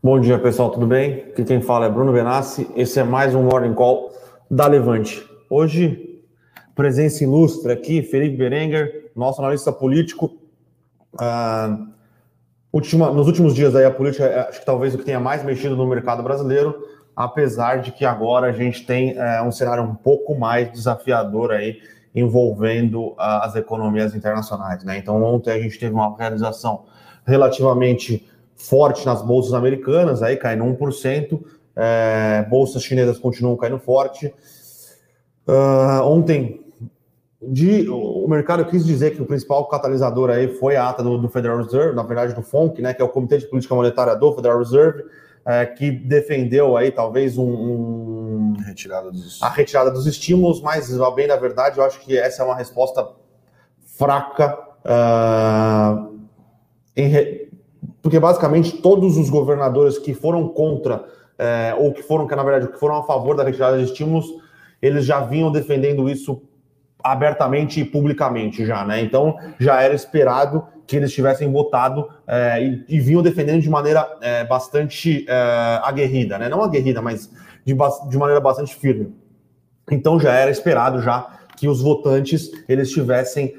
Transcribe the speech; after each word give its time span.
Bom 0.00 0.20
dia, 0.20 0.38
pessoal, 0.38 0.70
tudo 0.70 0.86
bem? 0.86 1.24
Aqui 1.30 1.44
quem 1.44 1.60
fala 1.60 1.86
é 1.86 1.90
Bruno 1.90 2.12
Benassi. 2.12 2.70
Esse 2.76 3.00
é 3.00 3.02
mais 3.02 3.34
um 3.34 3.42
Morning 3.42 3.74
Call 3.74 4.12
da 4.48 4.64
Levante. 4.68 5.28
Hoje, 5.50 6.22
presença 6.72 7.24
ilustre 7.24 7.72
aqui, 7.72 8.00
Felipe 8.00 8.36
Berenguer, 8.36 9.10
nosso 9.16 9.40
analista 9.40 9.72
político. 9.72 10.38
Ah, 11.18 11.76
última, 12.72 13.10
nos 13.10 13.26
últimos 13.26 13.56
dias 13.56 13.74
aí, 13.74 13.84
a 13.84 13.90
política, 13.90 14.24
é, 14.24 14.48
acho 14.48 14.60
que 14.60 14.66
talvez 14.66 14.94
o 14.94 14.98
que 14.98 15.04
tenha 15.04 15.18
mais 15.18 15.42
mexido 15.42 15.76
no 15.76 15.84
mercado 15.84 16.22
brasileiro, 16.22 16.80
apesar 17.16 17.80
de 17.80 17.90
que 17.90 18.04
agora 18.04 18.46
a 18.46 18.52
gente 18.52 18.86
tem 18.86 19.18
é, 19.18 19.42
um 19.42 19.50
cenário 19.50 19.82
um 19.82 19.96
pouco 19.96 20.38
mais 20.38 20.70
desafiador 20.70 21.50
aí, 21.50 21.76
envolvendo 22.14 23.14
ah, 23.18 23.44
as 23.44 23.56
economias 23.56 24.14
internacionais. 24.14 24.84
Né? 24.84 24.96
Então, 24.96 25.20
ontem 25.24 25.50
a 25.50 25.60
gente 25.60 25.76
teve 25.76 25.92
uma 25.92 26.16
realização 26.16 26.84
relativamente 27.26 28.24
forte 28.58 29.06
nas 29.06 29.22
bolsas 29.22 29.54
americanas, 29.54 30.22
aí 30.22 30.36
caindo 30.36 30.64
1%, 30.64 31.40
é, 31.76 32.44
bolsas 32.50 32.82
chinesas 32.82 33.18
continuam 33.18 33.56
caindo 33.56 33.78
forte. 33.78 34.34
Uh, 35.46 36.02
ontem, 36.02 36.66
de, 37.40 37.88
o 37.88 38.26
mercado 38.28 38.64
quis 38.66 38.84
dizer 38.84 39.14
que 39.14 39.22
o 39.22 39.26
principal 39.26 39.66
catalisador 39.68 40.28
aí 40.28 40.48
foi 40.56 40.76
a 40.76 40.88
ata 40.88 41.02
do, 41.02 41.16
do, 41.16 41.28
Federal 41.28 41.58
Reserve, 41.58 41.94
na 41.94 42.02
verdade 42.02 42.34
do 42.34 42.42
FONC, 42.42 42.82
né, 42.82 42.92
que 42.92 43.00
é 43.00 43.04
o 43.04 43.08
Comitê 43.08 43.38
de 43.38 43.46
Política 43.46 43.74
Monetária 43.74 44.14
do 44.16 44.34
Federal 44.34 44.58
Reserve, 44.58 45.04
é, 45.46 45.64
que 45.64 45.90
defendeu 45.90 46.76
aí 46.76 46.90
talvez 46.90 47.38
um, 47.38 47.48
um 47.48 48.56
retirada 48.66 49.10
dos... 49.10 49.40
a 49.40 49.48
retirada 49.48 49.90
dos 49.90 50.06
estímulos, 50.06 50.60
mas 50.60 50.90
bem 51.14 51.28
na 51.28 51.36
verdade 51.36 51.78
eu 51.78 51.84
acho 51.84 52.00
que 52.00 52.18
essa 52.18 52.42
é 52.42 52.44
uma 52.44 52.56
resposta 52.56 53.08
fraca 53.96 54.58
uh, 54.84 56.18
em, 56.94 57.47
porque 58.02 58.18
basicamente 58.18 58.78
todos 58.78 59.16
os 59.16 59.28
governadores 59.28 59.98
que 59.98 60.14
foram 60.14 60.48
contra, 60.48 61.04
é, 61.38 61.74
ou 61.78 61.92
que 61.92 62.02
foram, 62.02 62.26
que 62.26 62.34
na 62.34 62.42
verdade, 62.42 62.72
que 62.72 62.78
foram 62.78 62.96
a 62.96 63.02
favor 63.02 63.36
da 63.36 63.42
retirada 63.42 63.78
de 63.78 63.84
estímulos, 63.84 64.26
eles 64.80 65.04
já 65.04 65.20
vinham 65.20 65.50
defendendo 65.50 66.08
isso 66.08 66.42
abertamente 67.02 67.80
e 67.80 67.84
publicamente 67.84 68.64
já, 68.66 68.84
né? 68.84 69.00
Então 69.00 69.36
já 69.58 69.80
era 69.82 69.94
esperado 69.94 70.66
que 70.86 70.96
eles 70.96 71.12
tivessem 71.12 71.50
votado 71.50 72.08
é, 72.26 72.62
e, 72.62 72.84
e, 72.88 73.00
vinham 73.00 73.22
defendendo 73.22 73.60
de 73.60 73.68
maneira 73.68 74.08
é, 74.20 74.44
bastante 74.44 75.26
aguerrida, 75.82 76.38
né? 76.38 76.48
Não 76.48 76.62
aguerrida, 76.62 77.02
mas 77.02 77.30
de, 77.64 77.74
de 78.08 78.18
maneira 78.18 78.40
bastante 78.40 78.74
firme. 78.74 79.14
Então 79.90 80.18
já 80.18 80.32
era 80.32 80.50
esperado 80.50 81.00
já 81.00 81.38
que 81.56 81.68
os 81.68 81.82
votantes 81.82 82.50
eles 82.68 82.90
tivessem 82.90 83.54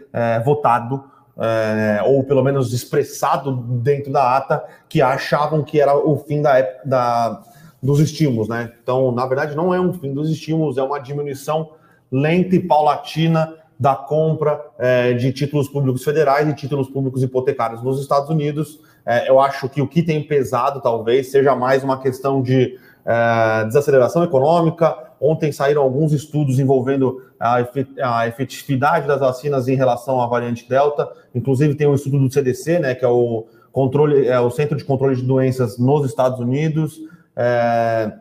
votado 0.46 1.04
é, 1.40 2.02
ou 2.06 2.24
pelo 2.24 2.44
menos 2.44 2.74
expressado 2.74 3.52
dentro 3.52 4.12
da 4.12 4.36
ata, 4.36 4.64
que 4.88 5.02
achavam 5.02 5.64
que 5.64 5.80
era 5.80 5.96
o 5.96 6.18
fim 6.18 6.42
da, 6.42 6.62
da, 6.84 7.42
dos 7.82 8.00
estímulos, 8.00 8.48
né? 8.50 8.72
Então, 8.84 9.12
na 9.12 9.26
verdade, 9.26 9.56
não 9.56 9.74
é 9.74 9.80
um 9.80 9.94
fim 9.94 10.14
dos 10.14 10.30
estímulos, 10.30 10.78
é 10.78 10.84
uma 10.84 11.00
diminuição 11.00 11.72
lenta 12.12 12.56
e 12.56 12.60
paulatina 12.60 13.56
da 13.80 13.96
compra 13.96 14.60
é, 14.78 15.14
de 15.14 15.32
títulos 15.32 15.70
públicos 15.70 16.04
federais 16.04 16.50
e 16.50 16.54
títulos 16.54 16.90
públicos 16.90 17.24
hipotecários 17.24 17.82
nos 17.82 18.02
Estados 18.02 18.30
Unidos. 18.30 18.82
É, 19.06 19.30
eu 19.30 19.40
acho 19.40 19.70
que 19.70 19.82
o 19.82 19.88
que 19.88 20.04
tem 20.04 20.22
pesado, 20.22 20.82
talvez, 20.82 21.32
seja 21.32 21.56
mais 21.56 21.82
uma 21.82 22.02
questão 22.02 22.42
de 22.42 22.78
é, 23.06 23.66
desaceleração 23.66 24.24
econômica. 24.24 24.98
Ontem 25.22 25.52
saíram 25.52 25.82
alguns 25.82 26.12
estudos 26.12 26.60
envolvendo 26.60 27.24
a 27.40 28.28
efetividade 28.28 29.08
das 29.08 29.20
vacinas 29.20 29.68
em 29.68 29.76
relação 29.76 30.22
à 30.22 30.28
variante 30.28 30.68
Delta. 30.68 31.10
Inclusive, 31.34 31.76
tem 31.76 31.88
um 31.88 31.96
estudo 31.96 32.20
do 32.20 32.32
CDC, 32.32 32.80
né, 32.80 32.96
que 32.96 33.06
é 33.06 33.08
o, 33.08 33.46
controle, 33.72 34.28
é 34.28 34.40
o 34.40 34.50
Centro 34.50 34.78
de 34.78 34.84
Controle 34.84 35.16
de 35.16 35.24
Doenças 35.24 35.78
nos 35.78 36.06
Estados 36.06 36.40
Unidos, 36.40 37.00
é, 37.36 38.12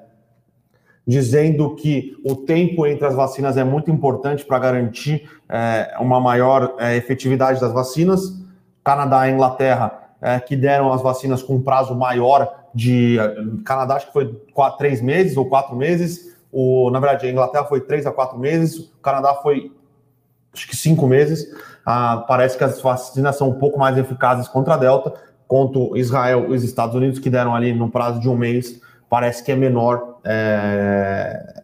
dizendo 1.06 1.74
que 1.74 2.16
o 2.24 2.36
tempo 2.36 2.86
entre 2.86 3.06
as 3.06 3.14
vacinas 3.14 3.56
é 3.56 3.64
muito 3.64 3.90
importante 3.90 4.44
para 4.44 4.58
garantir 4.58 5.28
é, 5.48 5.96
uma 6.00 6.20
maior 6.20 6.76
é, 6.78 6.96
efetividade 6.96 7.60
das 7.60 7.72
vacinas. 7.72 8.36
Canadá 8.84 9.28
e 9.28 9.32
Inglaterra, 9.32 10.14
é, 10.20 10.38
que 10.40 10.56
deram 10.56 10.92
as 10.92 11.02
vacinas 11.02 11.42
com 11.42 11.60
prazo 11.60 11.94
maior 11.94 12.66
de. 12.74 13.16
Canadá, 13.64 13.96
acho 13.96 14.06
que 14.06 14.12
foi 14.12 14.34
quatro, 14.52 14.78
três 14.78 15.00
meses 15.00 15.36
ou 15.36 15.46
quatro 15.46 15.74
meses. 15.74 16.36
O, 16.50 16.90
na 16.90 17.00
verdade, 17.00 17.26
a 17.26 17.30
Inglaterra 17.30 17.64
foi 17.64 17.80
três 17.80 18.06
a 18.06 18.10
quatro 18.10 18.38
meses, 18.38 18.78
o 18.78 18.98
Canadá 19.02 19.34
foi 19.34 19.72
acho 20.52 20.68
que 20.68 20.76
cinco 20.76 21.06
meses. 21.06 21.46
Ah, 21.90 22.22
parece 22.28 22.58
que 22.58 22.62
as 22.62 22.82
vacinas 22.82 23.36
são 23.36 23.48
um 23.48 23.54
pouco 23.54 23.78
mais 23.78 23.96
eficazes 23.96 24.46
contra 24.46 24.74
a 24.74 24.76
Delta, 24.76 25.14
quanto 25.46 25.96
Israel 25.96 26.52
e 26.52 26.54
os 26.54 26.62
Estados 26.62 26.94
Unidos, 26.94 27.18
que 27.18 27.30
deram 27.30 27.54
ali 27.54 27.72
no 27.72 27.88
prazo 27.88 28.20
de 28.20 28.28
um 28.28 28.36
mês, 28.36 28.78
parece 29.08 29.42
que 29.42 29.50
é 29.50 29.56
menor 29.56 30.18
é, 30.22 31.62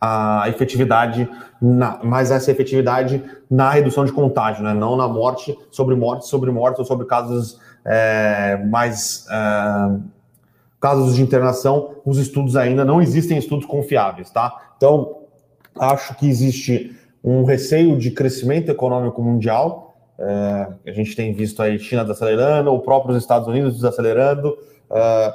a 0.00 0.48
efetividade, 0.48 1.30
na, 1.62 2.00
mas 2.02 2.32
essa 2.32 2.50
efetividade 2.50 3.22
na 3.48 3.70
redução 3.70 4.04
de 4.04 4.10
contágio, 4.10 4.64
né? 4.64 4.74
não 4.74 4.96
na 4.96 5.06
morte, 5.06 5.56
sobre 5.70 5.94
morte, 5.94 6.26
sobre 6.26 6.50
morte 6.50 6.80
ou 6.80 6.84
sobre 6.84 7.06
casos 7.06 7.60
é, 7.84 8.56
mais. 8.56 9.24
É, 9.30 10.20
casos 10.80 11.14
de 11.14 11.22
internação, 11.22 11.94
os 12.04 12.18
estudos 12.18 12.56
ainda 12.56 12.84
não 12.84 13.00
existem 13.00 13.38
estudos 13.38 13.66
confiáveis, 13.66 14.30
tá? 14.30 14.72
Então, 14.76 15.18
acho 15.78 16.14
que 16.14 16.26
existe 16.28 16.98
um 17.22 17.44
receio 17.44 17.96
de 17.98 18.10
crescimento 18.10 18.70
econômico 18.70 19.22
mundial. 19.22 19.94
É, 20.18 20.66
a 20.86 20.92
gente 20.92 21.16
tem 21.16 21.32
visto 21.32 21.62
aí 21.62 21.78
China 21.78 22.02
desacelerando, 22.02 22.72
o 22.72 22.80
próprio 22.80 23.16
Estados 23.16 23.48
Unidos 23.48 23.76
desacelerando, 23.76 24.56
é, 24.90 25.32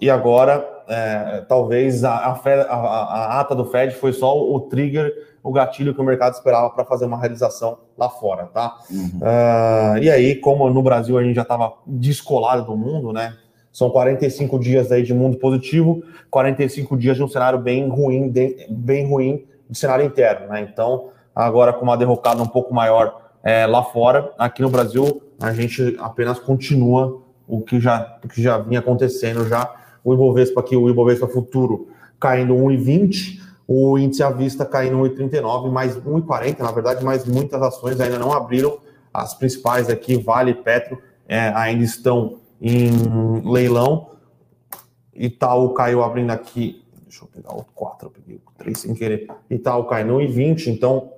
e 0.00 0.10
agora 0.10 0.68
é, 0.88 1.44
talvez 1.48 2.02
a, 2.04 2.12
a, 2.12 2.32
a, 2.68 3.40
ata 3.40 3.54
do 3.54 3.64
Fed 3.64 3.94
foi 3.94 4.12
só 4.12 4.36
o 4.36 4.60
trigger, 4.62 5.12
o 5.42 5.52
gatilho 5.52 5.94
que 5.94 6.00
o 6.00 6.04
mercado 6.04 6.34
esperava 6.34 6.70
para 6.70 6.84
fazer 6.84 7.04
uma 7.04 7.18
realização 7.18 7.78
lá 7.96 8.08
fora, 8.08 8.46
tá? 8.46 8.76
Uhum. 8.90 9.18
Uh, 9.18 9.98
e 9.98 10.10
aí, 10.10 10.36
como 10.36 10.68
no 10.70 10.82
Brasil 10.82 11.18
a 11.18 11.22
gente 11.22 11.34
já 11.34 11.42
estava 11.42 11.74
descolado 11.86 12.64
do 12.64 12.76
mundo, 12.76 13.12
né? 13.12 13.36
São 13.72 13.90
45 13.90 14.58
dias 14.58 14.92
aí 14.92 15.02
de 15.02 15.14
mundo 15.14 15.38
positivo, 15.38 16.02
45 16.30 16.96
dias 16.96 17.16
de 17.16 17.22
um 17.22 17.28
cenário 17.28 17.58
bem 17.58 17.88
ruim, 17.88 18.28
de, 18.28 18.66
bem 18.68 19.08
ruim 19.08 19.44
de 19.72 19.78
cenário 19.78 20.04
interno, 20.04 20.48
né? 20.48 20.60
Então, 20.60 21.08
agora 21.34 21.72
com 21.72 21.82
uma 21.82 21.96
derrocada 21.96 22.42
um 22.42 22.46
pouco 22.46 22.74
maior 22.74 23.22
é, 23.42 23.66
lá 23.66 23.82
fora, 23.82 24.32
aqui 24.38 24.62
no 24.62 24.70
Brasil, 24.70 25.22
a 25.40 25.52
gente 25.52 25.96
apenas 25.98 26.38
continua 26.38 27.22
o 27.48 27.60
que 27.60 27.80
já, 27.80 28.18
o 28.22 28.28
que 28.28 28.40
já 28.40 28.58
vinha 28.58 28.80
acontecendo 28.80 29.48
já. 29.48 29.74
O 30.04 30.12
Ibovespa 30.14 30.60
aqui, 30.60 30.76
o 30.76 30.88
Ibovespa 30.88 31.26
futuro 31.26 31.88
caindo 32.20 32.54
1,20, 32.54 33.40
o 33.66 33.98
índice 33.98 34.22
à 34.22 34.30
vista 34.30 34.64
caindo 34.64 34.98
1,39, 34.98 35.70
mais 35.70 35.96
1,40, 35.96 36.60
na 36.60 36.70
verdade, 36.70 37.04
mas 37.04 37.24
muitas 37.24 37.60
ações 37.62 38.00
ainda 38.00 38.18
não 38.18 38.32
abriram. 38.32 38.78
As 39.12 39.34
principais 39.34 39.88
aqui, 39.88 40.16
Vale, 40.16 40.54
Petro, 40.54 40.98
é, 41.26 41.48
ainda 41.54 41.82
estão 41.82 42.38
em 42.60 42.90
leilão. 43.44 44.10
Itaú 45.14 45.70
caiu 45.70 46.02
abrindo 46.02 46.30
aqui. 46.30 46.81
Deixa 47.12 47.26
eu 47.26 47.28
pegar 47.28 47.54
o 47.54 47.62
4, 47.74 48.08
eu 48.08 48.10
peguei 48.10 48.36
o 48.36 48.52
3 48.56 48.78
sem 48.78 48.94
querer. 48.94 49.28
Itaú 49.50 49.84
cai 49.84 50.02
no 50.02 50.16
1,20, 50.16 50.68
então 50.68 51.12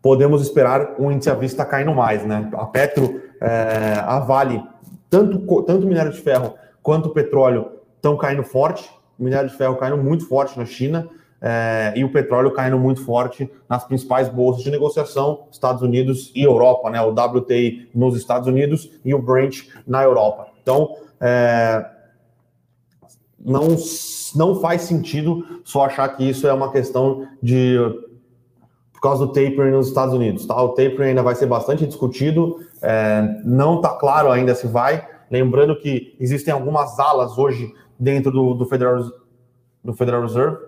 podemos 0.00 0.40
esperar 0.40 0.94
o 0.98 1.12
índice 1.12 1.28
à 1.28 1.34
vista 1.34 1.66
caindo 1.66 1.94
mais, 1.94 2.24
né? 2.24 2.48
A 2.54 2.64
Petro, 2.64 3.20
é, 3.38 4.00
a 4.00 4.18
Vale, 4.20 4.64
tanto, 5.10 5.38
tanto 5.64 5.86
minério 5.86 6.10
de 6.10 6.18
ferro 6.18 6.54
quanto 6.82 7.10
petróleo 7.10 7.72
estão 7.94 8.16
caindo 8.16 8.42
forte. 8.42 8.90
O 9.18 9.24
minério 9.24 9.50
de 9.50 9.54
ferro 9.54 9.76
caindo 9.76 9.98
muito 9.98 10.26
forte 10.26 10.58
na 10.58 10.64
China. 10.64 11.06
É, 11.42 11.92
e 11.94 12.02
o 12.02 12.10
petróleo 12.10 12.50
caindo 12.52 12.78
muito 12.78 13.04
forte 13.04 13.52
nas 13.68 13.84
principais 13.84 14.30
bolsas 14.30 14.64
de 14.64 14.70
negociação, 14.70 15.46
Estados 15.52 15.82
Unidos 15.82 16.32
e 16.34 16.42
Europa, 16.42 16.88
né? 16.88 17.02
O 17.02 17.10
WTI 17.10 17.90
nos 17.94 18.16
Estados 18.16 18.48
Unidos 18.48 18.90
e 19.04 19.14
o 19.14 19.20
Brent 19.20 19.68
na 19.86 20.02
Europa. 20.02 20.48
Então, 20.62 20.96
é, 21.20 21.84
não, 23.46 23.68
não 24.34 24.60
faz 24.60 24.82
sentido 24.82 25.60
só 25.64 25.84
achar 25.84 26.08
que 26.08 26.28
isso 26.28 26.46
é 26.46 26.52
uma 26.52 26.70
questão 26.70 27.26
de 27.42 27.78
por 28.92 29.00
causa 29.00 29.26
do 29.26 29.32
tapering 29.32 29.70
nos 29.70 29.88
Estados 29.88 30.14
Unidos. 30.14 30.46
Tá? 30.46 30.60
O 30.60 30.70
tapering 30.70 31.10
ainda 31.10 31.22
vai 31.22 31.34
ser 31.34 31.46
bastante 31.46 31.86
discutido, 31.86 32.56
é, 32.82 33.40
não 33.44 33.76
está 33.76 33.90
claro 33.90 34.30
ainda 34.30 34.54
se 34.54 34.66
vai. 34.66 35.06
Lembrando 35.30 35.78
que 35.78 36.16
existem 36.18 36.52
algumas 36.52 36.98
alas 36.98 37.38
hoje 37.38 37.72
dentro 37.98 38.30
do, 38.32 38.54
do 38.54 38.66
Federal, 38.66 39.02
do 39.82 39.94
Federal 39.94 40.22
Reserve 40.22 40.66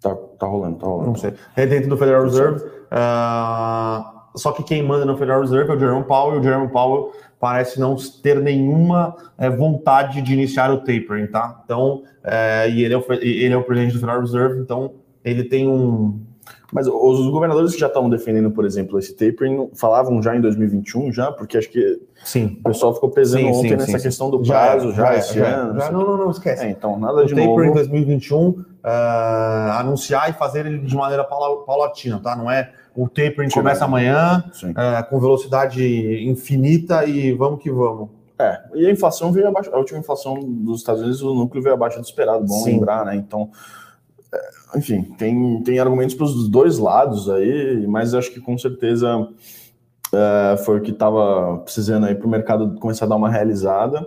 Tá, 0.00 0.14
tá 0.38 0.46
rolando, 0.46 0.78
tá 0.78 0.86
rolando. 0.86 1.08
Não 1.08 1.16
sei. 1.16 1.34
É 1.56 1.66
dentro 1.66 1.88
do 1.88 1.96
Federal 1.96 2.22
Reserve. 2.22 2.64
Uh, 2.64 4.15
só 4.36 4.52
que 4.52 4.62
quem 4.62 4.82
manda 4.82 5.04
no 5.04 5.16
Federal 5.16 5.40
Reserve 5.40 5.70
é 5.70 5.74
o 5.74 5.78
Jerome 5.78 6.04
Powell, 6.04 6.36
e 6.36 6.40
o 6.40 6.42
Jerome 6.42 6.68
Powell 6.68 7.12
parece 7.40 7.78
não 7.78 7.96
ter 8.22 8.40
nenhuma 8.40 9.16
é, 9.38 9.50
vontade 9.50 10.22
de 10.22 10.32
iniciar 10.32 10.70
o 10.70 10.78
tapering, 10.78 11.26
tá? 11.26 11.60
Então, 11.64 12.02
é, 12.22 12.68
e 12.70 12.84
ele 12.84 12.94
é, 12.94 12.96
o, 12.96 13.04
ele 13.10 13.54
é 13.54 13.56
o 13.56 13.62
presidente 13.62 13.94
do 13.94 14.00
Federal 14.00 14.20
Reserve, 14.20 14.60
então 14.60 14.94
ele 15.24 15.44
tem 15.44 15.68
um, 15.68 16.20
Mas 16.72 16.86
os 16.88 17.30
governadores 17.30 17.72
que 17.74 17.80
já 17.80 17.86
estavam 17.86 18.10
defendendo, 18.10 18.50
por 18.50 18.64
exemplo, 18.64 18.98
esse 18.98 19.12
tapering, 19.14 19.70
falavam 19.74 20.20
já 20.20 20.34
em 20.36 20.40
2021, 20.40 21.12
já, 21.12 21.30
porque 21.30 21.56
acho 21.56 21.70
que 21.70 22.00
Sim. 22.24 22.58
o 22.60 22.68
pessoal 22.68 22.92
ficou 22.92 23.08
pesando 23.10 23.42
Sim, 23.44 23.50
ontem 23.50 23.68
sim, 23.70 23.76
nessa 23.76 23.98
questão 24.00 24.30
do 24.30 24.42
Já 24.42 24.54
prazo, 24.54 24.92
já, 24.92 25.16
esse 25.16 25.38
já 25.38 25.46
é, 25.46 25.52
ano. 25.52 25.80
já- 25.80 25.92
não, 25.92 26.00
não, 26.04 26.16
não, 26.16 26.30
esquece. 26.30 26.64
É, 26.64 26.70
então, 26.70 26.98
nada 26.98 27.18
o 27.22 27.24
de 27.26 27.34
taper 27.34 27.44
em 27.48 27.56
novo. 27.68 27.74
2021, 27.74 28.64
ah, 28.82 29.76
anunciar 29.80 30.28
e 30.28 30.32
fazer 30.32 30.66
ele 30.66 30.78
de 30.78 30.96
maneira 30.96 31.22
paula- 31.24 31.64
paulatina, 31.64 32.18
tá? 32.20 32.34
Não 32.34 32.50
é 32.50 32.72
o 32.96 33.08
tapering 33.08 33.50
começa 33.50 33.84
amanhã 33.84 34.42
ah, 34.74 35.02
com 35.04 35.20
velocidade 35.20 35.84
infinita 36.28 37.04
e 37.04 37.32
vamos 37.32 37.62
que 37.62 37.70
vamos. 37.70 38.08
É, 38.38 38.60
e 38.74 38.86
a 38.86 38.90
inflação 38.90 39.32
veio 39.32 39.48
abaixo, 39.48 39.70
a 39.72 39.78
última 39.78 39.98
inflação 39.98 40.34
dos 40.40 40.80
Estados 40.80 41.00
Unidos, 41.00 41.22
o 41.22 41.32
núcleo 41.34 41.62
veio 41.62 41.74
abaixo 41.74 41.98
do 41.98 42.04
esperado, 42.04 42.44
bom 42.44 42.64
lembrar, 42.64 43.04
né? 43.06 43.16
Então, 43.16 43.48
enfim, 44.74 45.02
tem, 45.18 45.62
tem 45.62 45.78
argumentos 45.78 46.14
para 46.14 46.24
os 46.24 46.48
dois 46.48 46.78
lados 46.78 47.28
aí, 47.30 47.86
mas 47.86 48.14
acho 48.14 48.30
que 48.32 48.40
com 48.40 48.56
certeza 48.58 49.28
é, 50.12 50.56
foi 50.58 50.78
o 50.78 50.82
que 50.82 50.90
estava 50.90 51.58
precisando 51.58 52.06
aí 52.06 52.14
para 52.14 52.26
o 52.26 52.30
mercado 52.30 52.74
começar 52.80 53.04
a 53.06 53.08
dar 53.08 53.16
uma 53.16 53.30
realizada. 53.30 54.06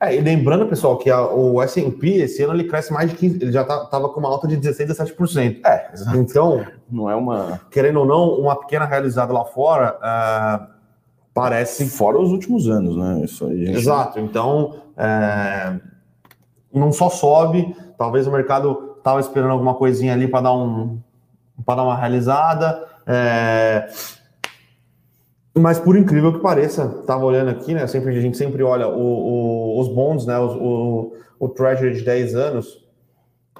É, 0.00 0.14
e 0.14 0.20
lembrando, 0.20 0.66
pessoal, 0.66 0.98
que 0.98 1.08
a- 1.08 1.26
o 1.26 1.62
S&P 1.62 2.08
esse 2.16 2.42
ano 2.42 2.52
ele 2.54 2.64
cresce 2.64 2.92
mais 2.92 3.10
de 3.10 3.16
15, 3.16 3.38
ele 3.40 3.52
já 3.52 3.62
estava 3.62 4.08
com 4.08 4.20
uma 4.20 4.28
alta 4.28 4.46
de 4.46 4.56
16, 4.56 4.90
17%. 4.90 5.60
É, 5.64 5.90
exato. 5.92 6.16
Então, 6.18 6.64
não 6.90 7.08
é 7.08 7.14
uma. 7.14 7.60
querendo 7.70 8.00
ou 8.00 8.06
não, 8.06 8.30
uma 8.40 8.56
pequena 8.56 8.84
realizada 8.84 9.32
lá 9.32 9.44
fora 9.44 9.96
ah, 10.02 10.68
parece 11.32 11.86
Fora 11.88 12.18
os 12.20 12.30
últimos 12.30 12.68
anos, 12.68 12.96
né? 12.96 13.22
Isso 13.24 13.46
aí. 13.46 13.68
a 13.68 13.72
Exato. 13.72 14.20
Então, 14.20 14.74
é, 14.96 15.80
não 16.72 16.92
só 16.92 17.08
sobe, 17.08 17.74
talvez 17.96 18.26
o 18.26 18.32
mercado 18.32 18.93
estava 19.04 19.20
esperando 19.20 19.50
alguma 19.50 19.74
coisinha 19.74 20.14
ali 20.14 20.26
para 20.26 20.40
dar 20.40 20.54
um 20.54 20.98
para 21.66 21.76
dar 21.76 21.82
uma 21.84 21.94
realizada. 21.96 22.86
é, 23.06 23.86
mas 25.56 25.78
por 25.78 25.96
incrível 25.96 26.32
que 26.32 26.40
pareça, 26.40 26.96
estava 27.00 27.24
olhando 27.24 27.50
aqui, 27.50 27.74
né? 27.74 27.86
Sempre, 27.86 28.16
a 28.16 28.20
gente 28.20 28.36
sempre 28.36 28.62
olha 28.62 28.88
o- 28.88 28.96
o- 29.76 29.80
os 29.80 29.88
bonds, 29.88 30.26
né? 30.26 30.36
os- 30.38 30.56
o, 30.56 31.12
o 31.38 31.48
Treasury 31.48 31.94
de 31.94 32.02
10 32.02 32.34
anos. 32.34 32.82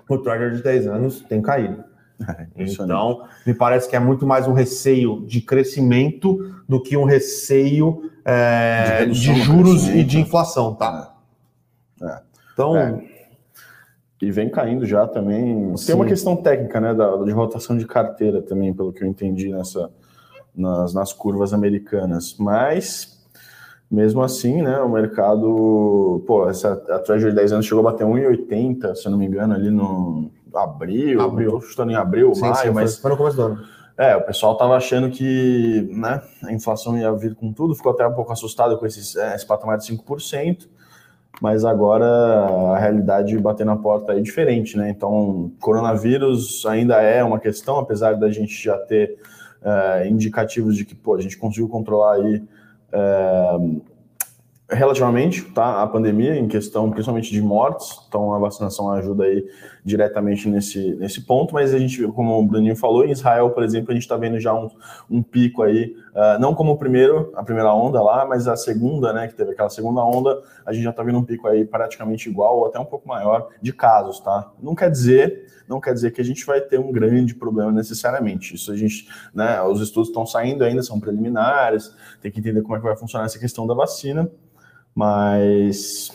O 0.09 0.19
Treasury 0.19 0.57
de 0.57 0.63
10 0.63 0.87
anos 0.89 1.21
tem 1.29 1.41
caído. 1.43 1.85
É. 2.27 2.47
Então, 2.57 3.25
me 3.47 3.53
parece 3.53 3.89
que 3.91 3.97
é 3.97 3.99
muito 4.01 4.25
mais 4.27 4.47
um 4.49 4.53
receio 4.53 5.25
de 5.27 5.41
crescimento 5.41 6.39
do 6.69 6.81
que 6.81 6.97
um 6.97 7.05
receio 7.05 8.11
é, 8.25 9.05
De 9.07 9.13
de, 9.21 9.35
juros 9.43 9.89
e 9.89 10.03
de 10.05 10.21
inflação, 10.21 10.75
tá? 10.75 11.13
É. 12.01 12.19
Então, 12.53 12.77
É. 12.77 13.14
E 14.25 14.31
vem 14.31 14.49
caindo 14.49 14.87
já 14.87 15.07
também. 15.07 15.77
Sim. 15.77 15.87
Tem 15.87 15.95
uma 15.95 16.07
questão 16.07 16.35
técnica, 16.35 16.81
né, 16.81 16.95
da, 16.95 17.17
de 17.17 17.31
rotação 17.31 17.77
de 17.77 17.87
carteira 17.87 18.41
também, 18.41 18.73
pelo 18.73 18.93
que 18.93 19.05
eu 19.05 19.09
entendi 19.09 19.51
nessa, 19.51 19.91
nas, 20.57 20.95
nas 20.95 21.13
curvas 21.13 21.53
americanas. 21.53 22.35
Mas, 22.39 23.23
mesmo 23.91 24.23
assim, 24.23 24.63
né, 24.63 24.81
o 24.81 24.89
mercado. 24.89 26.25
Pô, 26.27 26.49
essa, 26.49 26.73
a 26.89 26.99
Treasury 27.01 27.33
de 27.33 27.37
10 27.37 27.53
anos 27.53 27.67
chegou 27.67 27.87
a 27.87 27.93
bater 27.93 28.07
1,80, 28.07 28.95
se 28.95 29.07
eu 29.07 29.11
não 29.11 29.19
me 29.19 29.27
engano, 29.27 29.55
ali 29.55 29.71
no 29.71 30.31
abril. 30.55 31.21
Abril. 31.21 31.61
Chutando 31.61 31.93
em 31.93 31.97
abril, 31.97 32.35
sim, 32.35 32.41
maio, 32.41 32.57
sim, 32.57 32.71
mas 32.71 32.95
foi, 32.95 33.03
foi 33.03 33.11
no 33.11 33.17
começo 33.17 33.37
do 33.37 33.43
ano. 33.43 33.65
é, 33.99 34.17
o 34.17 34.23
pessoal 34.23 34.57
tava 34.57 34.75
achando 34.77 35.11
que 35.11 35.87
né, 35.91 36.23
a 36.45 36.53
inflação 36.53 36.97
ia 36.97 37.13
vir 37.13 37.35
com 37.35 37.53
tudo, 37.53 37.75
ficou 37.75 37.93
até 37.93 38.07
um 38.07 38.15
pouco 38.15 38.33
assustado 38.33 38.79
com 38.79 38.87
esses, 38.87 39.17
é, 39.17 39.35
esse 39.35 39.47
patamar 39.47 39.79
de 39.79 39.85
5%, 39.85 40.69
mas 41.41 41.65
agora 41.65 42.07
a 42.07 42.79
realidade 42.79 43.37
bater 43.39 43.67
na 43.67 43.77
porta 43.77 44.13
é 44.13 44.21
diferente, 44.21 44.77
né? 44.77 44.91
Então, 44.91 45.53
coronavírus 45.61 46.65
ainda 46.67 47.01
é 47.01 47.23
uma 47.23 47.39
questão, 47.39 47.79
apesar 47.79 48.15
da 48.15 48.31
gente 48.31 48.63
já 48.63 48.79
ter 48.79 49.19
é, 49.63 50.09
indicativos 50.09 50.77
de 50.77 50.85
que 50.85 50.95
pô, 50.95 51.15
a 51.15 51.21
gente 51.21 51.37
conseguiu 51.37 51.69
controlar 51.69 52.15
aí 52.15 52.43
é, 52.93 53.59
relativamente 54.71 55.43
tá, 55.43 55.83
a 55.83 55.87
pandemia 55.87 56.37
em 56.37 56.49
questão 56.49 56.91
principalmente 56.91 57.31
de 57.31 57.43
mortes, 57.43 57.99
então 58.09 58.33
a 58.33 58.39
vacinação 58.39 58.91
ajuda 58.93 59.25
aí 59.25 59.45
diretamente 59.85 60.49
nesse, 60.49 60.95
nesse 60.95 61.21
ponto, 61.21 61.53
mas 61.53 61.75
a 61.75 61.79
gente, 61.79 62.03
como 62.09 62.39
o 62.39 62.47
Bruninho 62.47 62.75
falou, 62.75 63.05
em 63.05 63.11
Israel, 63.11 63.51
por 63.51 63.63
exemplo, 63.63 63.91
a 63.91 63.95
gente 63.95 64.05
está 64.05 64.17
vendo 64.17 64.41
já 64.41 64.55
um, 64.55 64.71
um 65.11 65.23
pico 65.23 65.63
aí, 65.63 65.95
uh, 66.15 66.41
não 66.41 66.55
como 66.55 66.73
o 66.73 66.79
primeiro, 66.79 67.31
a 67.37 67.43
primeira 67.45 67.73
onda 67.75 68.03
lá, 68.03 68.25
mas 68.25 68.49
a 68.49 68.57
segunda, 68.57 69.13
né, 69.13 69.29
que 69.29 69.35
teve 69.35 69.53
aquela 69.53 69.69
segunda 69.69 70.03
onda, 70.03 70.43
a 70.65 70.73
gente 70.73 70.85
já 70.85 70.91
está 70.91 71.03
vendo 71.03 71.19
um 71.19 71.25
pico 71.25 71.47
aí 71.47 71.67
praticamente 71.67 72.31
igual 72.31 72.61
ou 72.61 72.67
até 72.67 72.79
um 72.79 72.85
pouco 72.87 73.07
maior 73.07 73.51
de 73.61 73.75
casos, 73.75 74.21
tá? 74.21 74.51
Não 74.63 74.75
quer 74.75 74.91
dizer, 74.91 75.49
não 75.69 75.79
quer 75.79 75.93
dizer 75.93 76.13
que 76.13 76.21
a 76.21 76.25
gente 76.25 76.47
vai 76.47 76.63
ter 76.63 76.81
um 76.81 76.91
grande 76.91 77.35
problema 77.35 77.71
necessariamente. 77.71 78.55
Isso 78.55 78.73
a 78.73 78.77
gente, 78.77 79.07
né, 79.35 79.61
os 79.63 79.83
estudos 79.83 80.09
estão 80.09 80.25
saindo 80.25 80.65
ainda, 80.65 80.83
são 80.83 80.99
preliminares, 80.99 81.95
tem 82.23 82.33
que 82.33 82.41
entender 82.41 82.63
como 82.63 82.75
é 82.75 82.79
que 82.79 82.85
vai 82.85 82.97
funcionar 82.97 83.27
essa 83.27 83.39
questão 83.39 83.67
da 83.67 83.75
vacina, 83.75 84.31
mas 84.95 86.11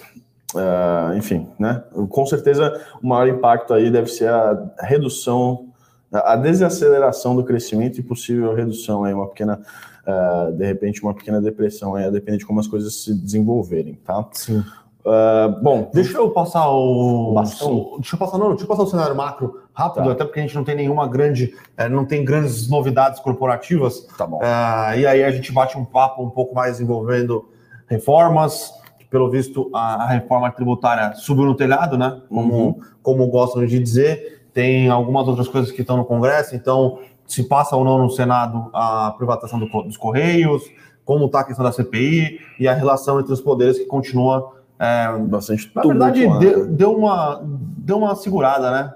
Uh, 0.56 1.16
enfim, 1.16 1.48
né? 1.60 1.84
Com 2.10 2.26
certeza 2.26 2.82
o 3.04 3.08
maior 3.08 3.28
impacto 3.28 3.74
aí 3.74 3.92
deve 3.92 4.08
ser 4.08 4.30
a 4.30 4.58
redução, 4.80 5.68
a 6.12 6.36
desaceleração 6.36 7.36
do 7.36 7.44
crescimento 7.44 8.00
e 8.00 8.04
possível 8.04 8.56
redução 8.56 9.04
aí, 9.04 9.14
uma 9.14 9.28
pequena, 9.28 9.60
uh, 10.08 10.52
de 10.52 10.66
repente, 10.66 11.04
uma 11.04 11.14
pequena 11.14 11.40
depressão 11.40 11.94
aí, 11.94 12.06
a 12.06 12.10
depender 12.10 12.38
de 12.40 12.46
como 12.48 12.60
as 12.60 12.68
coisas 12.68 13.04
se 13.04 13.14
desenvolverem, 13.14 13.94
tá? 14.04 14.26
Sim. 14.32 14.64
Uh, 15.06 15.62
bom, 15.62 15.90
Deixa 15.94 16.18
eu 16.18 16.30
passar 16.32 16.68
o. 16.70 17.34
Bastão? 17.34 17.92
Deixa 18.00 18.16
eu 18.16 18.20
passar, 18.20 18.38
não, 18.38 18.50
deixa 18.50 18.64
eu 18.64 18.68
passar 18.68 18.84
o 18.84 18.88
cenário 18.88 19.16
macro 19.16 19.62
rápido, 19.72 20.06
Tá. 20.06 20.12
até 20.12 20.26
porque 20.26 20.40
a 20.40 20.44
gente 20.44 20.56
não 20.56 20.64
tem 20.64 20.76
nenhuma 20.76 21.08
grande. 21.08 21.54
eh, 21.78 21.88
não 21.88 22.06
tem 22.06 22.26
grandes 22.26 22.68
novidades 22.68 23.20
corporativas. 23.20 24.02
tá 24.18 24.26
bom. 24.28 24.40
E 24.42 25.06
aí 25.08 25.24
a 25.24 25.32
gente 25.32 25.52
bate 25.54 25.78
um 25.78 25.86
papo 25.86 26.22
um 26.24 26.30
pouco 26.30 26.54
mais 26.54 26.82
envolvendo 26.82 27.48
reformas. 27.88 28.74
Pelo 29.10 29.30
visto, 29.30 29.70
a, 29.74 30.04
a 30.04 30.08
reforma 30.08 30.52
tributária 30.52 31.14
subiu 31.16 31.46
no 31.46 31.56
telhado, 31.56 31.98
né? 31.98 32.22
Como, 32.30 32.54
Uhum. 32.54 32.80
como 33.02 33.28
gostam 33.28 33.66
de 33.66 33.80
dizer. 33.80 34.44
Tem 34.54 34.90
algumas 34.90 35.28
outras 35.28 35.48
coisas 35.48 35.72
que 35.72 35.82
estão 35.82 35.98
no 35.98 36.06
Congresso, 36.06 36.56
então 36.56 37.00
se 37.26 37.44
passa 37.48 37.76
ou 37.76 37.84
não 37.86 37.98
no 38.00 38.10
Senado 38.10 38.70
a 38.74 39.14
privatização 39.18 39.60
do 39.60 39.68
dos 39.84 39.96
Correios, 39.98 40.64
como 41.06 41.26
está 41.26 41.42
a 41.42 41.44
questão 41.44 41.64
da 41.64 41.72
CPI 41.72 42.40
e 42.60 42.68
a 42.68 42.74
relação 42.74 43.20
entre 43.20 43.32
os 43.34 43.42
poderes 43.42 43.78
que 43.78 43.86
continua. 43.86 44.54
é, 44.80 45.12
Bastante 45.18 45.72
na 45.76 45.82
verdade, 45.84 46.22
tumultuado. 46.22 46.40
deu, 46.46 46.66
deu 46.68 46.96
uma, 46.98 47.42
deu 47.44 47.98
uma 47.98 48.16
segurada, 48.16 48.72
né? 48.72 48.94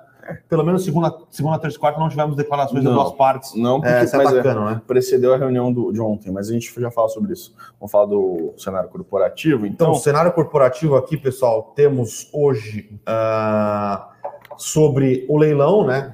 Pelo 0.49 0.63
menos 0.65 0.83
segunda, 0.83 1.15
segunda 1.29 1.57
terça 1.59 1.77
e 1.77 1.79
quarta 1.79 1.99
não 1.99 2.09
tivemos 2.09 2.35
declarações 2.35 2.83
das 2.83 2.93
Não. 2.93 3.01
duas 3.03 3.13
partes 3.15 3.55
Não, 3.55 3.79
porque 3.81 3.93
é, 3.93 4.05
se 4.05 4.15
mas 4.17 4.27
é- 4.33 4.39
atacando, 4.39 4.65
né? 4.65 4.81
precedeu 4.87 5.33
a 5.33 5.37
reunião 5.37 5.71
do, 5.71 5.91
de 5.91 5.99
ontem, 6.01 6.31
mas 6.31 6.49
a 6.49 6.53
gente 6.53 6.73
já 6.79 6.91
fala 6.91 7.09
sobre 7.09 7.33
isso. 7.33 7.53
Vamos 7.79 7.91
falar 7.91 8.05
do 8.05 8.53
cenário 8.57 8.89
corporativo, 8.89 9.65
Então, 9.65 9.89
então. 9.89 9.99
cenário 10.01 10.31
corporativo 10.31 10.95
aqui, 10.95 11.17
pessoal, 11.17 11.73
temos 11.75 12.29
hoje 12.33 12.89
ah, 13.05 14.09
sobre 14.57 15.25
o 15.29 15.37
leilão, 15.37 15.85
né? 15.85 16.13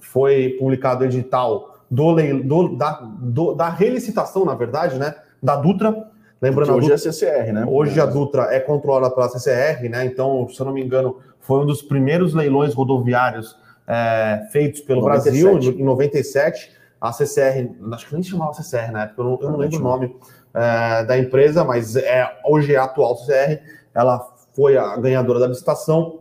Foi 0.00 0.56
publicado 0.58 1.02
o 1.02 1.06
edital 1.06 1.78
do, 1.90 2.10
leil, 2.12 2.42
do, 2.44 2.76
da, 2.76 2.92
do- 3.20 3.54
da 3.54 3.68
relicitação, 3.68 4.44
na 4.44 4.54
verdade, 4.54 4.98
né? 4.98 5.14
Da 5.42 5.56
Dutra. 5.56 6.10
Lembrando, 6.40 6.72
a 6.72 6.74
hoje 6.74 6.88
Dutra, 6.90 6.94
é 7.08 7.12
CCR, 7.12 7.52
né? 7.52 7.64
hoje 7.66 7.98
a 8.00 8.04
Dutra 8.06 8.42
é 8.54 8.60
controlada 8.60 9.14
pela 9.14 9.28
CCR, 9.30 9.88
né? 9.88 10.04
Então, 10.04 10.46
se 10.48 10.60
eu 10.60 10.66
não 10.66 10.72
me 10.74 10.82
engano, 10.84 11.16
foi 11.44 11.60
um 11.60 11.66
dos 11.66 11.80
primeiros 11.82 12.34
leilões 12.34 12.74
rodoviários 12.74 13.56
é, 13.86 14.46
feitos 14.50 14.80
pelo 14.80 15.00
97. 15.02 15.42
Brasil 15.44 15.72
em 15.80 15.84
97. 15.84 16.72
A 17.00 17.12
CCR, 17.12 17.70
acho 17.92 18.06
que 18.08 18.14
nem 18.14 18.22
chamava 18.22 18.54
CCR 18.54 18.90
na 18.90 19.02
época, 19.04 19.20
eu 19.20 19.24
não, 19.26 19.38
eu 19.42 19.50
não 19.50 19.58
lembro 19.58 19.78
o 19.78 19.82
nome 19.82 20.16
é, 20.54 21.04
da 21.04 21.18
empresa, 21.18 21.62
mas 21.62 21.96
é, 21.96 22.26
hoje 22.46 22.74
é 22.74 22.78
a 22.78 22.84
atual 22.84 23.14
CCR. 23.16 23.60
Ela 23.94 24.26
foi 24.54 24.76
a 24.78 24.96
ganhadora 24.96 25.38
da 25.38 25.46
licitação, 25.46 26.20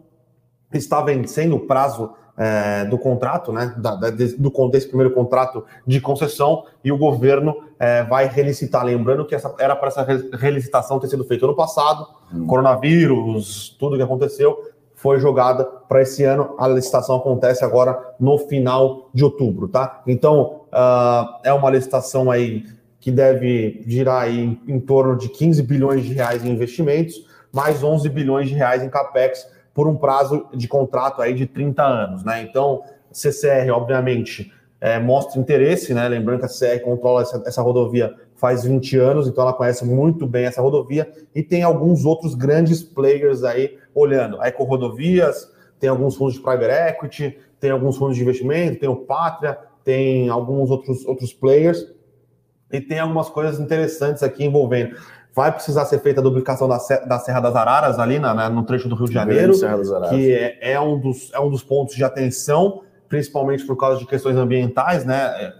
está 0.73 1.01
vencendo 1.01 1.55
o 1.55 1.59
prazo 1.61 2.11
é, 2.35 2.83
do 2.85 2.97
contrato, 2.97 3.53
né? 3.53 3.73
Da, 3.77 3.95
da- 3.95 4.09
desse- 4.09 4.35
do, 4.41 4.49
desse 4.69 4.87
primeiro 4.87 5.13
contrato 5.13 5.63
de 5.85 6.01
concessão, 6.01 6.65
e 6.83 6.91
o 6.91 6.97
governo 6.97 7.55
é, 7.79 8.03
vai 8.03 8.27
relicitar. 8.27 8.83
Lembrando 8.83 9.23
que 9.23 9.35
essa, 9.35 9.53
era 9.59 9.75
para 9.75 9.87
essa 9.89 10.03
re- 10.03 10.31
relicitação 10.33 10.99
ter 10.99 11.07
sido 11.07 11.23
feita 11.23 11.45
ano 11.45 11.55
passado, 11.55 12.05
Hum. 12.33 12.47
coronavírus, 12.47 13.69
tudo 13.79 13.95
que 13.95 14.01
aconteceu, 14.01 14.57
foi 15.03 15.19
jogada 15.19 15.65
para 15.65 16.01
esse 16.01 16.23
ano. 16.23 16.55
A 16.57 16.65
licitação 16.65 17.17
acontece 17.17 17.65
agora 17.65 18.15
no 18.17 18.37
final 18.37 19.09
de 19.13 19.25
outubro, 19.25 19.67
tá? 19.67 20.01
Então, 20.07 20.61
ah, 20.71 21.41
é 21.43 21.51
uma 21.51 21.69
licitação 21.69 22.31
aí 22.31 22.63
que 23.01 23.11
deve 23.11 23.83
girar 23.85 24.21
aí 24.21 24.39
em, 24.39 24.61
em 24.65 24.79
torno 24.79 25.17
de 25.17 25.27
15 25.27 25.61
bilhões 25.63 26.05
de 26.05 26.13
reais 26.13 26.45
em 26.45 26.51
investimentos, 26.51 27.15
mais 27.51 27.83
11 27.83 28.07
bilhões 28.07 28.47
de 28.47 28.55
reais 28.55 28.81
em 28.81 28.89
capex 28.89 29.45
por 29.73 29.89
um 29.89 29.95
prazo 29.97 30.45
de 30.53 30.69
contrato 30.69 31.21
aí 31.21 31.33
de 31.33 31.47
30 31.47 31.83
anos, 31.83 32.23
né? 32.23 32.41
Então, 32.41 32.81
CCR, 33.11 33.69
obviamente, 33.73 34.53
é, 34.79 34.99
mostra 34.99 35.37
interesse, 35.37 35.93
né? 35.93 36.07
Lembrando 36.07 36.39
que 36.39 36.45
a 36.45 36.49
CCR 36.49 36.79
controla 36.81 37.23
essa, 37.23 37.43
essa 37.45 37.61
rodovia 37.61 38.15
faz 38.35 38.63
20 38.63 38.97
anos, 38.97 39.27
então 39.27 39.43
ela 39.43 39.53
conhece 39.53 39.83
muito 39.83 40.25
bem 40.25 40.45
essa 40.45 40.61
rodovia 40.61 41.11
e 41.35 41.43
tem 41.43 41.61
alguns 41.61 42.05
outros 42.05 42.35
grandes 42.35 42.81
players 42.81 43.43
aí 43.43 43.77
olhando. 43.93 44.41
A 44.41 44.47
Eco 44.47 44.63
Rodovias, 44.63 45.51
tem 45.79 45.89
alguns 45.89 46.15
fundos 46.15 46.35
de 46.35 46.39
private 46.39 46.71
equity, 46.71 47.37
tem 47.59 47.71
alguns 47.71 47.97
fundos 47.97 48.15
de 48.15 48.21
investimento, 48.21 48.79
tem 48.79 48.89
o 48.89 48.95
Pátria, 48.95 49.57
tem 49.83 50.29
alguns 50.29 50.69
outros, 50.69 51.05
outros 51.05 51.33
players 51.33 51.85
e 52.71 52.79
tem 52.81 52.99
algumas 52.99 53.29
coisas 53.29 53.59
interessantes 53.59 54.23
aqui 54.23 54.45
envolvendo. 54.45 54.95
Vai 55.35 55.51
precisar 55.51 55.85
ser 55.85 55.99
feita 55.99 56.21
a 56.21 56.23
duplicação 56.23 56.67
da, 56.67 56.77
da 57.07 57.19
Serra 57.19 57.39
das 57.39 57.55
Araras 57.55 57.99
ali 57.99 58.19
na, 58.19 58.33
né, 58.33 58.49
no 58.49 58.63
trecho 58.63 58.87
do 58.87 58.95
Rio 58.95 59.07
de 59.07 59.13
Janeiro, 59.13 59.53
que 60.09 60.31
é, 60.31 60.73
é, 60.73 60.79
um 60.79 60.99
dos, 60.99 61.33
é 61.33 61.39
um 61.39 61.49
dos 61.49 61.63
pontos 61.63 61.95
de 61.95 62.03
atenção, 62.03 62.81
principalmente 63.09 63.65
por 63.65 63.75
causa 63.75 63.99
de 63.99 64.05
questões 64.05 64.37
ambientais, 64.37 65.05
né? 65.05 65.53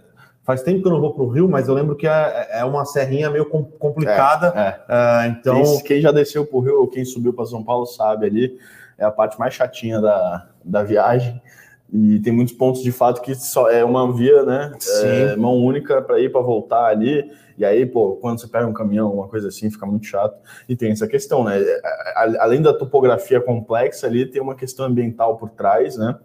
É, 0.44 0.46
faz 0.46 0.62
tempo 0.62 0.82
que 0.82 0.86
eu 0.86 0.92
não 0.92 1.00
vou 1.00 1.12
para 1.12 1.22
o 1.22 1.28
Rio, 1.28 1.48
mas 1.48 1.68
eu 1.68 1.74
lembro 1.74 1.96
que 1.96 2.06
é, 2.06 2.48
é 2.52 2.64
uma 2.64 2.84
serrinha 2.84 3.30
meio 3.30 3.46
complicada. 3.46 4.52
É, 4.54 4.68
é. 4.68 5.28
Uh, 5.28 5.30
então, 5.30 5.62
quem, 5.62 5.82
quem, 5.84 6.00
já 6.00 6.12
desceu 6.12 6.46
para 6.46 6.56
o 6.56 6.60
Rio 6.60 6.80
ou 6.80 6.88
quem 6.88 7.04
subiu 7.04 7.32
para 7.32 7.46
São 7.46 7.62
Paulo 7.62 7.86
sabe 7.86 8.26
ali, 8.26 8.58
é 8.98 9.04
a 9.04 9.10
parte 9.10 9.38
mais 9.38 9.54
chatinha 9.54 10.00
da, 10.00 10.48
da 10.64 10.82
viagem. 10.82 11.40
E 11.92 12.18
tem 12.20 12.32
muitos 12.32 12.52
pontos 12.54 12.82
de 12.82 12.90
fato 12.90 13.20
que 13.20 13.34
só 13.34 13.70
é 13.70 13.84
uma 13.84 14.12
via, 14.12 14.42
né? 14.42 14.72
É, 15.02 15.36
mão 15.36 15.56
única 15.56 16.02
para 16.02 16.18
ir 16.18 16.32
para 16.32 16.40
voltar 16.40 16.86
ali. 16.86 17.30
E 17.56 17.64
aí, 17.64 17.86
pô, 17.86 18.16
quando 18.16 18.40
você 18.40 18.48
pega 18.48 18.66
um 18.66 18.72
caminhão, 18.72 19.12
uma 19.12 19.28
coisa 19.28 19.46
assim, 19.46 19.70
fica 19.70 19.86
muito 19.86 20.06
chato. 20.06 20.36
E 20.68 20.74
tem 20.74 20.90
essa 20.90 21.06
questão, 21.06 21.44
né? 21.44 21.62
Além 22.40 22.60
da 22.60 22.74
topografia 22.74 23.40
complexa 23.40 24.08
ali, 24.08 24.26
tem 24.26 24.42
uma 24.42 24.56
questão 24.56 24.86
ambiental 24.86 25.36
por 25.36 25.50
trás, 25.50 25.96
né? 25.96 26.16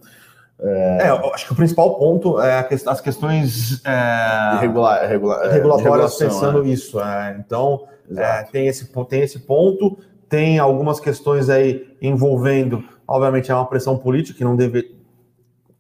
É, 0.62 1.08
é 1.08 1.34
acho 1.34 1.46
que 1.46 1.54
o 1.54 1.56
principal 1.56 1.96
ponto 1.96 2.40
é 2.40 2.68
as 2.86 3.00
questões 3.00 3.82
é, 3.86 4.58
regular, 4.60 5.08
regular, 5.08 5.46
é, 5.46 5.54
regulatórias 5.54 6.16
pensando 6.16 6.64
né? 6.64 6.70
isso. 6.70 7.00
É, 7.00 7.38
então, 7.40 7.88
é, 8.16 8.44
tem, 8.44 8.68
esse, 8.68 8.92
tem 9.08 9.22
esse 9.22 9.40
ponto, 9.40 9.98
tem 10.28 10.60
algumas 10.60 11.00
questões 11.00 11.50
aí 11.50 11.88
envolvendo, 12.02 12.84
obviamente, 13.08 13.50
é 13.50 13.56
uma 13.56 13.66
pressão 13.66 13.98
política 13.98 14.38
que 14.38 14.44
não 14.44 14.56
deve, 14.56 14.96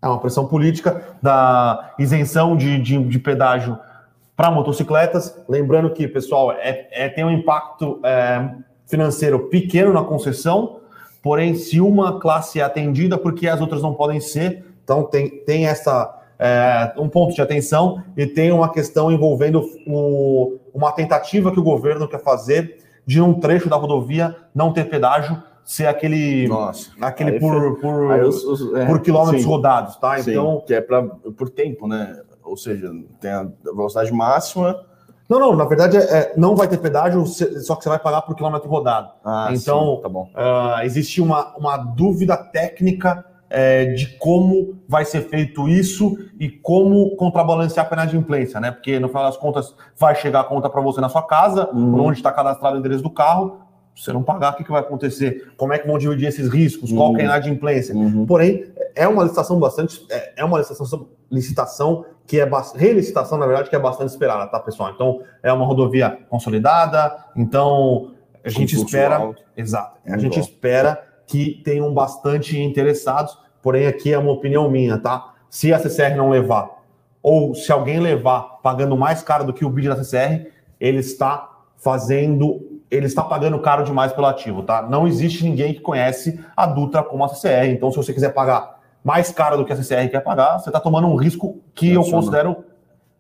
é 0.01 0.07
uma 0.07 0.19
pressão 0.19 0.45
política 0.45 1.03
da 1.21 1.93
isenção 2.00 2.55
de, 2.55 2.79
de, 2.79 3.03
de 3.03 3.19
pedágio 3.19 3.77
para 4.36 4.50
motocicletas. 4.50 5.38
Lembrando 5.50 5.89
que, 5.89 6.07
pessoal, 6.07 6.53
é, 6.53 6.88
é 6.91 7.09
tem 7.09 7.25
um 7.25 7.31
impacto 7.31 8.00
financeiro 8.88 9.50
pequeno 9.50 9.91
na 9.91 10.03
concessão, 10.03 10.79
porém, 11.21 11.53
se 11.53 11.81
uma 11.81 12.17
classe 12.17 12.62
é 12.62 12.63
atendida, 12.63 13.17
porque 13.17 13.48
as 13.48 13.59
outras 13.59 13.81
não 13.81 13.93
podem 13.93 14.21
ser, 14.21 14.68
então 14.89 15.03
tem, 15.03 15.29
tem 15.29 15.67
essa. 15.67 16.15
É, 16.41 16.93
um 16.98 17.10
ponto 17.10 17.36
de 17.36 17.41
atenção 17.41 18.01
e 18.15 18.25
tem 18.25 18.50
uma 18.50 18.72
questão 18.72 19.12
envolvendo 19.12 19.62
o, 19.86 20.58
uma 20.74 20.89
tentativa 20.93 21.51
que 21.51 21.60
o 21.60 21.63
governo 21.63 22.08
quer 22.08 22.24
fazer 22.24 22.77
de 23.05 23.22
um 23.22 23.34
trecho 23.34 23.67
da 23.67 23.75
rodovia 23.75 24.38
não 24.55 24.72
ter 24.72 24.86
pedágio 24.86 25.43
ser 25.65 25.88
aquele, 25.88 26.48
Nossa, 26.48 26.91
aquele 27.01 27.41
por, 27.41 27.81
por, 27.81 28.24
os, 28.24 28.43
os, 28.46 28.74
é, 28.74 28.86
por 28.86 29.01
quilômetros 29.01 29.41
sim, 29.41 29.48
rodados, 29.50 29.98
tá? 29.98 30.17
Sim, 30.17 30.31
então 30.31 30.63
que 30.65 30.74
é 30.74 30.79
para 30.79 31.03
por 31.03 31.50
tempo, 31.50 31.88
né? 31.89 32.22
Ou 32.41 32.55
seja, 32.55 32.89
tem 33.19 33.31
a 33.31 33.46
velocidade 33.62 34.12
máxima. 34.13 34.79
Não, 35.27 35.39
não, 35.39 35.55
na 35.58 35.65
verdade 35.65 35.98
é, 35.98 36.01
é 36.01 36.34
não 36.38 36.55
vai 36.55 36.69
ter 36.69 36.77
pedágio, 36.77 37.25
só 37.25 37.75
que 37.75 37.84
você 37.84 37.89
vai 37.89 38.00
pagar 38.00 38.22
por 38.22 38.34
quilômetro 38.34 38.69
rodado. 38.69 39.12
Ah, 39.25 39.50
então, 39.51 39.98
sim, 39.98 40.01
tá 40.03 40.10
bom. 40.10 40.31
Uh, 40.34 40.84
existe 40.86 41.22
uma, 41.22 41.53
uma 41.58 41.75
dúvida 41.75 42.38
técnica 42.38 43.25
é, 43.50 43.86
de 43.86 44.18
como 44.18 44.79
vai 44.88 45.03
ser 45.06 45.22
feito 45.22 45.68
isso 45.68 46.18
e 46.39 46.50
como 46.50 47.15
contrabalancear 47.15 47.86
a 47.86 47.89
pena 47.89 48.06
de 48.06 48.15
implência, 48.15 48.60
né? 48.60 48.72
Porque 48.72 49.00
no 49.00 49.08
final 49.08 49.24
das 49.24 49.38
contas 49.38 49.75
vai 49.98 50.15
chegar 50.15 50.41
a 50.41 50.44
conta 50.44 50.70
para 50.70 50.82
você 50.82 51.01
na 51.01 51.10
sua 51.10 51.24
casa, 51.24 51.70
uhum. 51.74 52.06
onde 52.06 52.20
está 52.20 52.32
cadastrado 52.32 52.75
o 52.75 52.79
endereço 52.79 53.03
do 53.03 53.10
carro, 53.10 53.62
você 53.96 54.13
não 54.13 54.24
pagar, 54.24 54.53
o 54.53 54.56
que, 54.56 54.63
que 54.63 54.72
vai 54.72 54.79
acontecer? 54.79 55.51
Como 55.58 55.74
é 55.74 55.79
que 55.79 55.86
vão 55.86 55.98
dividir 55.98 56.27
esses 56.27 56.48
riscos? 56.50 56.91
Qual 56.91 57.13
que 57.13 57.22
é 57.22 57.25
a 57.25 57.29
uhum. 57.29 57.36
inadimplência? 57.36 57.94
Uhum. 57.94 58.25
Porém, 58.25 58.65
é 58.96 59.08
uma 59.08 59.24
licitação 59.24 59.60
bastante. 59.60 60.06
É, 60.10 60.34
é 60.38 60.46
uma 60.46 60.58
licitação, 60.58 61.08
licitação 61.29 62.06
que 62.25 62.39
é 62.39 62.48
relicitação, 62.75 63.38
na 63.38 63.46
verdade, 63.48 63.70
que 63.70 63.75
é 63.75 63.79
bastante 63.79 64.10
esperada, 64.10 64.50
tá, 64.50 64.60
pessoal? 64.60 64.91
Então, 64.94 65.22
é 65.41 65.51
uma 65.51 65.65
rodovia 65.65 66.18
consolidada, 66.29 67.25
então 67.36 68.12
a 68.44 68.50
gente 68.50 68.75
espera. 68.75 69.18
Alto. 69.18 69.41
Exato. 69.58 69.98
a 70.06 70.18
gente 70.18 70.39
espera 70.39 71.09
que 71.29 71.62
tenham 71.63 71.93
bastante 71.93 72.59
interessados, 72.59 73.38
porém, 73.62 73.86
aqui 73.86 74.12
é 74.12 74.17
uma 74.17 74.31
opinião 74.31 74.69
minha, 74.69 74.98
tá? 74.98 75.36
Se 75.48 75.71
a 75.71 75.77
CCR 75.77 76.15
não 76.17 76.31
levar, 76.31 76.81
ou 77.21 77.53
se 77.53 77.71
alguém 77.71 78.00
levar 78.00 78.59
pagando 78.63 78.98
mais 78.98 79.21
caro 79.21 79.43
do 79.43 79.53
que 79.53 79.63
o 79.63 79.69
bid 79.69 79.88
da 79.88 80.03
CCR, 80.03 80.48
ele 80.79 80.98
está 80.98 81.48
fazendo 81.77 82.65
ele 82.91 83.05
está 83.05 83.21
pagando 83.21 83.59
caro 83.59 83.83
demais 83.83 84.12
pelo 84.12 84.25
ativo, 84.25 84.63
tá? 84.63 84.81
Não 84.81 85.07
existe 85.07 85.43
ninguém 85.43 85.75
que 85.75 85.79
conhece 85.79 86.43
a 86.57 86.65
Dutra 86.65 87.03
como 87.03 87.24
a 87.24 87.27
CCR. 87.29 87.67
Então, 87.67 87.91
se 87.91 87.98
você 87.98 88.12
quiser 88.12 88.33
pagar 88.33 88.79
mais 89.03 89.31
caro 89.31 89.57
do 89.57 89.63
que 89.63 89.71
a 89.71 89.75
CCR 89.75 90.09
quer 90.09 90.21
pagar, 90.21 90.57
você 90.57 90.69
está 90.69 90.79
tomando 90.79 91.07
um 91.07 91.15
risco 91.15 91.62
que 91.75 91.91
eu 91.91 92.03
considero 92.03 92.65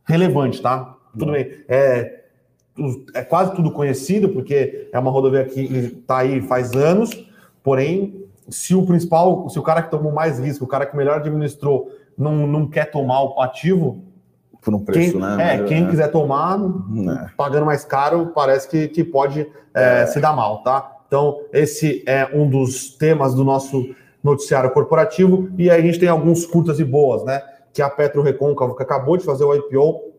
relevante, 0.03 0.59
tá? 0.59 0.95
Tudo 1.15 1.33
bem. 1.33 1.51
É, 1.67 2.21
é 3.13 3.21
quase 3.21 3.53
tudo 3.53 3.71
conhecido, 3.71 4.29
porque 4.29 4.89
é 4.91 4.97
uma 4.97 5.11
rodovia 5.11 5.45
que 5.45 5.61
está 5.61 6.17
aí 6.17 6.41
faz 6.41 6.73
anos, 6.73 7.28
porém, 7.69 8.25
se 8.49 8.73
o 8.73 8.83
principal, 8.83 9.47
se 9.47 9.59
o 9.59 9.61
cara 9.61 9.83
que 9.83 9.91
tomou 9.91 10.11
mais 10.11 10.39
risco, 10.39 10.65
o 10.65 10.67
cara 10.67 10.87
que 10.87 10.97
melhor 10.97 11.17
administrou, 11.17 11.91
não, 12.17 12.47
não 12.47 12.67
quer 12.67 12.89
tomar 12.89 13.21
o 13.21 13.39
ativo, 13.39 14.03
por 14.59 14.73
um 14.73 14.83
preço, 14.83 15.11
quem, 15.11 15.21
né? 15.21 15.55
É, 15.55 15.63
quem 15.65 15.85
é. 15.85 15.87
quiser 15.87 16.07
tomar, 16.07 16.59
é. 16.59 17.29
pagando 17.37 17.67
mais 17.67 17.85
caro, 17.85 18.31
parece 18.33 18.67
que, 18.67 18.87
que 18.87 19.03
pode 19.03 19.41
é, 19.71 20.01
é. 20.01 20.05
se 20.07 20.19
dar 20.19 20.35
mal, 20.35 20.63
tá? 20.63 20.97
Então, 21.05 21.41
esse 21.53 22.03
é 22.07 22.27
um 22.33 22.49
dos 22.49 22.89
temas 22.97 23.35
do 23.35 23.43
nosso 23.43 23.93
noticiário 24.23 24.71
corporativo. 24.71 25.51
E 25.55 25.69
aí 25.69 25.79
a 25.79 25.83
gente 25.83 25.99
tem 25.99 26.09
alguns 26.09 26.47
curtas 26.47 26.79
e 26.79 26.83
boas, 26.83 27.23
né? 27.23 27.39
Que 27.71 27.83
a 27.83 27.89
Petro 27.89 28.23
Recôncavo, 28.23 28.75
que 28.75 28.81
acabou 28.81 29.15
de 29.15 29.23
fazer 29.23 29.43
o 29.43 29.53
IPO, 29.53 30.11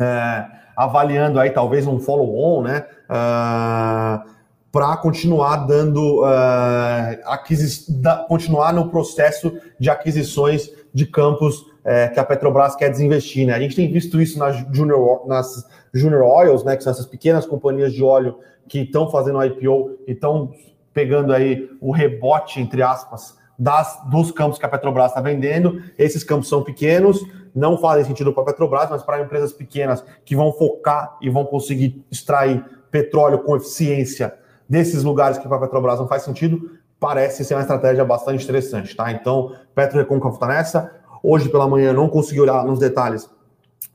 é, 0.00 0.46
avaliando 0.74 1.38
aí 1.38 1.50
talvez 1.50 1.86
um 1.86 1.98
follow-on, 1.98 2.62
né? 2.62 2.86
Uh, 3.10 4.37
para 4.78 4.96
continuar 4.98 5.66
dando 5.66 6.20
uh, 6.22 7.90
da, 8.00 8.18
continuar 8.28 8.72
no 8.72 8.88
processo 8.88 9.58
de 9.76 9.90
aquisições 9.90 10.70
de 10.94 11.04
campos 11.04 11.66
é, 11.84 12.06
que 12.06 12.20
a 12.20 12.24
Petrobras 12.24 12.76
quer 12.76 12.88
desinvestir. 12.88 13.44
Né? 13.44 13.54
A 13.54 13.58
gente 13.58 13.74
tem 13.74 13.90
visto 13.90 14.22
isso 14.22 14.38
nas 14.38 14.56
Junior, 14.70 15.26
nas 15.26 15.68
Junior 15.92 16.22
Oils, 16.22 16.62
né, 16.62 16.76
que 16.76 16.84
são 16.84 16.92
essas 16.92 17.06
pequenas 17.06 17.44
companhias 17.44 17.92
de 17.92 18.04
óleo 18.04 18.38
que 18.68 18.82
estão 18.82 19.10
fazendo 19.10 19.44
IPO 19.44 19.98
e 20.06 20.12
estão 20.12 20.52
pegando 20.94 21.32
aí 21.32 21.68
o 21.80 21.90
rebote, 21.90 22.60
entre 22.60 22.80
aspas, 22.80 23.36
das, 23.58 24.00
dos 24.08 24.30
campos 24.30 24.60
que 24.60 24.64
a 24.64 24.68
Petrobras 24.68 25.08
está 25.08 25.20
vendendo. 25.20 25.82
Esses 25.98 26.22
campos 26.22 26.48
são 26.48 26.62
pequenos, 26.62 27.20
não 27.52 27.76
fazem 27.78 28.04
sentido 28.04 28.32
para 28.32 28.44
a 28.44 28.46
Petrobras, 28.46 28.88
mas 28.90 29.02
para 29.02 29.20
empresas 29.20 29.52
pequenas 29.52 30.04
que 30.24 30.36
vão 30.36 30.52
focar 30.52 31.16
e 31.20 31.28
vão 31.28 31.44
conseguir 31.44 32.00
extrair 32.12 32.64
petróleo 32.92 33.40
com 33.40 33.56
eficiência 33.56 34.37
desses 34.68 35.02
lugares 35.02 35.38
que 35.38 35.48
para 35.48 35.56
a 35.56 35.60
Petrobras 35.60 35.98
não 35.98 36.06
faz 36.06 36.22
sentido, 36.22 36.78
parece 37.00 37.44
ser 37.44 37.54
uma 37.54 37.60
estratégia 37.60 38.04
bastante 38.04 38.44
interessante, 38.44 38.94
tá? 38.94 39.10
Então, 39.12 39.54
Petro 39.74 39.98
Recôncavo 39.98 40.34
está 40.34 40.46
nessa. 40.46 40.92
Hoje 41.22 41.48
pela 41.48 41.68
manhã 41.68 41.92
não 41.92 42.08
consegui 42.08 42.40
olhar 42.40 42.64
nos 42.64 42.78
detalhes, 42.78 43.28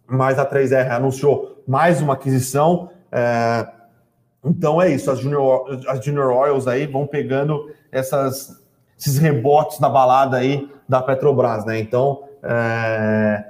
mas 0.07 0.39
a 0.39 0.45
3R 0.45 0.91
anunciou 0.91 1.61
mais 1.67 2.01
uma 2.01 2.13
aquisição. 2.13 2.89
É... 3.11 3.67
Então 4.43 4.81
é 4.81 4.89
isso, 4.89 5.09
as 5.09 5.19
Junior, 5.19 5.79
as 5.87 6.03
Junior 6.03 6.29
Oils 6.31 6.67
aí 6.67 6.85
vão 6.85 7.07
pegando 7.07 7.71
essas, 7.91 8.61
esses 8.99 9.17
rebotes 9.17 9.79
na 9.79 9.87
balada 9.87 10.37
aí 10.37 10.69
da 10.87 11.01
Petrobras, 11.01 11.65
né? 11.65 11.79
Então, 11.79 12.23
é... 12.41 13.45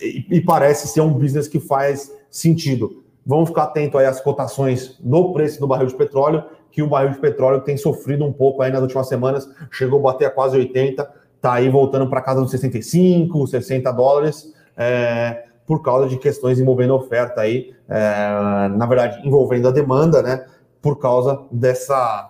e, 0.00 0.26
e 0.36 0.40
parece 0.40 0.88
ser 0.88 1.00
um 1.00 1.12
business 1.12 1.48
que 1.48 1.60
faz 1.60 2.12
sentido. 2.30 3.02
Vamos 3.26 3.48
ficar 3.48 3.64
atento 3.64 3.96
aí 3.96 4.04
às 4.04 4.20
cotações 4.20 4.98
no 5.02 5.32
preço 5.32 5.58
do 5.58 5.66
barril 5.66 5.86
de 5.86 5.94
petróleo, 5.94 6.44
que 6.74 6.82
o 6.82 6.88
barril 6.88 7.12
de 7.12 7.20
petróleo 7.20 7.60
tem 7.60 7.76
sofrido 7.76 8.24
um 8.24 8.32
pouco 8.32 8.60
aí 8.60 8.72
nas 8.72 8.82
últimas 8.82 9.06
semanas, 9.06 9.48
chegou 9.70 10.00
a 10.00 10.02
bater 10.12 10.24
a 10.26 10.30
quase 10.30 10.58
80, 10.58 11.08
tá 11.40 11.52
aí 11.52 11.68
voltando 11.68 12.10
para 12.10 12.20
casa 12.20 12.40
dos 12.40 12.50
65, 12.50 13.46
60 13.46 13.92
dólares, 13.92 14.52
é, 14.76 15.44
por 15.64 15.82
causa 15.82 16.08
de 16.08 16.18
questões 16.18 16.58
envolvendo 16.58 16.92
oferta 16.92 17.42
aí, 17.42 17.72
é, 17.88 18.68
na 18.76 18.86
verdade, 18.86 19.24
envolvendo 19.24 19.68
a 19.68 19.70
demanda, 19.70 20.20
né? 20.20 20.46
Por 20.82 20.98
causa 20.98 21.42
dessa 21.52 22.28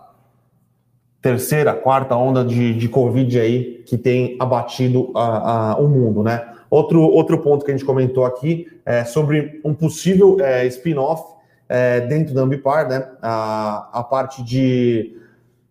terceira, 1.23 1.73
quarta 1.73 2.15
onda 2.15 2.45
de, 2.45 2.75
de 2.75 2.87
Covid 2.87 3.41
aí 3.41 3.83
que 3.87 3.97
tem 3.97 4.37
abatido 4.39 5.11
a, 5.15 5.73
a, 5.73 5.77
o 5.79 5.89
mundo, 5.89 6.23
né? 6.23 6.47
Outro, 6.69 7.01
outro 7.01 7.39
ponto 7.41 7.65
que 7.65 7.71
a 7.71 7.75
gente 7.75 7.87
comentou 7.87 8.27
aqui 8.27 8.67
é 8.85 9.05
sobre 9.05 9.59
um 9.65 9.73
possível 9.73 10.37
é, 10.39 10.67
spin-off 10.67 11.34
é, 11.75 12.01
dentro 12.03 12.33
da 12.33 12.43
Ambipar, 12.43 12.89
né? 12.89 13.09
A, 13.21 13.89
a 13.93 14.05
parte 14.05 14.45
de, 14.45 15.19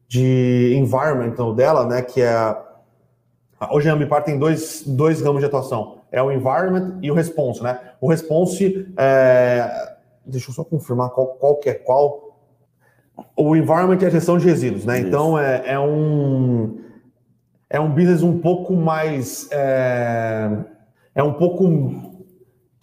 de 0.06 0.76
environmental 0.76 1.56
dela, 1.56 1.86
né? 1.88 2.02
Que 2.02 2.22
é 2.22 2.58
hoje 3.72 3.90
a 3.90 3.94
Ambipar 3.94 4.22
tem 4.24 4.38
dois, 4.38 4.84
dois 4.86 5.22
ramos 5.22 5.40
de 5.40 5.46
atuação: 5.46 6.00
é 6.12 6.22
o 6.22 6.30
environment 6.30 7.00
e 7.02 7.10
o 7.10 7.14
response, 7.14 7.64
né? 7.64 7.80
O 8.02 8.10
response, 8.10 8.86
é, 8.98 9.96
deixa 10.26 10.50
eu 10.50 10.54
só 10.54 10.64
confirmar 10.66 11.10
qual, 11.12 11.28
qual 11.28 11.56
que 11.56 11.70
é 11.70 11.74
qual. 11.74 12.38
O 13.38 13.56
environment 13.56 14.00
é 14.02 14.08
a 14.08 14.10
gestão 14.10 14.38
de 14.38 14.46
resíduos, 14.46 14.86
né? 14.86 15.00
Isso. 15.00 15.08
Então 15.08 15.40
é, 15.40 15.64
é 15.66 15.80
um 15.80 16.82
é 17.70 17.80
um 17.80 17.90
business 17.90 18.22
um 18.22 18.40
pouco 18.40 18.74
mais 18.74 19.48
é, 19.52 20.50
é 21.16 21.24
um 21.24 21.34
pouco 21.34 21.64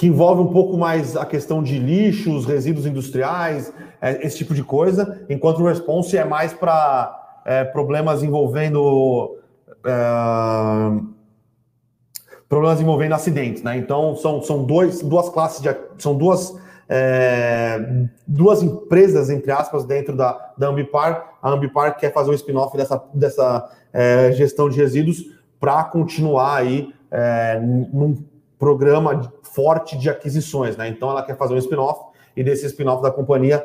que 0.00 0.06
envolve 0.06 0.40
um 0.40 0.46
pouco 0.46 0.78
mais 0.78 1.14
a 1.14 1.26
questão 1.26 1.62
de 1.62 1.78
lixos, 1.78 2.46
resíduos 2.46 2.86
industriais, 2.86 3.70
é, 4.00 4.26
esse 4.26 4.38
tipo 4.38 4.54
de 4.54 4.64
coisa, 4.64 5.26
enquanto 5.28 5.58
o 5.60 5.66
response 5.66 6.16
é 6.16 6.24
mais 6.24 6.54
para 6.54 7.42
é, 7.44 7.64
problemas 7.64 8.22
envolvendo 8.22 9.36
é, 9.84 11.02
problemas 12.48 12.80
envolvendo 12.80 13.12
acidentes, 13.12 13.62
né? 13.62 13.76
Então 13.76 14.16
são, 14.16 14.42
são 14.42 14.64
dois, 14.64 15.02
duas 15.02 15.28
classes 15.28 15.60
de 15.60 15.68
são 15.98 16.16
duas 16.16 16.58
é, 16.88 18.06
duas 18.26 18.62
empresas 18.62 19.28
entre 19.28 19.52
aspas 19.52 19.84
dentro 19.84 20.16
da, 20.16 20.54
da 20.56 20.68
Ambipar. 20.68 21.34
A 21.42 21.50
Ambipar 21.50 21.98
quer 21.98 22.10
fazer 22.10 22.30
um 22.30 22.34
spin-off 22.34 22.74
dessa, 22.74 23.04
dessa 23.12 23.70
é, 23.92 24.32
gestão 24.32 24.70
de 24.70 24.78
resíduos 24.78 25.26
para 25.60 25.84
continuar 25.84 26.56
aí 26.56 26.90
é, 27.10 27.60
num 27.60 28.16
programa 28.58 29.30
forte 29.54 29.96
de 29.96 30.08
aquisições, 30.08 30.76
né? 30.76 30.88
Então 30.88 31.10
ela 31.10 31.22
quer 31.22 31.36
fazer 31.36 31.54
um 31.54 31.58
spin-off 31.58 32.10
e 32.36 32.42
desse 32.42 32.66
spin-off 32.66 33.02
da 33.02 33.10
companhia 33.10 33.64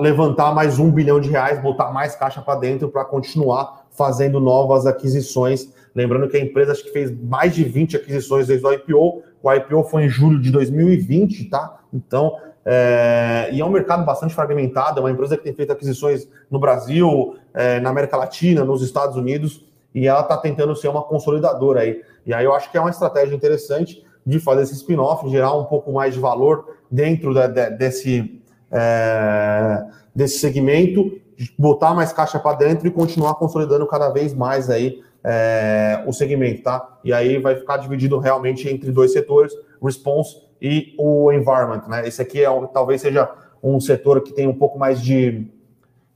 levantar 0.00 0.52
mais 0.52 0.78
um 0.78 0.90
bilhão 0.90 1.20
de 1.20 1.30
reais, 1.30 1.60
botar 1.62 1.92
mais 1.92 2.16
caixa 2.16 2.42
para 2.42 2.58
dentro 2.58 2.88
para 2.88 3.04
continuar 3.04 3.86
fazendo 3.90 4.40
novas 4.40 4.86
aquisições. 4.86 5.72
Lembrando 5.94 6.28
que 6.28 6.36
a 6.36 6.40
empresa 6.40 6.72
acho 6.72 6.82
que 6.84 6.90
fez 6.90 7.12
mais 7.22 7.54
de 7.54 7.64
20 7.64 7.96
aquisições 7.96 8.48
desde 8.48 8.66
o 8.66 8.72
IPO. 8.72 9.22
O 9.42 9.52
IPO 9.52 9.84
foi 9.84 10.04
em 10.04 10.08
julho 10.08 10.40
de 10.40 10.50
2020, 10.50 11.48
tá? 11.48 11.78
Então, 11.92 12.36
é... 12.64 13.48
e 13.52 13.60
é 13.60 13.64
um 13.64 13.70
mercado 13.70 14.04
bastante 14.04 14.34
fragmentado, 14.34 14.98
é 14.98 15.02
uma 15.02 15.10
empresa 15.10 15.36
que 15.36 15.44
tem 15.44 15.54
feito 15.54 15.72
aquisições 15.72 16.28
no 16.50 16.58
Brasil, 16.58 17.36
é, 17.54 17.78
na 17.80 17.90
América 17.90 18.16
Latina, 18.16 18.64
nos 18.64 18.82
Estados 18.82 19.16
Unidos, 19.16 19.64
e 19.94 20.06
ela 20.06 20.20
está 20.20 20.36
tentando 20.36 20.74
ser 20.74 20.88
uma 20.88 21.02
consolidadora 21.02 21.80
aí. 21.80 22.02
E 22.26 22.34
aí 22.34 22.44
eu 22.44 22.52
acho 22.52 22.70
que 22.70 22.76
é 22.76 22.80
uma 22.80 22.90
estratégia 22.90 23.34
interessante 23.34 24.04
de 24.28 24.38
fazer 24.38 24.60
esse 24.60 24.74
spin-off, 24.74 25.26
gerar 25.30 25.54
um 25.54 25.64
pouco 25.64 25.90
mais 25.90 26.12
de 26.12 26.20
valor 26.20 26.76
dentro 26.90 27.32
de, 27.32 27.48
de, 27.48 27.70
desse, 27.70 28.42
é, 28.70 29.86
desse 30.14 30.38
segmento, 30.38 31.18
botar 31.58 31.94
mais 31.94 32.12
caixa 32.12 32.38
para 32.38 32.58
dentro 32.58 32.86
e 32.86 32.90
continuar 32.90 33.36
consolidando 33.36 33.86
cada 33.86 34.10
vez 34.10 34.34
mais 34.34 34.68
aí 34.68 35.02
é, 35.24 36.04
o 36.06 36.12
segmento, 36.12 36.62
tá? 36.62 36.98
E 37.02 37.10
aí 37.10 37.38
vai 37.38 37.56
ficar 37.56 37.78
dividido 37.78 38.18
realmente 38.18 38.68
entre 38.68 38.92
dois 38.92 39.14
setores, 39.14 39.54
response 39.82 40.36
e 40.60 40.94
o 40.98 41.32
environment, 41.32 41.84
né? 41.88 42.06
Esse 42.06 42.20
aqui 42.20 42.44
é 42.44 42.66
talvez 42.70 43.00
seja 43.00 43.32
um 43.62 43.80
setor 43.80 44.20
que 44.20 44.34
tem 44.34 44.46
um 44.46 44.54
pouco 44.54 44.78
mais 44.78 45.00
de, 45.00 45.46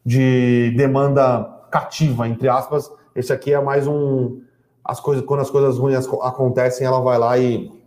de 0.05 0.75
demanda 0.77 1.45
cativa, 1.71 2.29
entre 2.29 2.47
aspas. 2.47 2.93
Esse 3.17 3.33
aqui 3.33 3.55
é 3.55 3.61
mais 3.61 3.87
um 3.87 4.43
as 4.85 5.01
coisas 5.01 5.25
quando 5.25 5.41
as 5.41 5.51
coisas 5.51 5.79
ruins 5.79 6.07
acontecem, 6.23 6.87
ela 6.87 7.01
vai 7.01 7.17
lá 7.17 7.39
e 7.39 7.82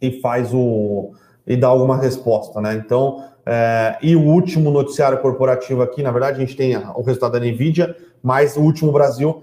e 0.00 0.20
faz 0.20 0.52
o 0.52 1.12
e 1.46 1.56
dá 1.56 1.68
alguma 1.68 1.96
resposta, 1.96 2.60
né? 2.60 2.74
Então, 2.74 3.24
é, 3.44 3.98
e 4.02 4.14
o 4.14 4.22
último 4.22 4.70
noticiário 4.70 5.18
corporativo 5.18 5.82
aqui, 5.82 6.02
na 6.02 6.12
verdade, 6.12 6.36
a 6.36 6.40
gente 6.40 6.56
tem 6.56 6.76
o 6.76 7.02
resultado 7.02 7.32
da 7.32 7.40
Nvidia, 7.40 7.96
mas 8.22 8.56
o 8.56 8.60
último 8.60 8.92
Brasil 8.92 9.42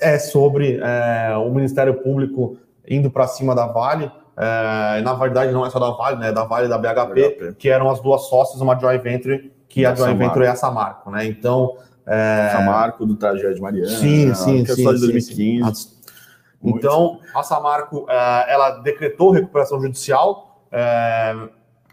é 0.00 0.18
sobre 0.18 0.80
é, 0.82 1.36
o 1.36 1.50
Ministério 1.50 1.94
Público 1.94 2.56
indo 2.88 3.10
para 3.10 3.26
cima 3.26 3.54
da 3.54 3.66
Vale. 3.66 4.10
É, 4.36 5.02
na 5.02 5.14
verdade, 5.14 5.52
não 5.52 5.66
é 5.66 5.70
só 5.70 5.78
da 5.78 5.90
Vale, 5.90 6.18
né? 6.18 6.28
É 6.28 6.32
da 6.32 6.44
Vale 6.44 6.66
e 6.66 6.68
da 6.68 6.78
BHP, 6.78 7.14
BHP, 7.14 7.54
que 7.58 7.68
eram 7.68 7.90
as 7.90 8.00
duas 8.00 8.22
sócias, 8.28 8.60
uma 8.60 8.78
joint 8.78 9.02
venture, 9.02 9.52
que 9.68 9.84
a 9.84 9.94
joint 9.94 10.16
venture 10.16 10.44
é 10.44 10.48
a 10.48 10.56
Samarco, 10.56 11.10
né? 11.10 11.26
Então. 11.26 11.76
É... 12.06 12.50
Samarco 12.52 13.06
do 13.06 13.16
Tragédia 13.16 13.54
de 13.54 13.60
Mariana. 13.60 13.88
Sim, 13.88 14.34
sim, 14.34 14.64
sim. 14.64 14.88
É 14.88 14.92
de 14.92 15.00
2015. 15.00 15.74
Sim, 15.74 15.93
Então, 16.64 17.20
a 17.34 17.42
Samarco, 17.42 18.06
é, 18.08 18.52
ela 18.52 18.70
decretou 18.80 19.30
recuperação 19.30 19.80
judicial 19.80 20.60
é, 20.72 21.34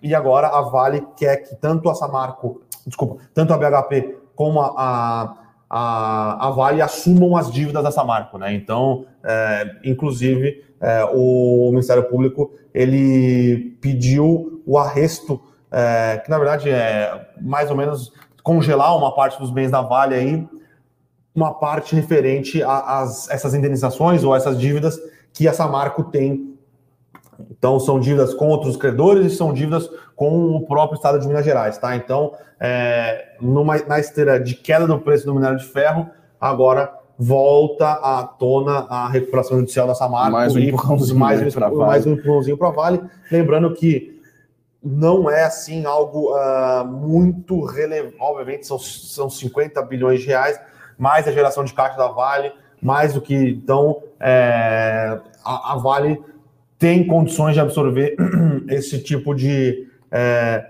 e 0.01 0.15
agora 0.15 0.47
a 0.47 0.61
Vale 0.61 1.05
quer 1.17 1.37
que 1.37 1.55
tanto 1.55 1.89
a 1.89 1.95
Samarco, 1.95 2.61
desculpa, 2.85 3.17
tanto 3.33 3.53
a 3.53 3.57
BHP 3.57 4.17
como 4.35 4.61
a, 4.61 5.35
a, 5.69 6.47
a 6.47 6.51
Vale 6.51 6.81
assumam 6.81 7.35
as 7.35 7.51
dívidas 7.51 7.83
da 7.83 7.91
Samarco, 7.91 8.37
né? 8.37 8.53
Então, 8.53 9.05
é, 9.23 9.75
inclusive, 9.83 10.65
o 11.13 11.69
Ministério 11.69 12.09
Público 12.09 12.51
ele 12.73 13.77
pediu 13.81 14.63
o 14.65 14.77
arresto, 14.79 15.39
é, 15.71 16.17
que 16.23 16.29
na 16.29 16.37
verdade 16.39 16.69
é 16.69 17.29
mais 17.39 17.69
ou 17.69 17.77
menos 17.77 18.11
congelar 18.41 18.97
uma 18.97 19.13
parte 19.13 19.39
dos 19.39 19.51
bens 19.51 19.69
da 19.69 19.81
Vale 19.81 20.15
aí 20.15 20.47
uma 21.33 21.53
parte 21.53 21.95
referente 21.95 22.61
a, 22.61 23.01
a, 23.01 23.03
essas 23.29 23.53
indenizações 23.53 24.23
ou 24.23 24.35
essas 24.35 24.59
dívidas 24.59 24.99
que 25.33 25.47
a 25.47 25.53
Samarco 25.53 26.03
tem. 26.03 26.55
Então, 27.49 27.79
são 27.79 27.99
dívidas 27.99 28.33
com 28.33 28.47
outros 28.47 28.75
credores 28.75 29.31
e 29.31 29.35
são 29.35 29.53
dívidas 29.53 29.89
com 30.15 30.55
o 30.55 30.65
próprio 30.65 30.97
Estado 30.97 31.19
de 31.19 31.27
Minas 31.27 31.43
Gerais, 31.43 31.77
tá? 31.77 31.95
Então, 31.95 32.33
é, 32.59 33.35
numa, 33.41 33.77
na 33.79 33.99
esteira 33.99 34.39
de 34.39 34.55
queda 34.55 34.85
do 34.85 34.99
preço 34.99 35.25
do 35.25 35.33
minério 35.33 35.57
de 35.57 35.65
ferro, 35.65 36.09
agora 36.39 36.93
volta 37.17 37.91
à 37.91 38.23
tona 38.23 38.85
a 38.89 39.07
recuperação 39.07 39.59
judicial 39.59 39.87
da 39.87 39.95
Samarco 39.95 40.31
mais 40.31 40.55
um 40.55 40.59
e 40.59 40.71
mais, 41.13 41.55
um, 41.55 41.75
mais 41.77 42.05
um 42.05 42.13
empurrãozinho 42.13 42.57
para 42.57 42.67
a 42.67 42.71
Vale. 42.71 43.01
Lembrando 43.31 43.73
que 43.73 44.19
não 44.83 45.29
é 45.29 45.43
assim 45.43 45.85
algo 45.85 46.33
uh, 46.35 46.85
muito 46.85 47.63
relevante, 47.63 48.15
obviamente 48.19 48.65
são, 48.65 48.79
são 48.79 49.29
50 49.29 49.79
bilhões 49.83 50.21
de 50.21 50.27
reais, 50.27 50.59
mais 51.01 51.27
a 51.27 51.31
geração 51.31 51.63
de 51.63 51.73
caixa 51.73 51.97
da 51.97 52.09
Vale, 52.09 52.51
mais 52.79 53.15
do 53.15 53.21
que. 53.21 53.33
Então, 53.33 54.03
é, 54.19 55.19
a, 55.43 55.73
a, 55.73 55.77
Vale 55.77 56.21
tem 56.77 57.07
condições 57.07 57.55
de 57.55 57.59
absorver 57.59 58.15
esse 58.69 58.99
tipo 58.99 59.33
de. 59.33 59.87
É, 60.11 60.63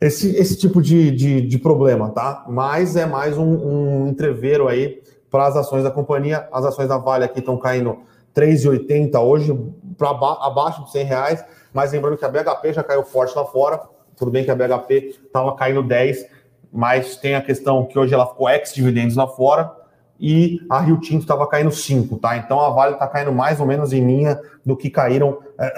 esse, 0.00 0.34
esse 0.34 0.56
tipo 0.56 0.80
de, 0.80 1.10
de, 1.10 1.42
de, 1.42 1.58
problema, 1.58 2.08
tá? 2.08 2.46
Mas 2.48 2.96
é 2.96 3.04
mais 3.04 3.36
um, 3.36 3.44
um 3.44 4.08
entreveiro 4.08 4.66
aí 4.66 5.02
para 5.30 5.46
as 5.46 5.54
ações 5.54 5.84
da 5.84 5.90
companhia. 5.90 6.48
As 6.50 6.64
ações 6.64 6.88
da 6.88 6.96
Vale 6.96 7.24
aqui 7.24 7.40
estão 7.40 7.58
caindo 7.58 7.98
3,80 8.34 9.20
hoje, 9.20 9.54
para 9.98 10.08
abaixo 10.08 10.86
de 10.86 10.90
100 10.90 11.04
reais. 11.04 11.44
Mas 11.70 11.92
lembrando 11.92 12.16
que 12.16 12.24
a 12.24 12.30
BHP 12.30 12.72
já 12.72 12.82
caiu 12.82 13.04
forte 13.04 13.36
lá 13.36 13.44
fora. 13.44 13.78
Tudo 14.16 14.30
bem 14.30 14.42
que 14.42 14.50
a 14.50 14.54
BHP 14.54 15.16
estava 15.26 15.54
caindo 15.54 15.82
10, 15.82 16.26
mas 16.72 17.16
tem 17.16 17.34
a 17.34 17.42
questão 17.42 17.86
que 17.86 17.98
hoje 17.98 18.14
ela 18.14 18.26
ficou 18.26 18.48
ex-dividendos 18.48 19.16
lá 19.16 19.26
fora 19.26 19.80
e 20.20 20.60
a 20.68 20.80
Rio 20.80 21.00
Tinto 21.00 21.22
estava 21.22 21.46
caindo 21.46 21.70
5, 21.70 22.18
tá? 22.18 22.36
Então 22.36 22.60
a 22.60 22.68
Vale 22.68 22.92
está 22.92 23.06
caindo 23.08 23.32
mais 23.32 23.58
ou 23.58 23.66
menos 23.66 23.90
em 23.92 24.06
linha 24.06 24.38
do 24.64 24.76
que 24.76 24.90
caíram 24.90 25.38
é, 25.58 25.70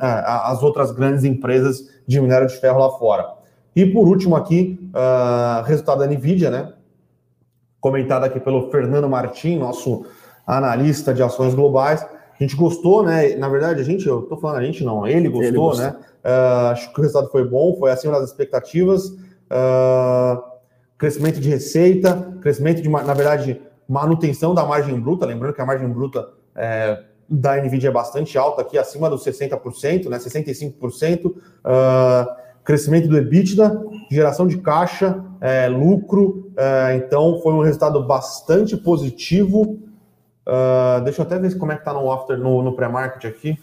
as 0.00 0.62
outras 0.64 0.90
grandes 0.90 1.22
empresas 1.22 1.88
de 2.04 2.20
minério 2.20 2.48
de 2.48 2.56
ferro 2.56 2.80
lá 2.80 2.90
fora. 2.98 3.24
E 3.74 3.86
por 3.86 4.08
último 4.08 4.34
aqui, 4.34 4.78
uh, 4.90 5.62
resultado 5.64 6.00
da 6.00 6.06
NVIDIA, 6.06 6.50
né? 6.50 6.72
Comentado 7.80 8.24
aqui 8.24 8.40
pelo 8.40 8.70
Fernando 8.70 9.08
Martim, 9.08 9.58
nosso 9.58 10.04
analista 10.44 11.14
de 11.14 11.22
ações 11.22 11.54
globais. 11.54 12.02
A 12.02 12.42
gente 12.42 12.56
gostou, 12.56 13.04
né? 13.04 13.36
Na 13.36 13.48
verdade, 13.48 13.80
a 13.80 13.84
gente, 13.84 14.06
eu 14.06 14.22
tô 14.22 14.36
falando 14.36 14.58
a 14.58 14.64
gente 14.64 14.84
não, 14.84 15.06
ele 15.06 15.28
gostou, 15.28 15.46
ele 15.46 15.56
gostou. 15.56 15.84
né? 15.86 15.96
Uh, 16.24 16.66
acho 16.72 16.92
que 16.92 16.98
o 16.98 17.02
resultado 17.02 17.30
foi 17.30 17.46
bom, 17.46 17.76
foi 17.78 17.92
acima 17.92 18.18
das 18.18 18.30
expectativas. 18.30 19.12
Uh, 19.54 20.42
crescimento 20.98 21.38
de 21.38 21.48
receita, 21.48 22.34
crescimento 22.40 22.82
de, 22.82 22.88
na 22.88 23.14
verdade, 23.14 23.60
manutenção 23.88 24.54
da 24.54 24.64
margem 24.64 24.98
bruta. 24.98 25.26
Lembrando 25.26 25.54
que 25.54 25.60
a 25.60 25.66
margem 25.66 25.88
bruta 25.88 26.28
é, 26.56 27.02
da 27.28 27.56
NVIDIA 27.56 27.88
é 27.88 27.92
bastante 27.92 28.36
alta, 28.36 28.62
aqui 28.62 28.78
acima 28.78 29.08
dos 29.08 29.24
60%, 29.24 30.08
né, 30.08 30.18
65%. 30.18 31.26
Uh, 31.26 32.44
crescimento 32.64 33.08
do 33.08 33.18
EBITDA, 33.18 33.84
geração 34.10 34.46
de 34.46 34.58
caixa, 34.58 35.22
é, 35.40 35.68
lucro. 35.68 36.50
É, 36.56 36.96
então, 36.96 37.40
foi 37.42 37.52
um 37.52 37.60
resultado 37.60 38.02
bastante 38.06 38.76
positivo. 38.76 39.78
Uh, 40.46 41.02
deixa 41.04 41.20
eu 41.20 41.26
até 41.26 41.38
ver 41.38 41.56
como 41.58 41.72
é 41.72 41.74
que 41.74 41.82
está 41.82 41.92
no 41.92 42.10
after, 42.10 42.38
no, 42.38 42.62
no 42.62 42.74
pré-market 42.74 43.24
aqui 43.26 43.58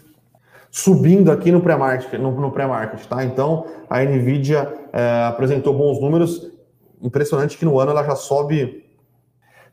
subindo 0.71 1.29
aqui 1.29 1.51
no 1.51 1.59
pré-market, 1.59 2.17
no, 2.17 2.31
no 2.31 2.49
pré-market, 2.49 3.05
tá? 3.05 3.25
Então, 3.25 3.65
a 3.89 4.01
Nvidia 4.01 4.73
é, 4.93 5.25
apresentou 5.25 5.73
bons 5.73 5.99
números. 5.99 6.49
Impressionante 7.01 7.57
que 7.57 7.65
no 7.65 7.77
ano 7.77 7.91
ela 7.91 8.03
já 8.05 8.15
sobe 8.15 8.85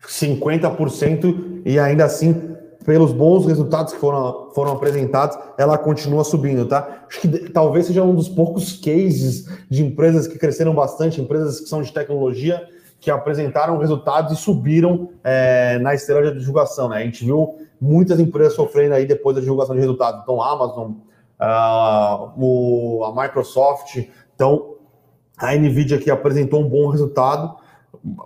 50% 0.02 1.62
e 1.64 1.78
ainda 1.78 2.04
assim, 2.04 2.56
pelos 2.84 3.12
bons 3.12 3.46
resultados 3.46 3.92
que 3.92 4.00
foram, 4.00 4.50
foram 4.54 4.72
apresentados, 4.72 5.38
ela 5.56 5.78
continua 5.78 6.24
subindo, 6.24 6.66
tá? 6.66 7.04
Acho 7.08 7.20
que 7.20 7.28
talvez 7.50 7.86
seja 7.86 8.02
um 8.02 8.14
dos 8.14 8.28
poucos 8.28 8.72
cases 8.72 9.46
de 9.70 9.84
empresas 9.84 10.26
que 10.26 10.38
cresceram 10.38 10.74
bastante, 10.74 11.20
empresas 11.20 11.60
que 11.60 11.68
são 11.68 11.80
de 11.80 11.92
tecnologia, 11.92 12.66
que 13.00 13.10
apresentaram 13.10 13.78
resultados 13.78 14.32
e 14.32 14.36
subiram 14.36 15.10
é, 15.22 15.78
na 15.78 15.94
esteira 15.94 16.32
de 16.32 16.38
divulgação, 16.40 16.88
né? 16.88 16.96
A 16.96 17.04
gente 17.04 17.24
viu 17.24 17.56
muitas 17.80 18.18
empresas 18.18 18.54
sofrendo 18.54 18.94
aí 18.94 19.06
depois 19.06 19.36
da 19.36 19.40
divulgação 19.40 19.74
de 19.74 19.80
resultados. 19.80 20.22
Então, 20.22 20.42
a 20.42 20.52
Amazon, 20.52 20.92
uh, 21.40 22.32
o, 22.36 23.04
a 23.04 23.22
Microsoft, 23.22 24.04
então 24.34 24.74
a 25.36 25.54
Nvidia 25.54 25.96
aqui 25.96 26.10
apresentou 26.10 26.60
um 26.60 26.68
bom 26.68 26.88
resultado. 26.88 27.56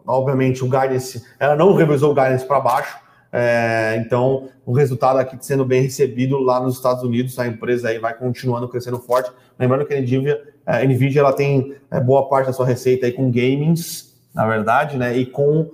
Obviamente, 0.06 0.64
o 0.64 0.68
guidance, 0.68 1.22
ela 1.38 1.54
não 1.54 1.74
revisou 1.74 2.12
o 2.12 2.14
guidance 2.14 2.46
para 2.46 2.60
baixo, 2.60 2.96
É, 3.34 3.96
então, 4.04 4.50
o 4.66 4.72
resultado 4.72 5.18
aqui 5.18 5.38
sendo 5.40 5.64
bem 5.64 5.80
recebido 5.82 6.38
lá 6.38 6.60
nos 6.60 6.76
Estados 6.76 7.02
Unidos, 7.02 7.38
a 7.38 7.46
empresa 7.46 7.88
aí 7.88 7.98
vai 7.98 8.12
continuando 8.12 8.68
crescendo 8.68 8.98
forte. 8.98 9.32
Lembrando 9.58 9.86
que 9.86 9.94
a 9.94 9.98
Nvidia, 9.98 10.38
a 10.66 10.84
Nvidia 10.84 11.20
ela 11.20 11.32
tem 11.32 11.74
é, 11.90 11.98
boa 11.98 12.28
parte 12.28 12.48
da 12.48 12.52
sua 12.52 12.66
receita 12.66 13.06
aí 13.06 13.12
com 13.12 13.30
gamings, 13.30 14.11
na 14.34 14.46
verdade, 14.46 14.96
né? 14.96 15.16
E 15.16 15.26
com 15.26 15.70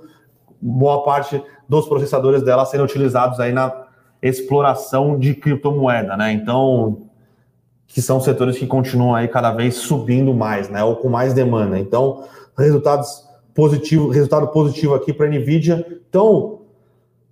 boa 0.61 1.03
parte 1.05 1.43
dos 1.69 1.87
processadores 1.87 2.43
dela 2.43 2.65
sendo 2.65 2.85
utilizados 2.85 3.39
aí 3.41 3.53
na 3.53 3.87
exploração 4.21 5.19
de 5.19 5.35
criptomoeda, 5.35 6.17
né? 6.17 6.33
Então, 6.33 7.03
que 7.87 8.03
são 8.03 8.21
setores 8.21 8.59
que 8.59 8.67
continuam 8.67 9.15
aí 9.15 9.29
cada 9.29 9.53
vez 9.53 9.77
subindo 9.77 10.35
mais, 10.35 10.69
né? 10.69 10.83
Ou 10.83 10.97
com 10.97 11.09
mais 11.09 11.33
demanda. 11.35 11.79
Então, 11.79 12.25
resultados 12.57 13.27
positivos, 13.55 14.15
resultado 14.15 14.49
positivo 14.49 14.95
aqui 14.95 15.13
para 15.13 15.27
a 15.27 15.29
Nvidia. 15.31 15.87
Então, 16.09 16.59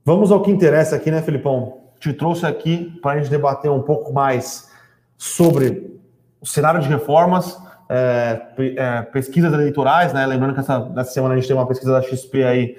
Vamos 0.06 0.30
ao 0.30 0.40
que 0.40 0.52
interessa 0.52 0.94
aqui, 0.94 1.10
né, 1.10 1.20
Felipão? 1.20 1.78
Te 1.98 2.12
trouxe 2.12 2.46
aqui 2.46 2.96
para 3.02 3.14
a 3.14 3.18
gente 3.18 3.28
debater 3.28 3.68
um 3.68 3.82
pouco 3.82 4.12
mais 4.12 4.70
sobre 5.18 5.98
o 6.40 6.46
cenário 6.46 6.80
de 6.80 6.86
reformas, 6.86 7.60
é, 7.88 8.42
é, 8.58 9.02
pesquisas 9.02 9.52
eleitorais, 9.52 10.12
né? 10.12 10.26
Lembrando 10.26 10.54
que 10.54 10.60
essa, 10.60 10.80
nessa 10.86 11.12
semana 11.12 11.34
a 11.34 11.36
gente 11.36 11.46
tem 11.46 11.56
uma 11.56 11.66
pesquisa 11.66 11.92
da 11.92 12.02
XP 12.02 12.44
aí 12.44 12.76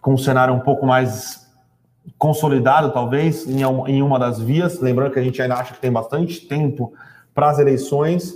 com 0.00 0.14
um 0.14 0.18
cenário 0.18 0.52
um 0.52 0.60
pouco 0.60 0.84
mais 0.84 1.50
consolidado, 2.18 2.90
talvez, 2.90 3.46
em, 3.46 3.62
em 3.62 4.02
uma 4.02 4.18
das 4.18 4.40
vias. 4.40 4.80
Lembrando 4.80 5.12
que 5.12 5.18
a 5.18 5.22
gente 5.22 5.40
ainda 5.40 5.54
acha 5.54 5.74
que 5.74 5.80
tem 5.80 5.92
bastante 5.92 6.46
tempo 6.46 6.92
para 7.34 7.50
as 7.50 7.58
eleições. 7.58 8.32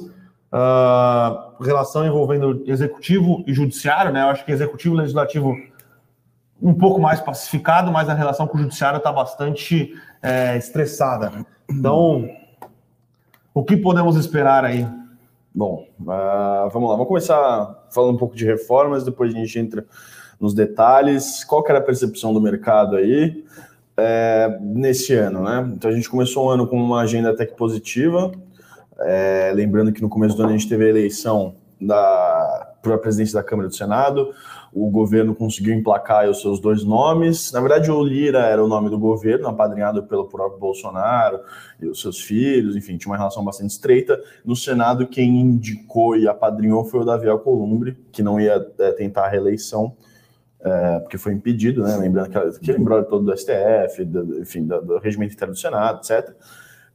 Uh, 0.53 1.63
relação 1.63 2.07
envolvendo 2.07 2.63
executivo 2.67 3.45
e 3.47 3.53
judiciário, 3.53 4.13
né? 4.13 4.23
Eu 4.23 4.29
acho 4.29 4.45
que 4.45 4.53
executivo 4.53 4.95
e 4.95 4.99
legislativo 4.99 5.55
um 6.63 6.73
pouco 6.73 7.01
mais 7.01 7.21
pacificado, 7.21 7.93
mas 7.93 8.09
a 8.09 8.15
relação 8.15 8.47
com 8.47 8.57
o 8.57 8.61
judiciário 8.61 8.99
está 8.99 9.13
bastante 9.13 9.95
é, 10.23 10.57
estressada. 10.57 11.33
Então, 11.69 12.29
o 13.53 13.65
que 13.65 13.77
podemos 13.77 14.17
esperar 14.17 14.65
aí? 14.65 14.87
Bom, 15.57 15.89
uh, 16.03 16.69
vamos 16.71 16.91
lá, 16.91 16.97
vamos 16.97 17.09
começar 17.09 17.89
falando 17.91 18.17
um 18.17 18.19
pouco 18.19 18.37
de 18.37 18.45
reformas, 18.45 19.05
depois 19.05 19.35
a 19.35 19.39
gente 19.39 19.59
entra 19.59 19.87
nos 20.39 20.53
detalhes. 20.53 21.43
Qual 21.45 21.63
que 21.63 21.71
era 21.71 21.79
a 21.79 21.83
percepção 21.83 22.35
do 22.35 22.43
mercado 22.43 22.95
aí 22.95 23.43
é, 23.97 24.59
nesse 24.61 25.15
ano, 25.15 25.43
né? 25.43 25.67
Então 25.75 25.91
a 25.91 25.95
gente 25.95 26.11
começou 26.11 26.45
o 26.45 26.51
ano 26.51 26.67
com 26.67 26.77
uma 26.77 27.01
agenda 27.01 27.31
até 27.31 27.47
que 27.47 27.57
positiva, 27.57 28.33
é, 29.01 29.51
lembrando 29.55 29.95
que 29.95 30.03
no 30.03 30.11
começo 30.11 30.37
do 30.37 30.43
ano 30.43 30.51
a 30.51 30.57
gente 30.59 30.69
teve 30.69 30.85
a 30.85 30.89
eleição 30.91 31.55
da 31.81 32.75
para 32.83 32.97
a 32.97 32.99
presidência 32.99 33.41
da 33.41 33.43
Câmara 33.43 33.71
do 33.71 33.75
Senado, 33.75 34.35
o 34.77 34.91
governo 34.91 35.35
conseguiu 35.35 35.73
emplacar 35.73 36.29
os 36.29 36.43
seus 36.43 36.61
dois 36.61 36.85
nomes. 36.85 37.51
Na 37.51 37.61
verdade, 37.61 37.91
o 37.91 38.05
Lira 38.05 38.41
era 38.41 38.63
o 38.63 38.69
nome 38.69 38.91
do 38.91 38.99
governo, 38.99 39.49
apadrinhado 39.49 40.03
pelo 40.03 40.29
próprio 40.29 40.61
Bolsonaro 40.61 41.41
e 41.81 41.87
os 41.87 41.99
seus 41.99 42.21
filhos, 42.21 42.77
enfim, 42.77 42.99
tinha 42.99 43.11
uma 43.11 43.17
relação 43.17 43.43
bastante 43.43 43.71
estreita. 43.71 44.21
No 44.45 44.55
Senado, 44.55 45.07
quem 45.07 45.41
indicou 45.41 46.15
e 46.15 46.29
apadrinhou 46.29 46.85
foi 46.85 47.01
o 47.01 47.05
Davi 47.05 47.27
Alcolumbre, 47.27 47.97
que 48.13 48.23
não 48.23 48.39
ia 48.39 48.67
é, 48.79 48.93
tentar 48.93 49.25
a 49.25 49.29
reeleição. 49.29 49.97
É, 50.61 50.99
porque 50.99 51.17
foi 51.17 51.33
impedido, 51.33 51.83
né? 51.83 51.97
Lembrando 51.97 52.29
que 52.29 52.39
aquele 52.39 52.79
embrólio 52.79 53.07
todo 53.07 53.25
do 53.25 53.35
STF, 53.35 54.05
do, 54.05 54.41
enfim, 54.41 54.67
do, 54.67 54.83
do 54.83 54.99
regimento 54.99 55.33
interno 55.33 55.55
do 55.55 55.59
Senado, 55.59 56.01
etc. 56.01 56.35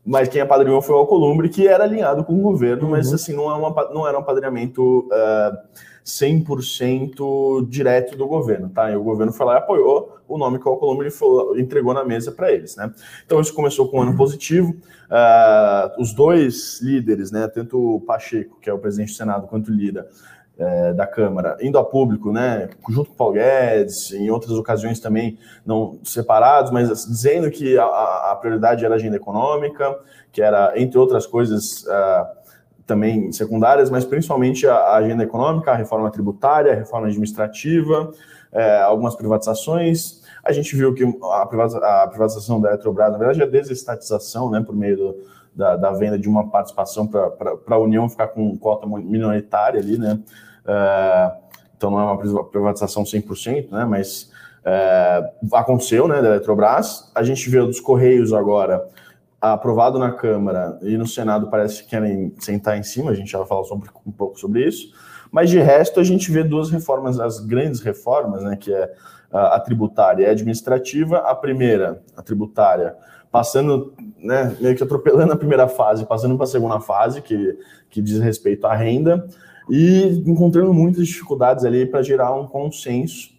Mas 0.05 0.27
quem 0.27 0.41
apadrinhou 0.41 0.81
foi 0.81 0.95
o 0.95 0.99
Alcolumbre, 0.99 1.49
que 1.49 1.67
era 1.67 1.83
alinhado 1.83 2.23
com 2.23 2.33
o 2.33 2.41
governo, 2.41 2.85
uhum. 2.85 2.91
mas 2.91 3.13
assim, 3.13 3.33
não, 3.33 3.49
é 3.49 3.53
uma, 3.53 3.89
não 3.93 4.07
era 4.07 4.17
um 4.17 4.21
apadrinhamento. 4.21 5.07
Uh, 5.07 5.91
100% 6.05 7.67
direto 7.69 8.17
do 8.17 8.27
governo, 8.27 8.69
tá? 8.69 8.91
E 8.91 8.95
o 8.95 9.03
governo 9.03 9.31
foi 9.31 9.45
lá 9.45 9.55
e 9.55 9.57
apoiou 9.57 10.17
o 10.27 10.37
nome 10.37 10.59
que 10.59 10.67
o 10.67 10.71
Alcolumbre 10.71 11.09
entregou 11.57 11.93
na 11.93 12.03
mesa 12.03 12.31
para 12.31 12.51
eles, 12.51 12.75
né? 12.75 12.91
Então 13.25 13.39
isso 13.39 13.53
começou 13.53 13.87
com 13.87 13.99
um 13.99 14.01
ano 14.01 14.17
positivo. 14.17 14.71
Uh, 14.71 16.01
os 16.01 16.13
dois 16.13 16.81
líderes, 16.81 17.31
né, 17.31 17.47
tanto 17.47 17.95
o 17.95 18.01
Pacheco, 18.01 18.59
que 18.61 18.69
é 18.69 18.73
o 18.73 18.79
presidente 18.79 19.11
do 19.11 19.17
Senado, 19.17 19.47
quanto 19.47 19.69
o 19.69 19.73
Lira, 19.73 20.07
é, 20.57 20.93
da 20.93 21.07
Câmara, 21.07 21.57
indo 21.61 21.77
a 21.77 21.83
público, 21.83 22.31
né, 22.31 22.69
junto 22.89 23.09
com 23.09 23.13
o 23.13 23.17
Paulo 23.17 23.33
Guedes, 23.33 24.11
em 24.11 24.29
outras 24.29 24.51
ocasiões 24.51 24.99
também 24.99 25.37
não 25.65 25.99
separados, 26.03 26.71
mas 26.71 27.05
dizendo 27.05 27.49
que 27.49 27.77
a, 27.77 27.85
a 27.85 28.37
prioridade 28.39 28.85
era 28.85 28.95
a 28.95 28.97
agenda 28.97 29.15
econômica, 29.15 29.97
que 30.31 30.41
era, 30.41 30.73
entre 30.79 30.97
outras 30.97 31.25
coisas, 31.25 31.83
uh, 31.83 32.41
também 32.85 33.31
secundárias, 33.31 33.89
mas 33.89 34.03
principalmente 34.03 34.67
a, 34.67 34.95
agenda 34.95 35.23
econômica, 35.23 35.71
a 35.71 35.75
reforma 35.75 36.11
tributária, 36.11 36.73
a 36.73 36.75
reforma 36.75 37.07
administrativa, 37.07 38.11
é, 38.51 38.81
algumas 38.81 39.15
privatizações. 39.15 40.21
A 40.43 40.51
gente 40.51 40.75
viu 40.75 40.93
que 40.93 41.03
a, 41.03 41.45
privatização 41.45 42.59
da 42.59 42.69
Eletrobras, 42.69 43.11
na 43.11 43.17
verdade, 43.17 43.41
é 43.41 43.45
a 43.45 43.49
desestatização, 43.49 44.49
né, 44.49 44.61
por 44.61 44.75
meio 44.75 44.97
do, 44.97 45.15
da, 45.55 45.75
da, 45.75 45.91
venda 45.91 46.17
de 46.17 46.29
uma 46.29 46.49
participação 46.49 47.07
para 47.07 47.31
a 47.69 47.77
União 47.77 48.09
ficar 48.09 48.27
com 48.27 48.57
cota 48.57 48.87
minoritária 48.87 49.79
ali, 49.79 49.97
né? 49.97 50.19
É, 50.65 51.31
então 51.75 51.91
não 51.91 51.99
é 51.99 52.03
uma 52.03 52.45
privatização 52.45 53.03
100%, 53.03 53.71
né? 53.71 53.85
Mas 53.85 54.31
é, 54.63 55.31
aconteceu, 55.53 56.07
né, 56.07 56.21
da 56.21 56.29
Eletrobras. 56.29 57.11
A 57.15 57.23
gente 57.23 57.49
vê 57.49 57.59
dos 57.59 57.79
Correios 57.79 58.33
agora 58.33 58.87
aprovado 59.39 59.97
na 59.97 60.11
Câmara 60.11 60.77
e 60.83 60.97
no 60.97 61.07
Senado 61.07 61.49
parece 61.49 61.83
que 61.83 61.89
querem 61.89 62.33
sentar 62.39 62.77
em 62.77 62.83
cima, 62.83 63.09
a 63.09 63.15
gente 63.15 63.31
já 63.31 63.43
falar 63.43 63.63
sobre, 63.63 63.89
um 64.05 64.11
pouco 64.11 64.39
sobre 64.39 64.67
isso, 64.67 64.93
mas 65.31 65.49
de 65.49 65.57
resto 65.59 65.99
a 65.99 66.03
gente 66.03 66.31
vê 66.31 66.43
duas 66.43 66.69
reformas, 66.69 67.19
as 67.19 67.39
grandes 67.39 67.81
reformas, 67.81 68.43
né, 68.43 68.55
que 68.55 68.71
é 68.71 68.93
a 69.31 69.59
tributária 69.59 70.23
e 70.23 70.27
a 70.27 70.31
administrativa. 70.31 71.19
A 71.19 71.33
primeira, 71.33 72.01
a 72.15 72.21
tributária, 72.21 72.95
passando, 73.31 73.93
né, 74.21 74.55
meio 74.59 74.75
que 74.75 74.83
atropelando 74.83 75.33
a 75.33 75.37
primeira 75.37 75.67
fase, 75.67 76.05
passando 76.05 76.35
para 76.35 76.45
a 76.45 76.49
segunda 76.49 76.79
fase, 76.79 77.21
que, 77.21 77.57
que 77.89 78.01
diz 78.01 78.19
respeito 78.19 78.65
à 78.67 78.75
renda, 78.75 79.27
e 79.69 80.23
encontrando 80.25 80.73
muitas 80.73 81.07
dificuldades 81.07 81.65
ali 81.65 81.85
para 81.85 82.01
gerar 82.01 82.33
um 82.33 82.47
consenso 82.47 83.31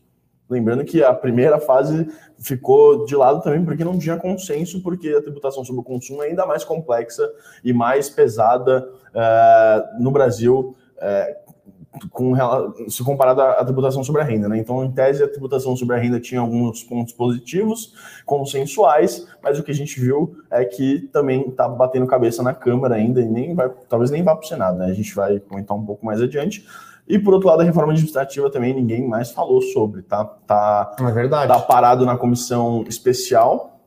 Lembrando 0.52 0.84
que 0.84 1.02
a 1.02 1.14
primeira 1.14 1.58
fase 1.58 2.06
ficou 2.38 3.06
de 3.06 3.16
lado 3.16 3.40
também 3.40 3.64
porque 3.64 3.82
não 3.82 3.98
tinha 3.98 4.18
consenso, 4.18 4.82
porque 4.82 5.08
a 5.08 5.22
tributação 5.22 5.64
sobre 5.64 5.80
o 5.80 5.84
consumo 5.84 6.22
é 6.22 6.26
ainda 6.26 6.44
mais 6.44 6.62
complexa 6.62 7.26
e 7.64 7.72
mais 7.72 8.10
pesada 8.10 8.86
uh, 9.14 10.02
no 10.02 10.10
Brasil. 10.10 10.76
Uh, 10.98 11.41
com, 12.10 12.34
se 12.88 13.04
comparado 13.04 13.42
à 13.42 13.64
tributação 13.64 14.02
sobre 14.02 14.22
a 14.22 14.24
renda, 14.24 14.48
né? 14.48 14.58
Então, 14.58 14.84
em 14.84 14.90
tese, 14.90 15.22
a 15.22 15.28
tributação 15.28 15.76
sobre 15.76 15.96
a 15.96 15.98
renda 15.98 16.18
tinha 16.18 16.40
alguns 16.40 16.82
pontos 16.82 17.12
positivos, 17.12 17.92
consensuais, 18.24 19.26
mas 19.42 19.58
o 19.58 19.62
que 19.62 19.70
a 19.70 19.74
gente 19.74 20.00
viu 20.00 20.34
é 20.50 20.64
que 20.64 21.08
também 21.12 21.48
está 21.48 21.68
batendo 21.68 22.06
cabeça 22.06 22.42
na 22.42 22.54
Câmara 22.54 22.94
ainda 22.94 23.20
e 23.20 23.26
nem 23.26 23.54
vai, 23.54 23.70
talvez 23.88 24.10
nem 24.10 24.22
vá 24.22 24.34
para 24.34 24.44
o 24.44 24.48
Senado, 24.48 24.78
né? 24.78 24.86
A 24.86 24.94
gente 24.94 25.14
vai 25.14 25.38
comentar 25.38 25.76
um 25.76 25.84
pouco 25.84 26.04
mais 26.04 26.20
adiante. 26.20 26.66
E 27.06 27.18
por 27.18 27.34
outro 27.34 27.48
lado, 27.48 27.60
a 27.60 27.64
reforma 27.64 27.92
administrativa 27.92 28.50
também 28.50 28.72
ninguém 28.72 29.06
mais 29.06 29.30
falou 29.30 29.60
sobre, 29.60 30.02
tá? 30.02 30.24
Tá, 30.24 30.96
é 30.98 31.12
verdade. 31.12 31.48
tá 31.52 31.58
parado 31.58 32.06
na 32.06 32.16
comissão 32.16 32.84
especial, 32.88 33.80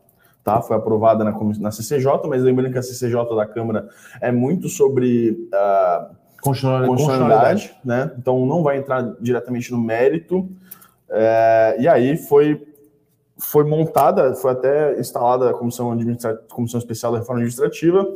tá? 0.43 0.61
Foi 0.61 0.75
aprovada 0.75 1.23
na, 1.23 1.31
na 1.59 1.71
CCJ, 1.71 2.27
mas 2.27 2.43
lembrando 2.43 2.71
que 2.71 2.77
a 2.77 2.83
CCJ 2.83 3.35
da 3.35 3.47
Câmara 3.47 3.89
é 4.21 4.31
muito 4.31 4.69
sobre 4.69 5.31
uh, 5.31 6.24
constitucionalidade, 6.88 7.75
né? 7.84 8.12
Então 8.17 8.45
não 8.45 8.63
vai 8.63 8.77
entrar 8.77 9.01
diretamente 9.19 9.71
no 9.71 9.77
mérito. 9.77 10.49
É, 11.10 11.75
e 11.79 11.88
aí 11.88 12.17
foi 12.17 12.65
foi 13.38 13.65
montada, 13.65 14.34
foi 14.36 14.51
até 14.51 14.97
instalada 14.99 15.49
a 15.49 15.53
comissão, 15.53 15.97
comissão 16.49 16.79
especial 16.79 17.12
da 17.12 17.19
reforma 17.19 17.41
administrativa 17.41 18.08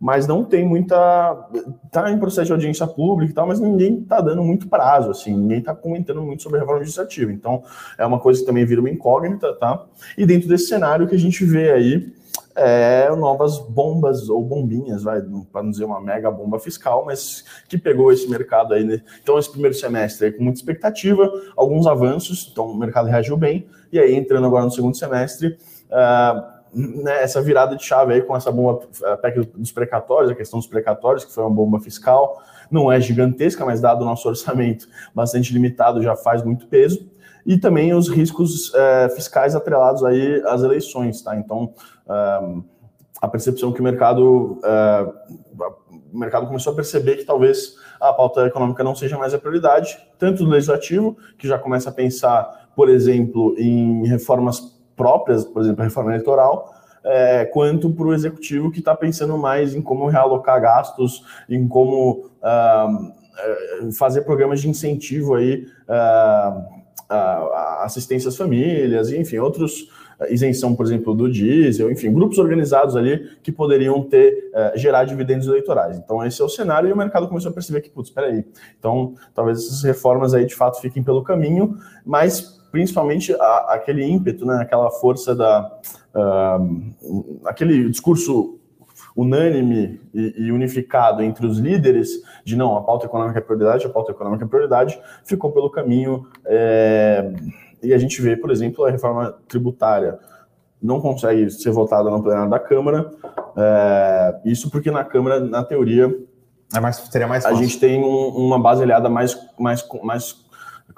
mas 0.00 0.26
não 0.26 0.42
tem 0.42 0.66
muita. 0.66 1.46
Está 1.84 2.10
em 2.10 2.18
processo 2.18 2.46
de 2.46 2.52
audiência 2.52 2.86
pública 2.86 3.30
e 3.30 3.34
tal, 3.34 3.46
mas 3.46 3.60
ninguém 3.60 3.98
está 3.98 4.18
dando 4.22 4.42
muito 4.42 4.66
prazo, 4.66 5.10
assim, 5.10 5.36
ninguém 5.36 5.58
está 5.58 5.74
comentando 5.74 6.22
muito 6.22 6.42
sobre 6.42 6.56
a 6.56 6.60
reforma 6.60 6.78
administrativa. 6.78 7.30
Então, 7.30 7.62
é 7.98 8.06
uma 8.06 8.18
coisa 8.18 8.40
que 8.40 8.46
também 8.46 8.64
vira 8.64 8.80
uma 8.80 8.88
incógnita, 8.88 9.52
tá? 9.56 9.84
E 10.16 10.24
dentro 10.24 10.48
desse 10.48 10.68
cenário 10.68 11.06
que 11.06 11.14
a 11.14 11.18
gente 11.18 11.44
vê 11.44 11.70
aí 11.70 12.14
é, 12.54 13.08
novas 13.16 13.58
bombas 13.58 14.28
ou 14.28 14.42
bombinhas, 14.42 15.02
vai, 15.02 15.20
para 15.52 15.62
não 15.62 15.70
dizer 15.70 15.84
uma 15.84 16.00
mega 16.00 16.30
bomba 16.30 16.58
fiscal, 16.58 17.04
mas 17.04 17.44
que 17.68 17.78
pegou 17.78 18.12
esse 18.12 18.28
mercado 18.28 18.74
aí. 18.74 18.84
Né? 18.84 19.00
Então, 19.22 19.38
esse 19.38 19.50
primeiro 19.50 19.74
semestre 19.74 20.26
aí, 20.26 20.32
com 20.32 20.42
muita 20.42 20.58
expectativa, 20.58 21.30
alguns 21.56 21.86
avanços, 21.86 22.48
então 22.50 22.66
o 22.66 22.76
mercado 22.76 23.08
reagiu 23.08 23.36
bem, 23.36 23.66
e 23.92 23.98
aí 23.98 24.14
entrando 24.14 24.46
agora 24.46 24.64
no 24.64 24.70
segundo 24.70 24.96
semestre. 24.96 25.58
Uh, 25.88 26.60
né, 26.72 27.22
essa 27.22 27.42
virada 27.42 27.74
de 27.74 27.84
chave 27.84 28.14
aí 28.14 28.22
com 28.22 28.36
essa 28.36 28.52
bomba 28.52 28.86
PEC 29.20 29.40
dos 29.56 29.72
precatórios, 29.72 30.30
a 30.30 30.36
questão 30.36 30.58
dos 30.58 30.68
precatórios, 30.68 31.24
que 31.24 31.32
foi 31.32 31.42
uma 31.42 31.50
bomba 31.50 31.80
fiscal, 31.80 32.40
não 32.70 32.90
é 32.90 33.00
gigantesca, 33.00 33.64
mas 33.64 33.80
dado 33.80 34.02
o 34.02 34.04
nosso 34.04 34.26
orçamento 34.28 34.88
bastante 35.14 35.52
limitado, 35.52 36.02
já 36.02 36.14
faz 36.14 36.42
muito 36.44 36.66
peso. 36.68 37.09
E 37.46 37.58
também 37.58 37.94
os 37.94 38.08
riscos 38.08 38.72
é, 38.74 39.08
fiscais 39.10 39.54
atrelados 39.54 40.04
aí 40.04 40.42
às 40.46 40.62
eleições, 40.62 41.22
tá? 41.22 41.36
Então, 41.36 41.72
é, 42.08 42.60
a 43.20 43.28
percepção 43.28 43.72
que 43.72 43.80
o 43.80 43.84
mercado, 43.84 44.58
é, 44.64 45.12
o 46.12 46.18
mercado 46.18 46.46
começou 46.46 46.72
a 46.72 46.76
perceber 46.76 47.16
que 47.16 47.24
talvez 47.24 47.74
a 48.00 48.12
pauta 48.12 48.46
econômica 48.46 48.82
não 48.82 48.94
seja 48.94 49.18
mais 49.18 49.34
a 49.34 49.38
prioridade, 49.38 49.98
tanto 50.18 50.44
do 50.44 50.50
legislativo, 50.50 51.16
que 51.38 51.46
já 51.46 51.58
começa 51.58 51.90
a 51.90 51.92
pensar, 51.92 52.70
por 52.74 52.88
exemplo, 52.88 53.54
em 53.58 54.06
reformas 54.06 54.60
próprias, 54.96 55.44
por 55.44 55.62
exemplo, 55.62 55.82
a 55.82 55.84
reforma 55.84 56.10
eleitoral, 56.10 56.74
é, 57.04 57.44
quanto 57.46 57.90
para 57.90 58.06
o 58.06 58.14
executivo 58.14 58.70
que 58.70 58.78
está 58.78 58.94
pensando 58.94 59.36
mais 59.38 59.74
em 59.74 59.80
como 59.80 60.06
realocar 60.06 60.60
gastos, 60.60 61.24
em 61.48 61.66
como 61.66 62.30
uh, 62.42 63.92
fazer 63.92 64.22
programas 64.22 64.60
de 64.60 64.68
incentivo 64.68 65.34
aí, 65.34 65.66
uh, 65.88 66.79
uh, 67.10 67.82
assistência 67.82 68.28
às 68.28 68.36
famílias, 68.36 69.10
enfim, 69.10 69.38
outros 69.38 69.88
isenção, 70.28 70.74
por 70.74 70.84
exemplo, 70.84 71.14
do 71.14 71.30
diesel, 71.30 71.90
enfim, 71.90 72.12
grupos 72.12 72.38
organizados 72.38 72.94
ali 72.94 73.30
que 73.42 73.50
poderiam 73.50 74.02
ter, 74.02 74.50
uh, 74.52 74.78
gerar 74.78 75.04
dividendos 75.04 75.46
eleitorais. 75.46 75.96
Então, 75.96 76.24
esse 76.24 76.42
é 76.42 76.44
o 76.44 76.48
cenário 76.48 76.88
e 76.88 76.92
o 76.92 76.96
mercado 76.96 77.26
começou 77.26 77.50
a 77.50 77.54
perceber 77.54 77.80
que, 77.80 77.88
putz, 77.88 78.10
espera 78.10 78.26
aí. 78.26 78.44
Então, 78.78 79.14
talvez 79.34 79.58
essas 79.58 79.82
reformas 79.82 80.34
aí 80.34 80.44
de 80.44 80.54
fato 80.54 80.80
fiquem 80.80 81.02
pelo 81.02 81.22
caminho, 81.22 81.78
mas 82.04 82.60
principalmente 82.70 83.34
a, 83.34 83.74
aquele 83.74 84.04
ímpeto, 84.04 84.44
né, 84.44 84.58
aquela 84.60 84.90
força 84.90 85.34
da. 85.34 85.80
Uh, 86.14 87.40
aquele 87.44 87.88
discurso 87.88 88.59
unânime 89.20 90.00
e, 90.14 90.46
e, 90.46 90.52
unificado 90.52 91.22
entre 91.22 91.46
os 91.46 91.58
líderes 91.58 92.22
de 92.44 92.56
não, 92.56 92.76
a 92.76 92.82
pauta 92.82 93.06
econômica 93.06 93.38
é 93.38 93.42
prioridade, 93.42 93.86
a 93.86 93.90
pauta 93.90 94.12
econômica 94.12 94.44
é 94.44 94.48
prioridade, 94.48 95.00
ficou 95.24 95.52
pelo 95.52 95.70
caminho. 95.70 96.26
É, 96.46 97.32
e 97.82 97.92
a 97.92 97.98
gente 97.98 98.20
vê, 98.22 98.36
por 98.36 98.50
exemplo, 98.50 98.84
a 98.84 98.90
reforma 98.90 99.34
tributária 99.46 100.18
não 100.82 101.00
consegue 101.00 101.50
ser 101.50 101.70
votada 101.70 102.08
no 102.08 102.22
plenário 102.22 102.50
da 102.50 102.58
Câmara. 102.58 103.10
É, 103.56 104.40
isso 104.44 104.70
porque 104.70 104.90
na 104.90 105.04
Câmara, 105.04 105.40
na 105.40 105.62
teoria, 105.62 106.14
é 106.74 106.80
mais, 106.80 106.96
seria 106.96 107.26
mais 107.26 107.42
fácil. 107.42 107.58
a 107.58 107.62
gente 107.62 107.78
tem 107.78 108.02
um, 108.02 108.28
uma 108.28 108.58
base 108.58 108.82
aliada 108.82 109.08
mais, 109.08 109.38
mais, 109.58 109.86
mais, 110.02 110.36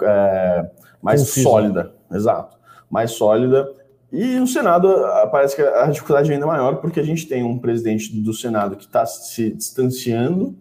é, 0.02 0.70
mais 1.02 1.28
sólida. 1.28 1.92
Exato. 2.12 2.56
Mais 2.88 3.12
sólida. 3.12 3.68
E 4.12 4.38
no 4.38 4.46
Senado 4.46 4.88
parece 5.31 5.57
que 5.57 5.62
a 5.62 5.87
dificuldade 5.87 6.31
é 6.31 6.35
ainda 6.35 6.46
maior, 6.46 6.77
porque 6.77 7.01
a 7.01 7.03
gente 7.03 7.27
tem 7.27 7.42
um 7.42 7.59
presidente 7.59 8.14
do 8.14 8.35
Senado 8.35 8.77
que 8.77 8.85
está 8.85 9.07
se 9.07 9.51
distanciando 9.51 10.55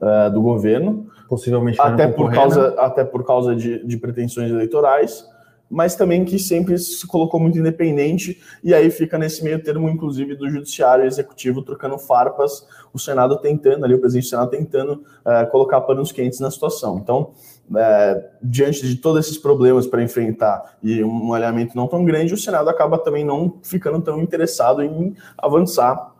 uh, 0.00 0.32
do 0.32 0.40
governo. 0.40 1.08
Possivelmente 1.28 1.80
até 1.80 2.06
por, 2.06 2.32
causa, 2.32 2.70
né? 2.70 2.76
até 2.78 3.04
por 3.04 3.24
causa 3.24 3.54
de, 3.54 3.84
de 3.84 3.96
pretensões 3.98 4.50
eleitorais 4.50 5.26
mas 5.68 5.96
também 5.96 6.24
que 6.24 6.38
sempre 6.38 6.78
se 6.78 7.06
colocou 7.06 7.40
muito 7.40 7.58
independente, 7.58 8.40
e 8.62 8.72
aí 8.72 8.90
fica 8.90 9.18
nesse 9.18 9.42
meio 9.42 9.62
termo, 9.62 9.88
inclusive, 9.88 10.36
do 10.36 10.48
judiciário 10.48 11.04
e 11.04 11.08
executivo 11.08 11.62
trocando 11.62 11.98
farpas, 11.98 12.66
o 12.92 12.98
Senado 12.98 13.38
tentando, 13.38 13.84
ali, 13.84 13.94
o 13.94 14.00
presidente 14.00 14.26
do 14.26 14.30
Senado 14.30 14.50
tentando 14.50 14.92
uh, 15.24 15.50
colocar 15.50 15.80
panos 15.80 16.12
quentes 16.12 16.40
na 16.40 16.50
situação. 16.50 16.98
Então, 16.98 17.32
uh, 17.70 18.22
diante 18.42 18.86
de 18.86 18.96
todos 18.96 19.26
esses 19.26 19.38
problemas 19.38 19.86
para 19.86 20.02
enfrentar 20.02 20.76
e 20.82 21.02
um 21.02 21.32
alinhamento 21.32 21.76
não 21.76 21.86
tão 21.86 22.04
grande, 22.04 22.34
o 22.34 22.36
Senado 22.36 22.68
acaba 22.68 22.98
também 22.98 23.24
não 23.24 23.58
ficando 23.62 24.00
tão 24.00 24.20
interessado 24.20 24.82
em 24.82 25.14
avançar 25.38 26.12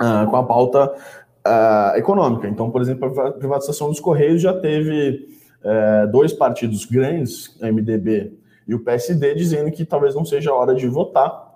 uh, 0.00 0.30
com 0.30 0.36
a 0.36 0.44
pauta 0.44 0.92
econômica. 1.96 2.46
Então, 2.46 2.70
por 2.70 2.82
exemplo, 2.82 3.08
a 3.22 3.32
privatização 3.32 3.88
dos 3.88 3.98
Correios 4.00 4.42
já 4.42 4.52
teve 4.52 5.26
dois 6.12 6.30
partidos 6.30 6.84
grandes, 6.84 7.56
MDB 7.62 8.38
e 8.68 8.74
o 8.74 8.80
PSD 8.80 9.34
dizendo 9.34 9.70
que 9.70 9.82
talvez 9.86 10.14
não 10.14 10.26
seja 10.26 10.50
a 10.50 10.54
hora 10.54 10.74
de 10.74 10.86
votar 10.86 11.48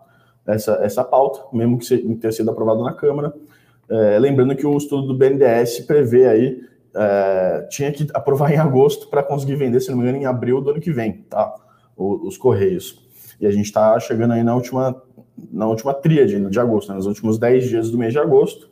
essa, 0.47 0.81
essa 0.83 1.05
pauta, 1.05 1.45
mesmo 1.53 1.79
que 1.79 1.99
tenha 2.17 2.33
sido 2.33 2.51
aprovado 2.51 2.83
na 2.83 2.95
Câmara. 2.95 3.35
É, 3.89 4.19
lembrando 4.19 4.57
que 4.57 4.67
o 4.67 4.77
estudo 4.77 5.09
do 5.09 5.15
BNDES 5.15 5.81
prevê 5.81 6.27
aí, 6.27 6.63
é, 6.95 7.67
tinha 7.71 7.91
que 7.93 8.07
aprovar 8.15 8.53
em 8.53 8.57
agosto 8.57 9.09
para 9.09 9.23
conseguir 9.23 9.57
vender, 9.57 9.81
se 9.81 9.91
não 9.91 9.97
me 9.97 10.03
engano, 10.03 10.19
em 10.19 10.27
abril 10.27 10.61
do 10.61 10.71
ano 10.71 10.81
que 10.81 10.93
vem, 10.93 11.25
tá? 11.29 11.55
O, 11.97 12.27
os 12.27 12.37
Correios. 12.37 13.01
E 13.41 13.47
a 13.47 13.51
gente 13.51 13.67
está 13.67 13.99
chegando 13.99 14.33
aí 14.33 14.43
na 14.43 14.55
última, 14.55 15.03
na 15.51 15.67
última 15.67 15.93
tríade 15.95 16.39
de 16.49 16.61
agosto, 16.61 16.91
né, 16.91 16.97
nos 16.97 17.07
últimos 17.07 17.39
10 17.39 17.69
dias 17.69 17.91
do 17.91 17.99
mês 17.99 18.13
de 18.13 18.19
agosto, 18.19 18.71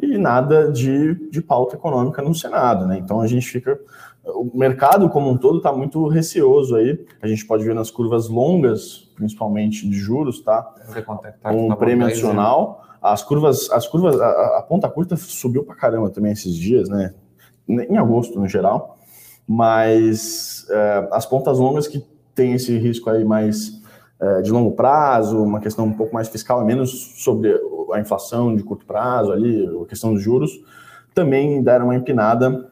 e 0.00 0.16
nada 0.16 0.70
de, 0.70 1.14
de 1.28 1.42
pauta 1.42 1.74
econômica 1.74 2.22
no 2.22 2.34
Senado, 2.34 2.86
né? 2.86 2.98
Então 2.98 3.20
a 3.20 3.26
gente 3.26 3.48
fica 3.48 3.78
o 4.34 4.50
mercado 4.54 5.08
como 5.08 5.30
um 5.30 5.36
todo 5.36 5.58
está 5.58 5.72
muito 5.72 6.06
receoso 6.08 6.76
aí. 6.76 7.04
A 7.22 7.26
gente 7.26 7.46
pode 7.46 7.64
ver 7.64 7.74
nas 7.74 7.90
curvas 7.90 8.28
longas, 8.28 9.10
principalmente 9.14 9.88
de 9.88 9.96
juros, 9.96 10.40
tá? 10.40 10.74
É 11.42 11.50
um 11.50 11.74
prêmio 11.74 12.06
nacional. 12.06 12.84
As 13.00 13.22
curvas, 13.22 13.70
as 13.70 13.86
curvas, 13.86 14.20
a, 14.20 14.58
a, 14.58 14.62
ponta 14.62 14.88
curta 14.88 15.16
subiu 15.16 15.64
para 15.64 15.74
caramba 15.74 16.10
também 16.10 16.32
esses 16.32 16.54
dias, 16.54 16.88
né? 16.88 17.14
Em 17.68 17.96
agosto, 17.96 18.38
no 18.38 18.48
geral. 18.48 18.98
Mas 19.46 20.66
é, 20.70 21.08
as 21.12 21.26
pontas 21.26 21.58
longas 21.58 21.86
que 21.86 22.04
tem 22.34 22.52
esse 22.52 22.76
risco 22.78 23.10
aí 23.10 23.24
mais 23.24 23.82
é, 24.20 24.42
de 24.42 24.50
longo 24.50 24.72
prazo, 24.72 25.42
uma 25.42 25.60
questão 25.60 25.84
um 25.84 25.92
pouco 25.92 26.14
mais 26.14 26.28
fiscal, 26.28 26.60
é 26.62 26.64
menos 26.64 27.22
sobre 27.22 27.54
a 27.92 28.00
inflação 28.00 28.54
de 28.54 28.62
curto 28.62 28.84
prazo 28.84 29.32
ali, 29.32 29.66
a 29.82 29.86
questão 29.86 30.12
dos 30.12 30.22
juros, 30.22 30.50
também 31.14 31.62
deram 31.62 31.86
uma 31.86 31.96
empinada 31.96 32.70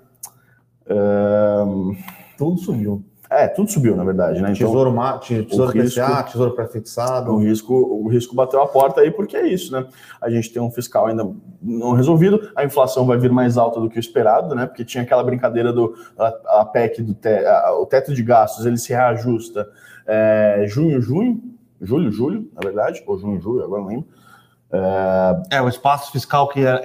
tudo 2.37 2.59
subiu. 2.59 3.02
É, 3.28 3.48
tudo 3.48 3.70
subiu, 3.70 3.96
na 3.96 4.04
verdade, 4.04 4.40
né? 4.40 4.52
Então, 4.52 4.68
tesouro, 4.68 4.94
tesouro 5.20 5.72
risco, 5.72 6.00
PCA, 6.00 6.22
tesouro 6.22 6.54
pré-fixado. 6.54 7.32
O 7.32 7.38
risco, 7.38 7.74
o 7.74 8.08
risco 8.08 8.34
bateu 8.34 8.62
a 8.62 8.66
porta 8.66 9.00
aí 9.00 9.10
porque 9.10 9.36
é 9.36 9.48
isso, 9.48 9.72
né? 9.72 9.86
A 10.20 10.30
gente 10.30 10.52
tem 10.52 10.62
um 10.62 10.70
fiscal 10.70 11.06
ainda 11.06 11.28
não 11.60 11.92
resolvido, 11.92 12.50
a 12.54 12.64
inflação 12.64 13.04
vai 13.04 13.18
vir 13.18 13.32
mais 13.32 13.58
alta 13.58 13.80
do 13.80 13.88
que 13.88 13.98
o 13.98 14.00
esperado, 14.00 14.54
né? 14.54 14.66
Porque 14.66 14.84
tinha 14.84 15.02
aquela 15.02 15.24
brincadeira 15.24 15.72
do 15.72 15.94
a, 16.16 16.60
a 16.60 16.64
PEC 16.64 17.02
do 17.02 17.14
te, 17.14 17.44
a, 17.44 17.72
o 17.80 17.86
teto 17.86 18.14
de 18.14 18.22
gastos, 18.22 18.64
ele 18.64 18.76
se 18.76 18.92
reajusta 18.92 19.68
é, 20.06 20.64
junho, 20.68 21.00
junho, 21.00 21.42
julho, 21.80 22.10
julho, 22.12 22.50
na 22.54 22.60
verdade, 22.60 23.02
ou 23.06 23.18
junho, 23.18 23.40
julho, 23.40 23.64
agora 23.64 23.82
não 23.82 23.88
lembro. 23.88 24.06
É, 25.50 25.62
o 25.62 25.68
espaço 25.68 26.11
fiscal 26.11 26.48
que 26.48 26.61
era, 26.61 26.81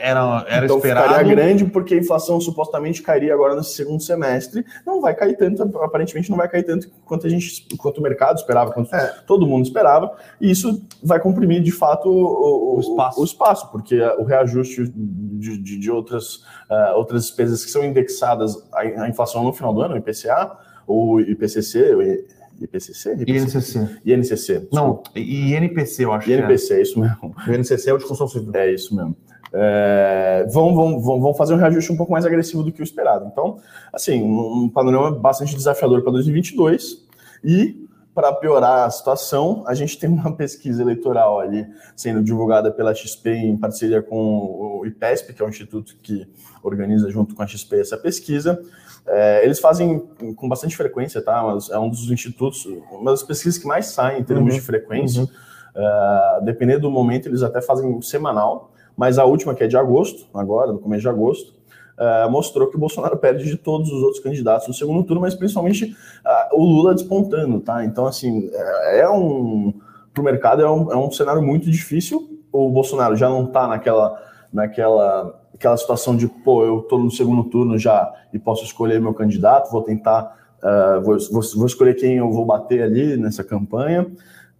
era 0.48 0.65
então 0.65 0.78
esperado. 0.78 1.08
ficaria 1.08 1.36
grande 1.36 1.65
porque 1.65 1.96
a 1.96 1.98
inflação 1.98 2.39
supostamente 2.39 3.02
cairia 3.02 3.34
agora 3.34 3.56
nesse 3.56 3.74
segundo 3.74 4.02
semestre. 4.02 4.63
Não 4.86 5.02
vai 5.02 5.15
cair 5.15 5.36
tanto, 5.36 5.63
aparentemente 5.80 6.30
não 6.30 6.38
vai 6.38 6.48
cair 6.48 6.63
tanto 6.63 6.89
quanto 7.04 7.26
a 7.26 7.30
gente, 7.30 7.65
quanto 7.78 7.98
o 7.98 8.02
mercado 8.04 8.38
esperava, 8.38 8.72
quanto 8.72 8.96
é. 8.96 9.08
todo 9.26 9.48
mundo 9.48 9.65
esperava. 9.65 10.15
E 10.39 10.52
isso 10.52 10.86
vai 11.04 11.20
comprimir 11.20 11.63
de 11.63 11.72
fato 11.72 12.08
o, 12.08 12.76
o, 12.76 12.78
o 12.78 12.80
espaço. 12.80 13.22
o 13.22 13.24
espaço, 13.24 13.72
porque 13.72 14.00
o 14.00 14.24
reajuste 14.24 14.88
de, 14.88 15.58
de, 15.58 15.80
de 15.80 15.91
outras, 15.91 16.36
uh, 16.70 16.96
outras 16.96 17.24
despesas 17.24 17.65
que 17.65 17.72
são 17.72 17.84
indexadas 17.84 18.56
à, 18.72 18.82
à 19.04 19.10
inflação 19.10 19.44
no 19.44 19.54
final 19.54 19.74
do 19.74 19.82
ano, 19.82 19.96
o 19.96 19.98
IPCA, 19.98 20.52
ou 20.86 21.20
IPCC, 21.20 22.28
IPCC? 22.65 23.15
INCC. 23.28 24.00
INCC. 24.06 24.67
Não, 24.71 25.02
INPC, 25.15 26.06
eu 26.06 26.13
acho 26.13 26.30
INPC, 26.30 26.67
que 26.67 26.74
é. 26.74 26.78
é 26.78 26.82
isso 26.82 27.00
mesmo. 27.00 27.36
O 27.47 27.54
INCC 27.54 27.89
é 27.89 27.93
o 27.93 27.97
de 27.97 28.06
construção 28.06 28.28
civil. 28.28 28.52
É 28.56 28.74
isso 28.74 28.95
mesmo. 28.95 29.15
É, 29.54 30.45
vão, 30.50 30.74
vão, 30.74 31.00
vão, 31.00 31.21
vão 31.21 31.34
fazer 31.34 31.54
um 31.54 31.58
reajuste 31.58 31.91
um 31.91 31.97
pouco 31.97 32.12
mais 32.12 32.26
agressivo 32.26 32.63
do 32.63 32.71
que 32.71 32.82
o 32.82 32.84
esperado. 32.84 33.28
Então, 33.32 33.58
assim, 33.91 34.21
um 34.21 34.69
panorama 34.69 35.12
bastante 35.12 35.56
desafiador 35.56 36.02
para 36.02 36.12
2022 36.13 37.06
e 37.43 37.81
para 38.13 38.34
piorar 38.34 38.86
a 38.86 38.89
situação, 38.89 39.63
a 39.65 39.74
gente 39.74 39.97
tem 39.97 40.10
uma 40.10 40.32
pesquisa 40.36 40.82
eleitoral 40.82 41.39
ali 41.39 41.65
sendo 41.95 42.24
divulgada 42.24 42.71
pela 42.71 42.93
XP 42.93 43.30
em 43.30 43.58
parceria 43.58 44.02
com 44.02 44.80
o 44.80 44.86
IPESP, 44.86 45.34
que 45.34 45.41
é 45.41 45.45
o 45.45 45.50
instituto 45.50 45.95
que 46.02 46.28
organiza 46.62 47.10
junto 47.10 47.34
com 47.34 47.41
a 47.41 47.47
XP 47.47 47.80
essa 47.80 47.97
pesquisa, 47.97 48.62
é, 49.08 49.43
eles 49.43 49.60
fazem 49.60 50.00
com 50.36 50.47
bastante 50.47 50.76
frequência, 50.78 51.21
tá? 51.21 51.41
Mas 51.43 51.69
é 51.69 51.80
um 51.80 51.89
dos 51.89 52.10
institutos, 52.12 52.65
uma 52.91 53.12
das 53.12 53.24
pesquisas 53.24 53.58
que 53.58 53.67
mais 53.67 53.88
saem 53.88 54.21
em 54.21 54.24
termos 54.24 54.54
uhum. 54.54 54.60
de 54.60 54.65
frequência. 54.65 55.21
Uhum. 55.21 55.28
Uh, 55.74 56.43
dependendo 56.43 56.82
do 56.82 56.91
momento, 56.91 57.30
eles 57.30 57.41
até 57.41 57.62
fazem 57.62 58.02
semanal, 58.02 58.74
mas 58.95 59.17
a 59.17 59.24
última, 59.24 59.56
que 59.56 59.63
é 59.63 59.67
de 59.67 59.78
agosto, 59.78 60.28
agora, 60.34 60.74
no 60.74 60.80
começo 60.80 61.02
de 61.02 61.10
agosto, 61.10 61.54
uh, 61.97 62.30
mostrou 62.30 62.69
que 62.69 62.75
o 62.75 62.80
Bolsonaro 62.80 63.17
perde 63.17 63.45
de 63.45 63.58
todos 63.58 63.91
os 63.91 64.01
outros 64.01 64.23
candidatos 64.23 64.67
no 64.67 64.73
segundo 64.73 65.04
turno, 65.04 65.21
mas 65.21 65.36
principalmente 65.36 65.86
uh, 65.86 66.56
o 66.60 66.63
Lula 66.63 66.93
despontando, 66.93 67.60
tá? 67.60 67.84
Então, 67.86 68.06
assim, 68.06 68.49
é, 68.54 68.99
é 69.01 69.10
um. 69.10 69.73
Para 70.13 70.21
o 70.21 70.25
mercado 70.25 70.62
é 70.62 70.69
um, 70.69 70.91
é 70.91 70.97
um 70.97 71.10
cenário 71.10 71.41
muito 71.41 71.71
difícil. 71.71 72.39
O 72.51 72.69
Bolsonaro 72.69 73.15
já 73.15 73.30
não 73.30 73.45
está 73.45 73.65
naquela, 73.65 74.21
naquela 74.51 75.41
aquela 75.62 75.77
situação 75.77 76.15
de, 76.17 76.27
pô, 76.27 76.65
eu 76.65 76.80
estou 76.80 76.99
no 76.99 77.12
segundo 77.12 77.43
turno 77.43 77.77
já 77.77 78.12
e 78.34 78.39
posso 78.39 78.63
escolher 78.65 78.99
meu 78.99 79.13
candidato, 79.13 79.71
vou 79.71 79.84
tentar, 79.84 80.36
uh, 80.58 81.01
vou, 81.01 81.17
vou, 81.32 81.41
vou, 81.56 81.65
escolher 81.67 81.93
quem 81.93 82.17
eu 82.17 82.32
vou 82.32 82.45
bater 82.45 82.82
ali 82.82 83.15
nessa 83.15 83.43
campanha, 83.43 84.08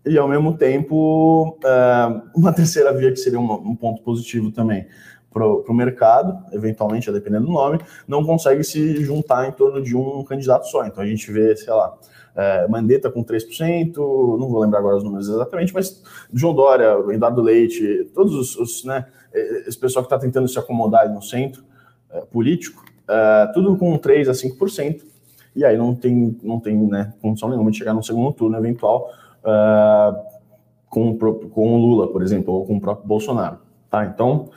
e 0.06 0.18
ao 0.18 0.28
mesmo 0.28 0.56
tempo, 0.56 1.58
uh, 1.64 2.22
uma 2.36 2.54
terceira 2.54 2.94
via 2.94 3.12
que 3.12 3.18
seria 3.18 3.40
um 3.40 3.76
ponto 3.76 4.04
positivo 4.04 4.52
também 4.52 4.86
para 5.34 5.46
o 5.46 5.74
mercado, 5.74 6.38
eventualmente, 6.52 7.12
dependendo 7.12 7.46
do 7.46 7.54
nome, 7.54 7.80
não 8.08 8.24
consegue 8.24 8.64
se 8.64 8.98
juntar 9.04 9.48
em 9.48 9.52
torno 9.52 9.82
de 9.82 9.96
um 9.96 10.24
candidato 10.24 10.68
só. 10.68 10.86
Então 10.86 11.04
a 11.04 11.08
gente 11.08 11.32
vê, 11.32 11.56
sei 11.56 11.74
lá, 11.74 11.98
é, 12.36 12.68
Mandetta 12.68 13.10
com 13.10 13.24
3%, 13.24 13.96
não 13.96 14.50
vou 14.50 14.60
lembrar 14.60 14.80
agora 14.80 14.98
os 14.98 15.04
números 15.04 15.30
exatamente, 15.30 15.74
mas 15.74 16.04
João 16.34 16.54
Dória, 16.54 16.98
Eduardo 17.10 17.42
Leite, 17.42 18.10
todos 18.14 18.34
os, 18.34 18.56
os 18.58 18.86
né, 18.86 19.06
esse 19.34 19.78
pessoal 19.78 20.04
que 20.04 20.14
está 20.14 20.20
tentando 20.20 20.48
se 20.48 20.60
acomodar 20.60 21.10
no 21.10 21.22
centro 21.22 21.64
é, 22.10 22.22
político, 22.22 22.84
é, 23.08 23.48
tudo 23.54 23.78
com 23.78 23.98
3 23.98 24.30
a 24.30 24.32
5%, 24.34 25.02
e 25.56 25.66
aí 25.66 25.78
não 25.78 25.94
tem, 25.96 26.38
não 26.42 26.60
tem 26.60 26.78
né, 26.88 27.14
condição 27.22 27.50
nenhuma 27.50 27.72
de 27.72 27.78
chegar 27.78 27.94
no 27.94 28.04
segundo 28.04 28.34
turno 28.34 28.58
eventual, 28.58 29.10
é, 29.46 30.32
com, 30.90 31.18
com 31.18 31.74
o 31.74 31.78
Lula, 31.78 32.12
por 32.12 32.22
exemplo, 32.22 32.54
ou 32.54 32.66
com 32.66 32.76
o 32.76 32.82
próprio 32.82 33.08
Bolsonaro. 33.08 33.60
Tá? 33.90 34.06
Então, 34.06 34.50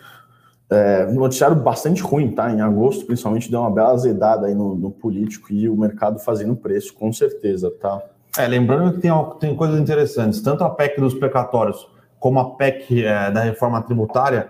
é, 0.74 1.06
noticiário 1.12 1.56
bastante 1.56 2.02
ruim, 2.02 2.30
tá? 2.30 2.52
Em 2.52 2.60
agosto, 2.60 3.06
principalmente, 3.06 3.50
deu 3.50 3.60
uma 3.60 3.70
bela 3.70 3.92
azedada 3.92 4.46
aí 4.46 4.54
no, 4.54 4.74
no 4.74 4.90
político 4.90 5.52
e 5.52 5.68
o 5.68 5.76
mercado 5.76 6.18
fazendo 6.18 6.54
preço, 6.56 6.94
com 6.94 7.12
certeza, 7.12 7.70
tá? 7.80 8.02
É, 8.36 8.46
lembrando 8.46 8.94
que 8.94 9.00
tem, 9.00 9.10
tem 9.38 9.54
coisas 9.54 9.78
interessantes, 9.78 10.40
tanto 10.40 10.64
a 10.64 10.70
PEC 10.70 11.00
dos 11.00 11.14
precatórios 11.14 11.86
como 12.24 12.40
a 12.40 12.56
PEC 12.56 13.04
é, 13.04 13.30
da 13.30 13.42
reforma 13.42 13.82
tributária, 13.82 14.48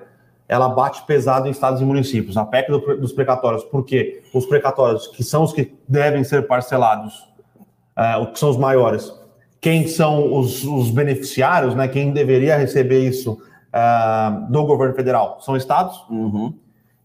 ela 0.49 0.69
bate 0.69 1.05
pesado 1.07 1.49
em 1.49 1.51
estados 1.51 1.81
e 1.81 1.85
municípios. 1.85 2.37
A 2.37 2.45
PEC 2.45 2.71
do, 2.71 2.79
dos 2.99 3.13
precatórios, 3.13 3.65
porque 3.65 4.23
os 4.33 4.47
precatórios, 4.47 5.09
que 5.09 5.25
são 5.25 5.43
os 5.43 5.53
que 5.53 5.75
devem 5.89 6.23
ser 6.23 6.47
parcelados, 6.47 7.29
é, 7.97 8.17
o 8.17 8.31
que 8.31 8.39
são 8.39 8.51
os 8.51 8.57
maiores, 8.57 9.13
quem 9.61 9.89
são 9.89 10.39
os, 10.39 10.63
os 10.63 10.91
beneficiários, 10.91 11.75
né? 11.75 11.89
Quem 11.89 12.13
deveria 12.13 12.57
receber 12.57 13.09
isso 13.09 13.43
uh, 13.75 14.51
do 14.51 14.65
governo 14.65 14.95
federal 14.95 15.39
são 15.41 15.57
estados. 15.57 16.05
Uhum. 16.09 16.55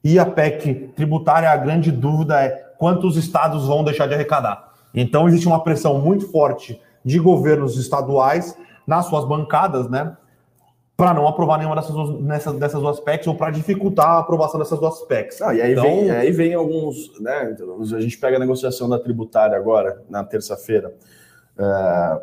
E 0.03 0.19
a 0.19 0.25
PEC 0.25 0.91
tributária, 0.95 1.49
a 1.49 1.57
grande 1.57 1.91
dúvida 1.91 2.41
é 2.41 2.49
quantos 2.77 3.17
estados 3.17 3.67
vão 3.67 3.83
deixar 3.83 4.07
de 4.07 4.13
arrecadar. 4.13 4.71
Então, 4.93 5.27
existe 5.27 5.47
uma 5.47 5.63
pressão 5.63 5.99
muito 5.99 6.31
forte 6.31 6.79
de 7.03 7.19
governos 7.19 7.77
estaduais 7.77 8.57
nas 8.87 9.07
suas 9.07 9.25
bancadas, 9.25 9.89
né? 9.89 10.15
Para 10.95 11.13
não 11.13 11.27
aprovar 11.27 11.57
nenhuma 11.57 11.75
dessas, 11.75 11.95
nessas, 12.21 12.53
dessas 12.55 12.81
duas 12.81 12.99
PECs 12.99 13.27
ou 13.27 13.35
para 13.35 13.51
dificultar 13.51 14.07
a 14.07 14.19
aprovação 14.19 14.59
dessas 14.59 14.79
duas 14.79 14.99
PECs. 15.01 15.41
Ah, 15.41 15.53
e 15.53 15.61
aí, 15.61 15.71
então, 15.71 15.83
vem, 15.83 16.11
aí 16.11 16.31
vem 16.31 16.53
alguns. 16.53 17.19
Né, 17.19 17.55
a 17.95 18.01
gente 18.01 18.17
pega 18.17 18.37
a 18.37 18.39
negociação 18.39 18.89
da 18.89 18.99
tributária 18.99 19.55
agora, 19.55 20.01
na 20.09 20.23
terça-feira. 20.23 20.93
Uh, 21.57 22.21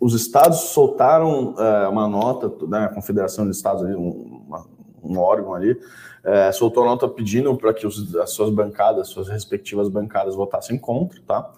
os 0.00 0.14
estados 0.14 0.58
soltaram 0.70 1.54
uh, 1.54 1.90
uma 1.90 2.06
nota, 2.06 2.52
né, 2.66 2.84
a 2.84 2.88
Confederação 2.88 3.44
de 3.44 3.50
Estados, 3.50 3.82
ali, 3.82 3.94
um, 3.94 4.44
uma, 4.46 4.66
um 5.02 5.18
órgão 5.18 5.54
ali, 5.54 5.72
uh, 5.72 6.52
soltou 6.52 6.84
uma 6.84 6.90
nota 6.90 7.08
pedindo 7.08 7.54
para 7.56 7.74
que 7.74 7.86
os, 7.86 8.14
as 8.16 8.30
suas 8.30 8.50
bancadas, 8.50 9.08
suas 9.08 9.28
respectivas 9.28 9.88
bancadas 9.88 10.34
votassem 10.34 10.78
contra, 10.78 11.20
tá? 11.26 11.50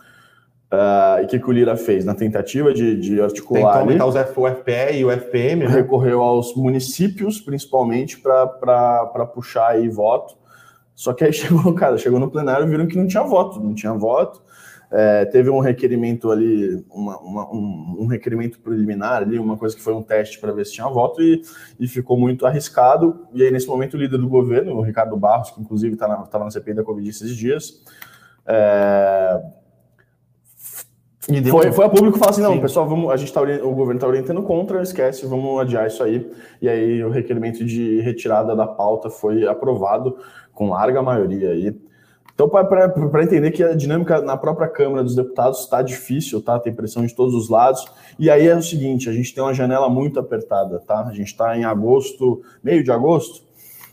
Uh, 0.72 1.22
e 1.22 1.24
o 1.24 1.26
que, 1.26 1.38
que, 1.40 1.48
o 1.50 1.52
Lira 1.52 1.76
fez? 1.76 2.04
Na 2.04 2.14
tentativa 2.14 2.72
de, 2.72 2.96
de 2.96 3.20
articular. 3.20 3.72
Tentou 3.72 3.80
aumentar 3.80 4.06
o 4.06 4.46
FPE 4.46 4.98
e 4.98 5.04
o 5.04 5.10
FPM. 5.10 5.64
Né? 5.64 5.66
Recorreu 5.66 6.22
aos 6.22 6.54
municípios, 6.54 7.40
principalmente, 7.40 8.20
para 8.20 9.26
puxar 9.34 9.70
aí 9.70 9.88
voto. 9.88 10.36
Só 10.94 11.12
que 11.12 11.24
aí 11.24 11.32
chegou, 11.34 11.74
cara, 11.74 11.98
chegou 11.98 12.20
no 12.20 12.30
plenário 12.30 12.66
e 12.66 12.70
viram 12.70 12.86
que 12.86 12.96
não 12.96 13.08
tinha 13.08 13.24
voto, 13.24 13.58
não 13.58 13.74
tinha 13.74 13.92
voto. 13.92 14.40
É, 14.92 15.24
teve 15.24 15.48
um 15.48 15.60
requerimento 15.60 16.32
ali, 16.32 16.84
uma, 16.90 17.16
uma, 17.18 17.52
um, 17.52 17.96
um, 18.00 18.06
requerimento 18.06 18.58
preliminar 18.58 19.22
ali, 19.22 19.38
uma 19.38 19.56
coisa 19.56 19.76
que 19.76 19.80
foi 19.80 19.94
um 19.94 20.02
teste 20.02 20.40
para 20.40 20.52
ver 20.52 20.66
se 20.66 20.72
tinha 20.72 20.88
voto 20.88 21.22
e, 21.22 21.42
e, 21.78 21.86
ficou 21.86 22.18
muito 22.18 22.44
arriscado. 22.44 23.26
E 23.32 23.42
aí, 23.42 23.52
nesse 23.52 23.68
momento, 23.68 23.94
o 23.94 23.96
líder 23.96 24.18
do 24.18 24.28
governo, 24.28 24.74
o 24.74 24.80
Ricardo 24.80 25.16
Barros, 25.16 25.50
que 25.50 25.60
inclusive 25.60 25.94
estava 25.94 26.26
tá 26.26 26.38
na, 26.40 26.46
na 26.46 26.50
CPI 26.50 26.74
da 26.74 26.82
Covid 26.82 27.08
esses 27.08 27.36
dias, 27.36 27.84
é, 28.44 29.40
foi, 31.50 31.70
foi 31.70 31.84
a 31.84 31.88
público 31.88 32.18
falar 32.18 32.30
assim: 32.30 32.42
não, 32.42 32.54
Sim. 32.54 32.60
pessoal, 32.60 32.88
vamos, 32.88 33.10
a 33.10 33.16
gente 33.16 33.32
tá, 33.32 33.40
o 33.40 33.74
governo 33.74 33.94
está 33.94 34.08
orientando 34.08 34.42
contra, 34.42 34.82
esquece, 34.82 35.26
vamos 35.26 35.60
adiar 35.60 35.86
isso 35.86 36.02
aí. 36.02 36.30
E 36.60 36.68
aí 36.68 37.04
o 37.04 37.10
requerimento 37.10 37.64
de 37.64 38.00
retirada 38.00 38.56
da 38.56 38.66
pauta 38.66 39.10
foi 39.10 39.46
aprovado 39.46 40.16
com 40.52 40.70
larga 40.70 41.02
maioria 41.02 41.50
aí. 41.50 41.78
Então, 42.34 42.48
para 42.48 43.22
entender 43.22 43.50
que 43.50 43.62
a 43.62 43.74
dinâmica 43.74 44.20
na 44.22 44.36
própria 44.36 44.68
Câmara 44.68 45.02
dos 45.04 45.14
Deputados 45.14 45.60
está 45.60 45.82
difícil, 45.82 46.40
tá? 46.40 46.58
Tem 46.58 46.74
pressão 46.74 47.04
de 47.04 47.14
todos 47.14 47.34
os 47.34 47.48
lados. 47.48 47.84
E 48.18 48.30
aí 48.30 48.46
é 48.46 48.56
o 48.56 48.62
seguinte: 48.62 49.08
a 49.08 49.12
gente 49.12 49.34
tem 49.34 49.42
uma 49.42 49.52
janela 49.52 49.88
muito 49.88 50.18
apertada, 50.18 50.78
tá? 50.80 51.06
A 51.06 51.12
gente 51.12 51.28
está 51.28 51.56
em 51.56 51.64
agosto, 51.64 52.42
meio 52.62 52.82
de 52.82 52.90
agosto, 52.90 53.42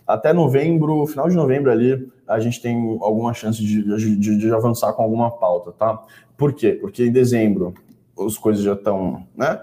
até 0.07 0.31
novembro, 0.31 1.05
final 1.05 1.27
de 1.27 1.35
novembro 1.35 1.69
ali, 1.69 2.09
a 2.25 2.39
gente 2.39 2.61
tem 2.61 2.97
alguma 3.01 3.33
chance 3.33 3.61
de, 3.61 3.83
de, 4.17 4.37
de 4.37 4.53
avançar 4.53 4.93
com 4.93 5.03
alguma 5.03 5.29
pauta, 5.29 5.73
tá? 5.73 6.01
Por 6.37 6.53
quê? 6.53 6.71
Porque 6.71 7.05
em 7.05 7.11
dezembro 7.11 7.73
as 8.17 8.37
coisas 8.37 8.63
já 8.63 8.73
estão, 8.73 9.27
né? 9.35 9.61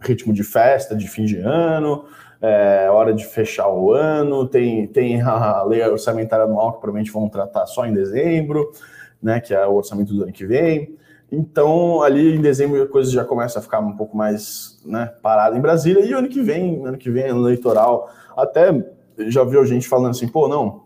Ritmo 0.00 0.32
de 0.32 0.44
festa, 0.44 0.94
de 0.94 1.08
fim 1.08 1.24
de 1.24 1.38
ano, 1.38 2.04
é 2.42 2.88
hora 2.90 3.12
de 3.12 3.26
fechar 3.26 3.68
o 3.68 3.92
ano, 3.92 4.46
tem, 4.46 4.86
tem 4.86 5.20
a 5.20 5.62
lei 5.62 5.82
orçamentária 5.86 6.44
anual 6.44 6.72
que 6.72 6.80
provavelmente 6.80 7.12
vão 7.12 7.28
tratar 7.28 7.66
só 7.66 7.84
em 7.86 7.92
dezembro, 7.92 8.72
né, 9.22 9.40
que 9.40 9.52
é 9.52 9.66
o 9.66 9.74
orçamento 9.74 10.14
do 10.14 10.22
ano 10.22 10.32
que 10.32 10.46
vem. 10.46 10.96
Então, 11.30 12.02
ali 12.02 12.34
em 12.34 12.40
dezembro 12.40 12.82
a 12.82 12.88
coisa 12.88 13.10
já 13.10 13.24
começa 13.24 13.58
a 13.58 13.62
ficar 13.62 13.80
um 13.80 13.96
pouco 13.96 14.16
mais 14.16 14.80
né, 14.84 15.12
parada 15.22 15.56
em 15.56 15.60
Brasília, 15.60 16.04
e 16.04 16.12
ano 16.12 16.28
que 16.28 16.42
vem, 16.42 16.84
ano 16.84 16.98
que 16.98 17.10
vem, 17.10 17.24
ano 17.24 17.46
eleitoral, 17.46 18.10
até 18.36 18.72
já 19.18 19.44
viu 19.44 19.64
gente 19.66 19.86
falando 19.86 20.10
assim, 20.10 20.26
pô, 20.26 20.48
não, 20.48 20.84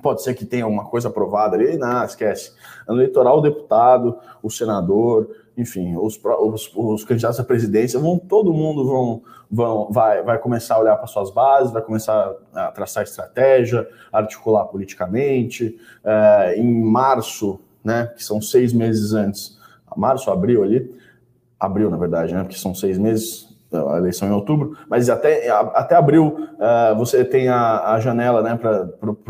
pode 0.00 0.22
ser 0.22 0.34
que 0.34 0.46
tenha 0.46 0.66
uma 0.66 0.84
coisa 0.84 1.08
aprovada 1.08 1.56
ali, 1.56 1.76
não, 1.76 2.04
esquece. 2.04 2.52
Ano 2.86 3.00
eleitoral, 3.00 3.38
o 3.38 3.42
deputado, 3.42 4.16
o 4.42 4.50
senador, 4.50 5.28
enfim, 5.58 5.96
os, 5.96 6.18
os, 6.22 6.72
os, 6.72 7.04
candidatos 7.04 7.40
à 7.40 7.44
presidência 7.44 7.98
vão, 7.98 8.16
todo 8.16 8.52
mundo 8.52 8.86
vão, 8.86 9.22
vão, 9.50 9.90
vai, 9.90 10.22
vai 10.22 10.38
começar 10.38 10.76
a 10.76 10.78
olhar 10.78 10.96
para 10.96 11.08
suas 11.08 11.32
bases, 11.32 11.72
vai 11.72 11.82
começar 11.82 12.32
a 12.54 12.68
traçar 12.70 13.02
estratégia, 13.02 13.88
articular 14.12 14.66
politicamente. 14.66 15.76
É, 16.04 16.54
em 16.56 16.80
março, 16.80 17.60
né, 17.82 18.06
que 18.16 18.22
são 18.22 18.40
seis 18.40 18.72
meses 18.72 19.12
antes, 19.12 19.58
março, 19.96 20.30
abril 20.30 20.62
ali, 20.62 20.96
abril 21.58 21.90
na 21.90 21.96
verdade, 21.96 22.32
né, 22.32 22.44
porque 22.44 22.56
são 22.56 22.72
seis 22.72 22.96
meses, 22.96 23.47
a 23.70 23.98
eleição 23.98 24.28
em 24.28 24.32
outubro, 24.32 24.78
mas 24.88 25.10
até, 25.10 25.50
até 25.50 25.94
abril 25.94 26.48
uh, 26.54 26.96
você 26.96 27.22
tem 27.22 27.48
a, 27.48 27.92
a 27.92 28.00
janela 28.00 28.42
né, 28.42 28.58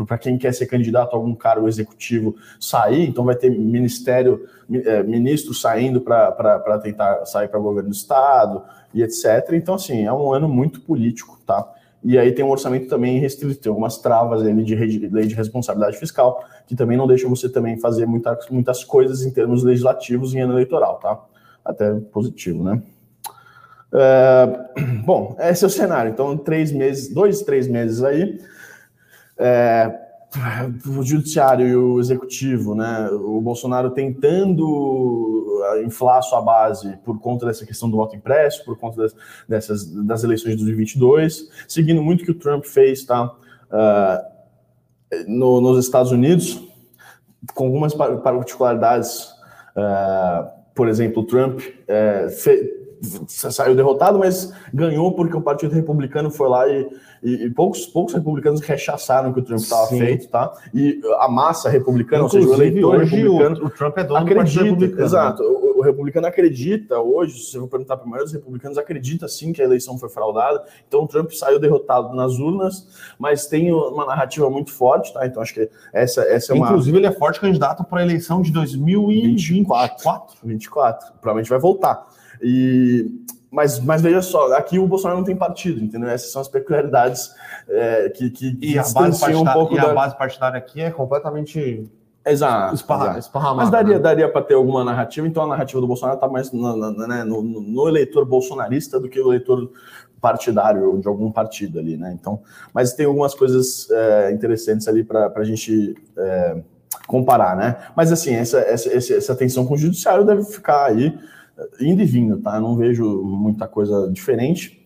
para 0.07 0.17
quem 0.17 0.37
quer 0.37 0.53
ser 0.53 0.65
candidato 0.65 1.13
a 1.13 1.17
algum 1.17 1.35
cargo 1.35 1.67
executivo 1.67 2.35
sair, 2.57 3.07
então 3.07 3.25
vai 3.25 3.35
ter 3.35 3.49
ministério, 3.49 4.47
é, 4.71 5.03
ministro 5.03 5.53
saindo 5.53 5.99
para 5.99 6.79
tentar 6.81 7.25
sair 7.25 7.49
para 7.49 7.59
o 7.59 7.63
governo 7.63 7.89
do 7.89 7.95
estado 7.95 8.63
e 8.93 9.03
etc. 9.03 9.51
Então, 9.53 9.75
assim, 9.75 10.05
é 10.05 10.13
um 10.13 10.33
ano 10.33 10.47
muito 10.47 10.81
político, 10.81 11.37
tá? 11.45 11.69
E 12.01 12.17
aí 12.17 12.31
tem 12.31 12.45
um 12.45 12.49
orçamento 12.49 12.87
também 12.87 13.19
restrito, 13.19 13.59
tem 13.59 13.69
algumas 13.69 13.97
travas 13.97 14.41
ali 14.41 14.63
de 14.63 14.73
lei 15.09 15.27
de 15.27 15.35
responsabilidade 15.35 15.97
fiscal, 15.97 16.41
que 16.65 16.75
também 16.75 16.97
não 16.97 17.05
deixam 17.05 17.29
você 17.29 17.49
também 17.49 17.77
fazer 17.77 18.05
muita, 18.05 18.39
muitas 18.49 18.85
coisas 18.85 19.25
em 19.25 19.31
termos 19.31 19.65
legislativos 19.65 20.33
em 20.33 20.39
ano 20.39 20.53
eleitoral, 20.53 20.97
tá? 20.99 21.19
Até 21.65 21.93
positivo, 21.93 22.63
né? 22.63 22.81
É, 23.93 24.81
bom, 25.05 25.35
esse 25.39 25.63
é 25.63 25.67
o 25.67 25.69
cenário. 25.69 26.11
Então, 26.11 26.37
três 26.37 26.71
meses, 26.71 27.13
dois, 27.13 27.41
três 27.41 27.67
meses 27.67 28.03
aí. 28.03 28.39
É, 29.37 30.09
o 30.85 31.01
judiciário 31.01 31.67
e 31.67 31.75
o 31.75 31.99
executivo, 31.99 32.75
né? 32.75 33.09
O 33.11 33.41
Bolsonaro 33.41 33.89
tentando 33.89 35.63
ah, 35.71 35.81
inflar 35.81 36.21
sua 36.21 36.41
base 36.41 36.97
por 37.03 37.19
conta 37.19 37.47
dessa 37.47 37.65
questão 37.65 37.89
do 37.89 37.97
voto 37.97 38.15
impresso, 38.15 38.63
por 38.63 38.77
conta 38.77 39.01
das, 39.01 39.15
dessas 39.47 39.85
das 40.05 40.23
eleições 40.23 40.51
de 40.51 40.57
2022, 40.57 41.49
seguindo 41.67 42.03
muito 42.03 42.21
o 42.21 42.25
que 42.25 42.31
o 42.31 42.35
Trump 42.35 42.65
fez, 42.65 43.03
tá? 43.05 43.25
Uh, 43.71 44.39
no, 45.27 45.61
nos 45.61 45.83
Estados 45.83 46.11
Unidos, 46.11 46.61
com 47.55 47.65
algumas 47.65 47.95
particularidades. 47.95 49.31
Uh, 49.75 50.59
por 50.75 50.87
exemplo, 50.87 51.23
o 51.23 51.25
Trump 51.25 51.59
uh, 51.59 52.29
saiu 53.27 53.75
derrotado, 53.75 54.19
mas 54.19 54.53
ganhou 54.73 55.13
porque 55.13 55.35
o 55.35 55.41
Partido 55.41 55.73
Republicano 55.73 56.29
foi 56.29 56.49
lá 56.49 56.67
e, 56.67 56.87
e, 57.23 57.45
e 57.45 57.49
poucos, 57.49 57.85
poucos 57.85 58.13
republicanos 58.13 58.61
rechaçaram 58.61 59.31
que 59.33 59.39
o 59.39 59.43
Trump 59.43 59.59
estava 59.59 59.87
feito, 59.87 60.27
tá? 60.27 60.51
E 60.73 61.01
a 61.19 61.27
massa 61.27 61.69
republicana, 61.69 62.25
Inclusive, 62.25 62.49
ou 62.49 62.57
seja, 62.57 62.63
o 62.63 62.67
eleitor 62.67 62.97
republicano. 62.99 63.63
O, 63.63 63.67
o 63.67 63.69
Trump 63.69 63.97
é 63.97 64.03
dono 64.03 64.19
acredita, 64.19 64.43
do 64.43 64.45
Partido 64.45 64.63
Republicano. 64.63 65.05
Exato. 65.05 65.43
O, 65.43 65.79
o, 65.79 65.81
republicano 65.81 66.27
acredita 66.27 66.99
hoje, 66.99 67.39
se 67.39 67.55
eu 67.55 67.67
perguntar 67.67 67.97
para 67.97 68.05
a 68.05 68.09
maioria 68.09 68.25
dos 68.25 68.33
republicanos, 68.33 68.77
acredita 68.77 69.27
sim 69.27 69.53
que 69.53 69.61
a 69.61 69.65
eleição 69.65 69.97
foi 69.97 70.09
fraudada. 70.09 70.63
Então 70.87 71.03
o 71.03 71.07
Trump 71.07 71.31
saiu 71.31 71.59
derrotado 71.59 72.13
nas 72.13 72.37
urnas, 72.37 72.87
mas 73.17 73.47
tem 73.47 73.71
uma 73.71 74.05
narrativa 74.05 74.49
muito 74.49 74.71
forte, 74.71 75.13
tá? 75.13 75.25
Então 75.25 75.41
acho 75.41 75.53
que 75.53 75.69
essa, 75.93 76.21
essa 76.23 76.53
é 76.53 76.55
uma. 76.55 76.67
Inclusive, 76.67 76.97
ele 76.97 77.07
é 77.07 77.11
forte 77.11 77.39
candidato 77.39 77.83
para 77.83 78.01
a 78.01 78.03
eleição 78.03 78.41
de 78.41 78.51
2024. 78.51 79.97
24. 79.97 80.37
24. 80.43 81.13
Provavelmente 81.21 81.49
vai 81.49 81.59
voltar. 81.59 82.18
E, 82.41 83.25
mas, 83.51 83.79
mas 83.79 84.01
veja 84.01 84.21
só, 84.21 84.53
aqui 84.53 84.77
o 84.77 84.87
Bolsonaro 84.87 85.19
não 85.19 85.25
tem 85.25 85.35
partido, 85.35 85.83
entendeu? 85.83 86.09
Essas 86.09 86.31
são 86.31 86.41
as 86.41 86.47
peculiaridades 86.47 87.33
é, 87.67 88.09
que, 88.09 88.29
que, 88.29 88.57
e 88.61 88.77
a 88.77 88.83
base 88.83 89.35
um 89.35 89.45
pouco 89.45 89.73
e 89.73 89.77
da... 89.77 89.91
a 89.91 89.93
base 89.93 90.17
partidária 90.17 90.57
aqui 90.57 90.81
é 90.81 90.91
completamente 90.91 91.89
Exato. 92.25 92.75
Esparra, 92.75 93.17
exato. 93.17 93.55
Mas 93.55 93.69
daria, 93.69 93.95
né? 93.95 93.99
daria 93.99 94.29
para 94.29 94.41
ter 94.41 94.53
alguma 94.53 94.83
narrativa, 94.83 95.27
então 95.27 95.43
a 95.43 95.47
narrativa 95.47 95.79
do 95.81 95.87
Bolsonaro 95.87 96.17
está 96.17 96.27
mais 96.27 96.51
no, 96.51 96.75
no, 96.75 97.07
né, 97.07 97.23
no, 97.23 97.41
no, 97.41 97.87
eleitor 97.87 98.25
bolsonarista 98.25 98.99
do 98.99 99.09
que 99.09 99.19
o 99.19 99.29
eleitor 99.29 99.71
partidário 100.21 100.99
de 100.99 101.07
algum 101.07 101.31
partido 101.31 101.79
ali, 101.79 101.97
né? 101.97 102.15
Então, 102.19 102.41
mas 102.73 102.93
tem 102.93 103.05
algumas 103.05 103.33
coisas 103.33 103.89
é, 103.89 104.31
interessantes 104.31 104.87
ali 104.87 105.03
para 105.03 105.31
a 105.33 105.43
gente 105.43 105.95
é, 106.17 106.61
comparar, 107.07 107.55
né? 107.55 107.77
Mas 107.95 108.11
assim, 108.11 108.33
essa, 108.35 108.59
essa, 108.59 108.89
essa 108.93 109.35
tensão 109.35 109.65
com 109.65 109.75
o 109.75 109.77
judiciário 109.77 110.25
deve 110.25 110.43
ficar 110.43 110.87
aí 110.87 111.17
indo 111.79 112.01
e 112.01 112.05
vindo, 112.05 112.37
tá? 112.37 112.59
Não 112.59 112.75
vejo 112.75 113.23
muita 113.23 113.67
coisa 113.67 114.09
diferente. 114.11 114.79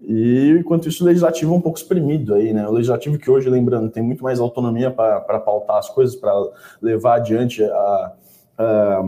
E 0.00 0.56
enquanto 0.58 0.88
isso, 0.88 1.04
o 1.04 1.06
legislativo 1.06 1.52
é 1.52 1.56
um 1.56 1.60
pouco 1.60 1.78
exprimido 1.78 2.34
aí, 2.34 2.52
né? 2.52 2.66
O 2.66 2.72
legislativo 2.72 3.18
que 3.18 3.30
hoje, 3.30 3.50
lembrando, 3.50 3.90
tem 3.90 4.02
muito 4.02 4.24
mais 4.24 4.40
autonomia 4.40 4.90
para 4.90 5.40
pautar 5.40 5.76
as 5.76 5.90
coisas, 5.90 6.16
para 6.16 6.32
levar 6.80 7.16
adiante 7.16 7.62
a, 7.62 8.12
a, 8.58 9.02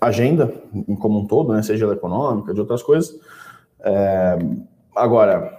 agenda 0.00 0.52
como 1.00 1.18
um 1.18 1.26
todo, 1.26 1.52
né? 1.52 1.62
Seja 1.62 1.84
ela 1.84 1.94
econômica, 1.94 2.54
de 2.54 2.60
outras 2.60 2.82
coisas. 2.82 3.18
É, 3.80 4.38
agora, 4.94 5.58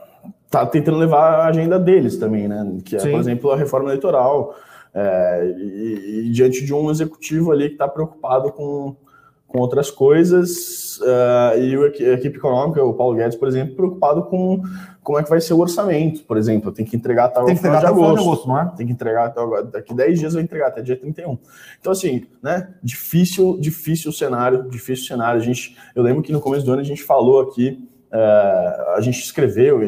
tá 0.49 0.65
tentando 0.65 0.97
levar 0.97 1.41
a 1.41 1.47
agenda 1.47 1.77
deles 1.77 2.17
também, 2.17 2.47
né? 2.47 2.77
Que 2.85 2.95
é, 2.95 2.99
Sim. 2.99 3.11
por 3.11 3.19
exemplo, 3.19 3.51
a 3.51 3.57
reforma 3.57 3.89
eleitoral. 3.89 4.55
É, 4.93 5.53
e, 5.57 6.25
e, 6.27 6.31
diante 6.31 6.65
de 6.65 6.73
um 6.73 6.89
executivo 6.89 7.51
ali 7.51 7.67
que 7.67 7.73
está 7.73 7.87
preocupado 7.87 8.51
com, 8.51 8.95
com 9.49 9.57
outras 9.59 9.89
coisas, 9.89 10.99
uh, 10.99 11.57
e 11.57 11.75
a 12.05 12.13
equipe 12.13 12.37
econômica, 12.37 12.83
o 12.83 12.93
Paulo 12.93 13.17
Guedes, 13.17 13.35
por 13.35 13.47
exemplo, 13.47 13.75
preocupado 13.75 14.23
com 14.23 14.61
como 15.01 15.17
é 15.17 15.23
que 15.23 15.29
vai 15.29 15.41
ser 15.41 15.55
o 15.55 15.59
orçamento, 15.59 16.23
por 16.23 16.37
exemplo. 16.37 16.71
Tem 16.71 16.85
que 16.85 16.95
entregar 16.95 17.25
até 17.25 17.41
o 17.41 17.47
final, 17.55 17.79
de 17.79 17.85
agosto, 17.87 18.15
de 18.15 18.21
agosto, 18.21 18.47
não 18.47 18.59
é? 18.59 18.71
Tem 18.77 18.85
que 18.85 18.93
entregar 18.93 19.25
até 19.25 19.41
daqui 19.71 19.93
10 19.93 20.19
dias 20.19 20.33
vai 20.35 20.43
entregar 20.43 20.67
até 20.67 20.83
dia 20.83 20.95
31. 20.95 21.39
Então, 21.79 21.91
assim, 21.91 22.27
né? 22.43 22.69
Difícil, 22.83 23.57
difícil 23.59 24.11
cenário, 24.11 24.69
difícil 24.69 25.07
cenário. 25.07 25.41
A 25.41 25.43
gente, 25.43 25.75
eu 25.95 26.03
lembro 26.03 26.21
que 26.21 26.31
no 26.31 26.39
começo 26.39 26.63
do 26.63 26.71
ano 26.71 26.81
a 26.81 26.85
gente 26.85 27.03
falou 27.03 27.41
aqui 27.41 27.89
Uh, 28.11 28.95
a 28.95 29.01
gente 29.01 29.19
escreveu, 29.19 29.81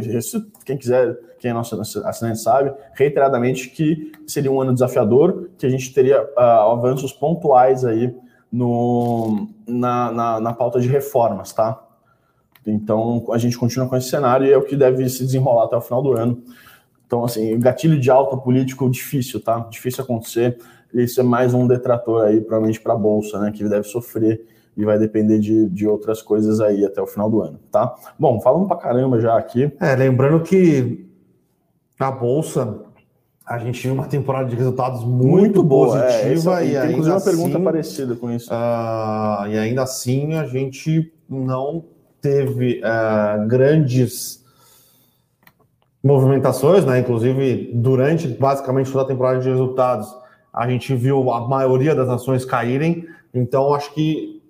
quem 0.64 0.78
quiser, 0.78 1.18
quem 1.40 1.50
é 1.50 1.54
nosso 1.56 1.76
assinante 2.06 2.40
sabe, 2.40 2.72
reiteradamente 2.94 3.68
que 3.68 4.12
seria 4.28 4.52
um 4.52 4.62
ano 4.62 4.74
desafiador, 4.74 5.50
que 5.58 5.66
a 5.66 5.70
gente 5.70 5.92
teria 5.92 6.22
uh, 6.24 6.40
avanços 6.72 7.12
pontuais 7.12 7.84
aí 7.84 8.16
no, 8.52 9.48
na, 9.68 10.12
na, 10.12 10.40
na, 10.40 10.54
pauta 10.54 10.80
de 10.80 10.88
reformas, 10.88 11.54
tá? 11.54 11.82
Então 12.66 13.26
a 13.32 13.38
gente 13.38 13.58
continua 13.58 13.88
com 13.88 13.96
esse 13.96 14.10
cenário 14.10 14.46
e 14.46 14.52
é 14.52 14.58
o 14.58 14.64
que 14.64 14.76
deve 14.76 15.08
se 15.10 15.24
desenrolar 15.24 15.66
até 15.66 15.78
o 15.78 15.82
final 15.82 16.02
do 16.02 16.14
ano. 16.14 16.44
Então, 17.06 17.24
assim, 17.26 17.60
gatilho 17.60 18.00
de 18.00 18.10
alta 18.10 18.38
político 18.38 18.90
difícil, 18.90 19.42
tá? 19.42 19.60
Difícil 19.70 20.04
acontecer. 20.04 20.58
Isso 20.94 21.20
é 21.20 21.24
mais 21.24 21.54
um 21.54 21.68
detrator 21.68 22.24
aí, 22.24 22.40
provavelmente, 22.40 22.80
para 22.80 22.94
a 22.94 22.98
Bolsa, 22.98 23.40
né? 23.40 23.52
Que 23.52 23.68
deve 23.68 23.84
sofrer 23.84 24.46
e 24.76 24.86
vai 24.86 24.98
depender 24.98 25.40
de, 25.40 25.68
de 25.70 25.88
outras 25.88 26.22
coisas 26.22 26.62
aí 26.62 26.86
até 26.86 27.02
o 27.02 27.08
final 27.08 27.30
do 27.30 27.42
ano, 27.42 27.60
tá? 27.70 27.94
Bom, 28.18 28.40
falando 28.40 28.68
pra 28.68 28.78
caramba 28.78 29.20
já 29.20 29.38
aqui. 29.38 29.72
É, 29.80 29.96
lembrando 29.96 30.42
que 30.42 31.06
a 32.00 32.12
Bolsa, 32.12 32.80
a 33.46 33.58
gente 33.58 33.82
viu 33.82 33.94
uma 33.94 34.08
temporada 34.08 34.50
de 34.50 34.56
resultados 34.56 35.04
muito, 35.04 35.38
muito 35.38 35.64
boa, 35.64 36.00
positiva. 36.00 36.64
É, 36.64 36.66
e 36.66 36.72
tem 36.72 36.92
inclusive 36.92 37.16
uma 37.16 37.22
pergunta 37.22 37.56
assim, 37.56 37.64
parecida 37.64 38.16
com 38.16 38.32
isso. 38.32 38.52
Uh, 38.52 39.48
e 39.48 39.58
ainda 39.58 39.84
assim 39.84 40.36
a 40.36 40.46
gente 40.46 41.12
não 41.30 41.84
teve 42.22 42.82
uh, 42.82 43.48
grandes 43.48 44.42
movimentações, 46.04 46.86
né? 46.86 47.00
Inclusive, 47.00 47.72
durante 47.74 48.28
basicamente 48.28 48.92
toda 48.92 49.04
a 49.04 49.08
temporada 49.08 49.40
de 49.40 49.50
resultados, 49.50 50.14
a 50.54 50.68
gente 50.70 50.94
viu 50.96 51.32
a 51.32 51.48
maioria 51.48 51.96
das 51.96 52.10
ações 52.10 52.44
caírem. 52.46 53.06
Então, 53.34 53.74
acho 53.74 53.94
que 53.94 54.42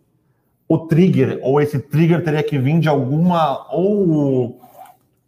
o 0.68 0.78
trigger, 0.78 1.40
ou 1.42 1.60
esse 1.60 1.80
trigger 1.80 2.24
teria 2.24 2.42
que 2.42 2.58
vir 2.58 2.80
de 2.80 2.88
alguma 2.88 3.68
ou 3.74 4.62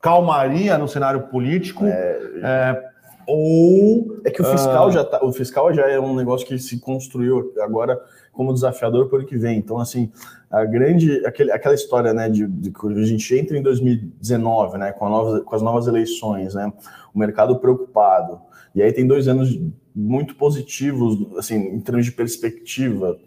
calmaria 0.01 0.77
no 0.77 0.87
cenário 0.87 1.23
político, 1.23 1.85
é, 1.85 2.19
é, 2.41 2.92
ou 3.27 4.19
é 4.23 4.31
que 4.31 4.41
o 4.41 4.45
fiscal 4.45 4.87
uh, 4.87 4.91
já 4.91 5.03
tá, 5.03 5.23
o 5.23 5.31
fiscal 5.31 5.73
já 5.73 5.87
é 5.89 5.99
um 5.99 6.15
negócio 6.15 6.45
que 6.45 6.57
se 6.59 6.79
construiu 6.79 7.53
agora 7.61 7.99
como 8.31 8.53
desafiador 8.53 9.07
para 9.09 9.19
o 9.19 9.25
que 9.25 9.37
vem. 9.37 9.59
Então, 9.59 9.77
assim, 9.77 10.11
a 10.49 10.65
grande 10.65 11.25
aquele, 11.25 11.51
aquela 11.51 11.75
história, 11.75 12.13
né, 12.13 12.29
de, 12.29 12.47
de 12.47 12.71
que 12.71 12.87
a 12.87 13.05
gente 13.05 13.37
entra 13.37 13.57
em 13.57 13.61
2019, 13.61 14.77
né, 14.77 14.91
com, 14.91 15.07
nova, 15.07 15.41
com 15.41 15.55
as 15.55 15.61
novas 15.61 15.87
eleições, 15.87 16.53
né, 16.55 16.71
o 17.13 17.19
mercado 17.19 17.59
preocupado. 17.59 18.39
E 18.73 18.81
aí 18.81 18.91
tem 18.91 19.05
dois 19.05 19.27
anos 19.27 19.59
muito 19.95 20.35
positivos, 20.35 21.37
assim, 21.37 21.55
em 21.55 21.79
termos 21.79 22.05
de 22.05 22.11
perspectiva, 22.11 23.17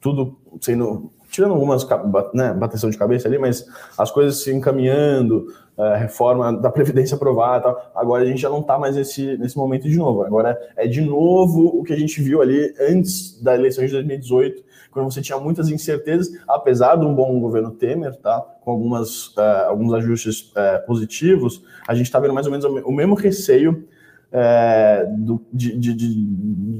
tudo 0.00 0.38
sendo 0.60 1.10
tirando 1.34 1.52
algumas 1.52 1.84
né, 2.32 2.52
bateção 2.52 2.88
de 2.88 2.96
cabeça 2.96 3.26
ali, 3.26 3.38
mas 3.38 3.66
as 3.98 4.08
coisas 4.08 4.44
se 4.44 4.54
encaminhando, 4.54 5.52
a 5.76 5.96
reforma 5.96 6.52
da 6.52 6.70
Previdência 6.70 7.16
aprovada, 7.16 7.64
tal. 7.64 7.92
agora 7.94 8.22
a 8.22 8.26
gente 8.26 8.40
já 8.40 8.48
não 8.48 8.60
está 8.60 8.78
mais 8.78 8.96
nesse, 8.96 9.36
nesse 9.38 9.56
momento 9.56 9.88
de 9.88 9.96
novo. 9.96 10.22
Agora 10.22 10.58
é 10.76 10.86
de 10.86 11.00
novo 11.00 11.78
o 11.78 11.82
que 11.82 11.92
a 11.92 11.96
gente 11.96 12.22
viu 12.22 12.40
ali 12.40 12.72
antes 12.80 13.40
da 13.42 13.54
eleição 13.54 13.84
de 13.84 13.92
2018, 13.92 14.62
quando 14.92 15.12
você 15.12 15.20
tinha 15.20 15.38
muitas 15.38 15.68
incertezas, 15.70 16.30
apesar 16.48 16.96
de 16.96 17.04
um 17.04 17.14
bom 17.14 17.40
governo 17.40 17.72
Temer, 17.72 18.14
tá? 18.16 18.40
com 18.60 18.70
algumas, 18.70 19.28
uh, 19.36 19.66
alguns 19.68 19.92
ajustes 19.92 20.52
uh, 20.52 20.86
positivos, 20.86 21.62
a 21.86 21.94
gente 21.94 22.06
está 22.06 22.20
vendo 22.20 22.32
mais 22.32 22.46
ou 22.46 22.52
menos 22.52 22.64
o 22.64 22.92
mesmo 22.92 23.14
receio 23.14 23.88
uh, 24.30 25.16
do, 25.18 25.44
de, 25.52 25.76
de, 25.76 25.94
de, 25.94 26.14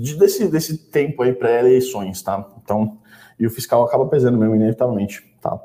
de, 0.02 0.16
desse, 0.16 0.48
desse 0.48 0.78
tempo 0.78 1.22
aí 1.22 1.32
pré-eleições. 1.32 2.22
Tá? 2.22 2.48
Então, 2.62 2.98
e 3.38 3.46
o 3.46 3.50
fiscal 3.50 3.82
acaba 3.84 4.06
pesando 4.06 4.38
mesmo, 4.38 4.54
inevitavelmente, 4.54 5.24
tá? 5.40 5.60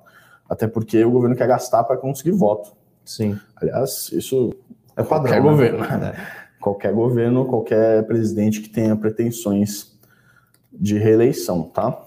Até 0.49 0.67
porque 0.67 1.05
o 1.05 1.11
governo 1.11 1.35
quer 1.35 1.47
gastar 1.47 1.83
para 1.83 1.95
conseguir 1.97 2.31
voto. 2.31 2.78
Sim. 3.09 3.37
Aliás, 3.55 4.11
isso 4.13 4.53
é 4.95 5.01
padrão. 5.01 5.23
Qualquer 5.23 5.41
né? 5.41 5.49
governo. 5.49 5.79
Né? 5.79 6.13
Qualquer 6.61 6.93
governo, 6.93 7.45
qualquer 7.45 8.05
presidente 8.05 8.61
que 8.61 8.69
tenha 8.69 8.95
pretensões 8.95 9.97
de 10.71 10.99
reeleição, 10.99 11.63
tá? 11.63 11.99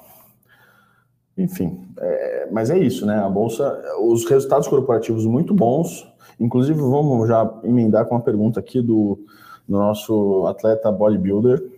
Enfim, 1.36 1.88
é, 1.98 2.48
mas 2.52 2.70
é 2.70 2.78
isso, 2.78 3.04
né? 3.04 3.18
A 3.18 3.28
Bolsa, 3.28 3.82
os 4.00 4.24
resultados 4.26 4.68
corporativos 4.68 5.26
muito 5.26 5.52
bons. 5.52 6.06
Inclusive, 6.38 6.78
vamos 6.78 7.26
já 7.26 7.52
emendar 7.64 8.06
com 8.06 8.14
uma 8.14 8.20
pergunta 8.20 8.60
aqui 8.60 8.80
do, 8.80 9.18
do 9.66 9.78
nosso 9.78 10.46
atleta 10.46 10.92
bodybuilder. 10.92 11.68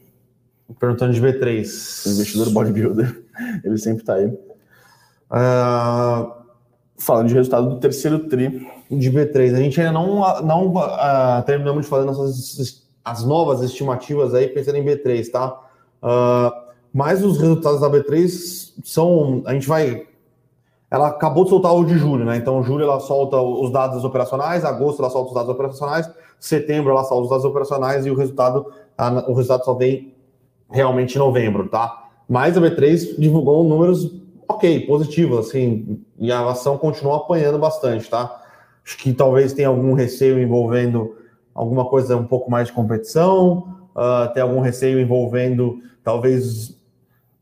Perguntando 0.78 1.14
de 1.14 1.22
B3. 1.22 2.12
Investidor 2.12 2.50
bodybuilder. 2.50 3.24
Ele 3.64 3.78
sempre 3.78 4.02
está 4.02 4.16
aí. 4.16 4.26
Uh, 4.26 6.30
falando 6.98 7.28
de 7.28 7.34
resultado 7.34 7.70
do 7.70 7.80
terceiro 7.80 8.28
tri. 8.28 8.73
De 8.90 9.10
B3. 9.10 9.54
A 9.54 9.58
gente 9.58 9.80
ainda 9.80 9.92
não, 9.92 10.42
não 10.42 10.66
uh, 10.68 11.42
terminamos 11.46 11.84
de 11.84 11.90
fazer 11.90 12.04
nossas 12.04 12.84
as 13.04 13.22
novas 13.22 13.60
estimativas 13.60 14.32
aí, 14.32 14.48
pensando 14.48 14.78
em 14.78 14.84
B3, 14.84 15.30
tá? 15.30 15.60
Uh, 16.02 16.64
mas 16.92 17.22
os 17.22 17.38
resultados 17.38 17.80
da 17.80 17.90
B3 17.90 18.72
são. 18.82 19.42
A 19.44 19.52
gente 19.52 19.68
vai. 19.68 20.06
Ela 20.90 21.08
acabou 21.08 21.44
de 21.44 21.50
soltar 21.50 21.74
o 21.74 21.84
de 21.84 21.98
julho, 21.98 22.24
né? 22.24 22.36
Então, 22.36 22.62
julho 22.62 22.84
ela 22.84 23.00
solta 23.00 23.36
os 23.36 23.70
dados 23.70 24.04
operacionais, 24.04 24.64
agosto 24.64 25.00
ela 25.00 25.10
solta 25.10 25.28
os 25.28 25.34
dados 25.34 25.50
operacionais, 25.50 26.10
setembro 26.38 26.92
ela 26.92 27.02
solta 27.02 27.24
os 27.24 27.30
dados 27.30 27.44
operacionais 27.44 28.06
e 28.06 28.10
o 28.10 28.14
resultado, 28.14 28.72
a, 28.96 29.28
o 29.28 29.34
resultado 29.34 29.64
só 29.64 29.74
vem 29.74 30.14
realmente 30.70 31.16
em 31.16 31.18
novembro, 31.18 31.68
tá? 31.68 32.10
Mas 32.28 32.56
a 32.56 32.60
B3 32.60 33.18
divulgou 33.18 33.64
números 33.64 34.08
ok, 34.46 34.86
positivos, 34.86 35.48
assim, 35.48 36.00
e 36.18 36.30
a 36.30 36.48
ação 36.48 36.78
continuou 36.78 37.16
apanhando 37.16 37.58
bastante, 37.58 38.08
tá? 38.08 38.43
Acho 38.84 38.98
que 38.98 39.12
talvez 39.12 39.52
tenha 39.52 39.68
algum 39.68 39.94
receio 39.94 40.38
envolvendo 40.38 41.16
alguma 41.54 41.84
coisa 41.84 42.16
um 42.16 42.26
pouco 42.26 42.50
mais 42.50 42.68
de 42.68 42.74
competição, 42.74 43.88
uh, 43.94 44.32
tem 44.34 44.42
algum 44.42 44.60
receio 44.60 45.00
envolvendo 45.00 45.80
talvez 46.02 46.76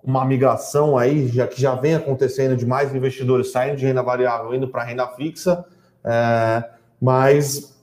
uma 0.02 0.24
migração 0.24 0.98
aí, 0.98 1.28
já 1.28 1.46
que 1.46 1.60
já 1.60 1.74
vem 1.74 1.94
acontecendo 1.94 2.56
de 2.56 2.66
mais 2.66 2.94
investidores 2.94 3.52
saindo 3.52 3.76
de 3.76 3.86
renda 3.86 4.02
variável 4.02 4.54
indo 4.54 4.68
para 4.68 4.82
renda 4.82 5.06
fixa, 5.08 5.64
é, 6.04 6.64
mas 7.00 7.80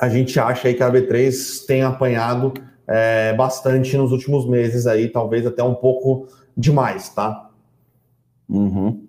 a 0.00 0.08
gente 0.08 0.38
acha 0.38 0.68
aí 0.68 0.74
que 0.74 0.82
a 0.82 0.90
B3 0.90 1.64
tem 1.66 1.82
apanhado 1.82 2.52
é, 2.86 3.32
bastante 3.34 3.96
nos 3.96 4.10
últimos 4.10 4.48
meses 4.48 4.86
aí, 4.86 5.08
talvez 5.08 5.46
até 5.46 5.62
um 5.62 5.74
pouco 5.74 6.26
demais, 6.56 7.08
tá? 7.10 7.50
Uhum. 8.48 9.07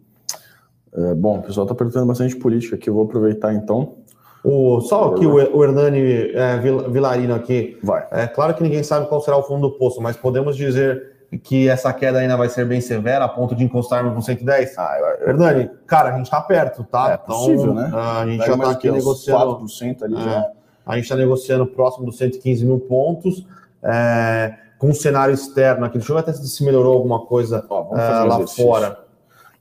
É, 0.99 1.13
bom, 1.13 1.39
o 1.39 1.41
pessoal 1.41 1.65
está 1.65 1.73
perguntando 1.73 2.05
bastante 2.05 2.35
política 2.35 2.75
aqui, 2.75 2.89
eu 2.89 2.93
vou 2.93 3.05
aproveitar 3.05 3.53
então. 3.53 3.95
O, 4.43 4.81
só 4.81 5.13
aqui 5.13 5.25
o, 5.25 5.33
o 5.33 5.63
Hernani 5.63 6.31
é, 6.33 6.57
Vilarino 6.89 7.35
aqui. 7.35 7.77
Vai. 7.83 8.05
É 8.11 8.27
claro 8.27 8.53
que 8.53 8.63
ninguém 8.63 8.83
sabe 8.83 9.07
qual 9.07 9.21
será 9.21 9.37
o 9.37 9.43
fundo 9.43 9.69
do 9.69 9.77
poço, 9.77 10.01
mas 10.01 10.17
podemos 10.17 10.55
dizer 10.55 11.17
que 11.43 11.69
essa 11.69 11.93
queda 11.93 12.19
ainda 12.19 12.35
vai 12.35 12.49
ser 12.49 12.65
bem 12.65 12.81
severa, 12.81 13.25
a 13.25 13.29
ponto 13.29 13.55
de 13.55 13.63
encostarmos 13.63 14.13
no 14.13 14.21
110? 14.21 14.77
Ah, 14.77 14.97
eu, 14.99 15.05
eu, 15.05 15.29
Hernani, 15.29 15.69
cara, 15.85 16.09
a 16.09 16.17
gente 16.17 16.25
está 16.25 16.41
perto, 16.41 16.83
tá? 16.83 17.11
É 17.11 17.17
possível, 17.17 17.71
então, 17.71 17.75
né? 17.75 17.91
A 17.93 18.25
gente 18.25 18.45
já 18.45 18.53
está 18.53 18.71
aqui 18.71 18.91
negociando. 18.91 19.57
4% 19.59 20.03
ali 20.03 20.15
é, 20.15 20.21
já. 20.21 20.51
A 20.85 20.95
gente 20.95 21.03
está 21.03 21.15
negociando 21.15 21.67
próximo 21.67 22.05
dos 22.05 22.17
115 22.17 22.65
mil 22.65 22.79
pontos 22.79 23.45
é, 23.83 24.55
com 24.79 24.89
o 24.89 24.95
cenário 24.95 25.33
externo 25.33 25.85
aqui. 25.85 25.97
Deixa 25.97 26.11
eu 26.11 26.15
ver 26.15 26.21
até 26.21 26.33
se 26.33 26.63
melhorou 26.63 26.93
alguma 26.93 27.25
coisa 27.25 27.63
Ó, 27.69 27.95
é, 27.95 28.23
lá 28.23 28.47
fora. 28.47 29.08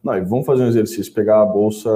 Não, 0.09 0.25
vamos 0.27 0.47
fazer 0.47 0.63
um 0.63 0.69
exercício, 0.69 1.13
pegar 1.13 1.43
a 1.43 1.47
bolsa 1.47 1.91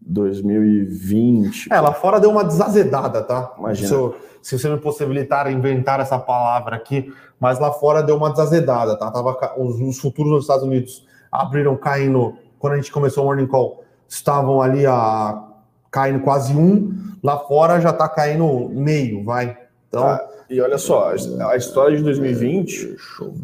2020. 0.00 1.70
É, 1.70 1.80
lá 1.80 1.92
fora 1.92 2.18
deu 2.18 2.30
uma 2.30 2.42
desazedada, 2.42 3.22
tá? 3.22 3.54
Imagina. 3.58 3.88
Se, 3.88 4.14
se 4.42 4.58
você 4.58 4.68
me 4.70 4.78
possibilitar 4.78 5.50
inventar 5.52 6.00
essa 6.00 6.18
palavra 6.18 6.76
aqui, 6.76 7.12
mas 7.38 7.58
lá 7.58 7.70
fora 7.72 8.02
deu 8.02 8.16
uma 8.16 8.30
desazedada, 8.30 8.96
tá? 8.96 9.10
Tava, 9.10 9.36
os, 9.58 9.80
os 9.80 9.98
futuros 9.98 10.32
nos 10.32 10.44
Estados 10.44 10.64
Unidos 10.64 11.06
abriram 11.30 11.76
caindo, 11.76 12.34
quando 12.58 12.74
a 12.74 12.76
gente 12.76 12.90
começou 12.90 13.24
o 13.24 13.26
Morning 13.26 13.46
Call, 13.46 13.84
estavam 14.08 14.62
ali 14.62 14.86
a 14.86 15.50
caindo 15.90 16.20
quase 16.20 16.56
um, 16.56 16.92
lá 17.22 17.38
fora 17.38 17.80
já 17.80 17.90
está 17.90 18.08
caindo 18.08 18.68
meio, 18.70 19.22
vai. 19.24 19.56
Então, 19.94 20.06
ah, 20.06 20.28
e 20.48 20.60
olha 20.60 20.76
só, 20.76 21.12
a 21.50 21.56
história 21.56 21.96
de 21.96 22.02
2020, 22.02 22.96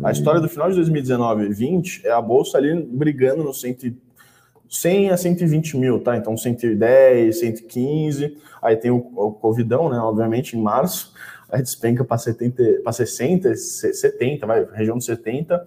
a 0.02 0.10
história 0.10 0.40
do 0.40 0.48
final 0.48 0.68
de 0.68 0.76
2019 0.76 1.46
e 1.46 1.52
20 1.52 2.06
é 2.06 2.10
a 2.10 2.20
bolsa 2.20 2.58
ali 2.58 2.74
brigando 2.82 3.42
no 3.42 3.54
100, 3.54 3.96
100 4.68 5.10
a 5.10 5.16
120 5.16 5.76
mil, 5.76 6.00
tá? 6.00 6.16
Então 6.16 6.36
110, 6.36 7.38
115, 7.38 8.36
aí 8.60 8.76
tem 8.76 8.90
o, 8.90 8.98
o 8.98 9.32
Covidão, 9.32 9.88
né? 9.88 9.98
Obviamente, 9.98 10.56
em 10.56 10.62
março, 10.62 11.14
aí 11.50 11.62
despenca 11.62 12.04
para 12.04 12.18
70, 12.18 12.80
para 12.82 12.92
60, 12.92 13.54
70, 13.56 14.46
vai, 14.46 14.66
região 14.72 14.98
de 14.98 15.04
70, 15.04 15.64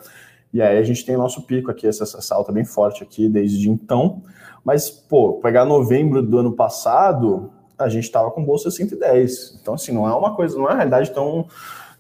e 0.54 0.62
aí 0.62 0.78
a 0.78 0.84
gente 0.84 1.04
tem 1.04 1.18
nosso 1.18 1.42
pico 1.42 1.72
aqui, 1.72 1.88
essa, 1.88 2.04
essa 2.04 2.36
alta 2.36 2.52
bem 2.52 2.64
forte 2.64 3.02
aqui 3.02 3.28
desde 3.28 3.70
então. 3.70 4.22
Mas, 4.64 4.90
pô, 4.90 5.34
pegar 5.42 5.66
novembro 5.66 6.22
do 6.22 6.38
ano 6.38 6.54
passado, 6.54 7.52
a 7.78 7.90
gente 7.90 8.04
estava 8.04 8.32
com 8.32 8.44
bolsa 8.44 8.72
110. 8.72 9.60
Então, 9.62 9.74
assim, 9.74 9.92
não 9.92 10.08
é 10.08 10.14
uma 10.14 10.36
coisa, 10.36 10.58
não 10.58 10.66
é 10.66 10.70
uma 10.70 10.76
realidade 10.76 11.12
tão, 11.12 11.48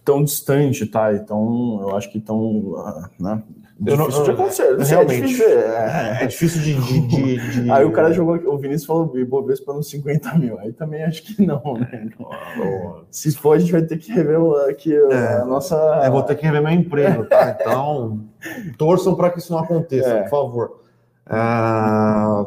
tão 0.03 0.23
distante, 0.23 0.85
tá? 0.85 1.13
Então, 1.13 1.79
eu 1.81 1.95
acho 1.95 2.11
que 2.11 2.19
tão. 2.19 2.75
Ah, 2.77 3.09
né? 3.19 3.43
Difícil 3.79 4.19
não, 4.19 4.23
de 4.23 4.31
acontecer. 4.31 4.77
Não 4.77 4.85
realmente. 4.85 5.23
É 5.23 5.25
difícil, 5.25 5.49
é, 5.49 6.17
é 6.21 6.25
difícil 6.27 6.61
de, 6.61 6.73
de, 7.07 7.63
de, 7.63 7.71
Aí 7.71 7.83
o 7.83 7.91
cara 7.91 8.13
jogou, 8.13 8.35
o 8.35 8.57
Vinícius 8.57 8.85
falou 8.85 9.17
Ibovespa 9.17 9.73
nos 9.73 9.89
50 9.89 10.35
mil. 10.35 10.59
Aí 10.59 10.71
também 10.71 11.03
acho 11.03 11.23
que 11.23 11.45
não, 11.45 11.61
né? 11.73 12.09
Se 13.11 13.35
for, 13.35 13.55
a 13.55 13.59
gente 13.59 13.71
vai 13.71 13.81
ter 13.81 13.97
que 13.97 14.11
rever 14.11 14.39
aqui 14.69 14.95
é, 14.95 15.41
a 15.41 15.45
nossa. 15.45 15.75
É, 16.03 16.09
vou 16.09 16.23
ter 16.23 16.35
que 16.35 16.45
rever 16.45 16.61
meu 16.61 16.71
emprego, 16.71 17.25
tá? 17.25 17.57
Então, 17.63 18.21
torçam 18.77 19.15
para 19.15 19.29
que 19.29 19.39
isso 19.39 19.51
não 19.51 19.59
aconteça, 19.59 20.09
é. 20.09 20.21
por 20.23 20.29
favor. 20.29 20.81
Ah, 21.25 22.45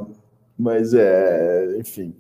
mas 0.59 0.95
é, 0.95 1.77
enfim. 1.79 2.15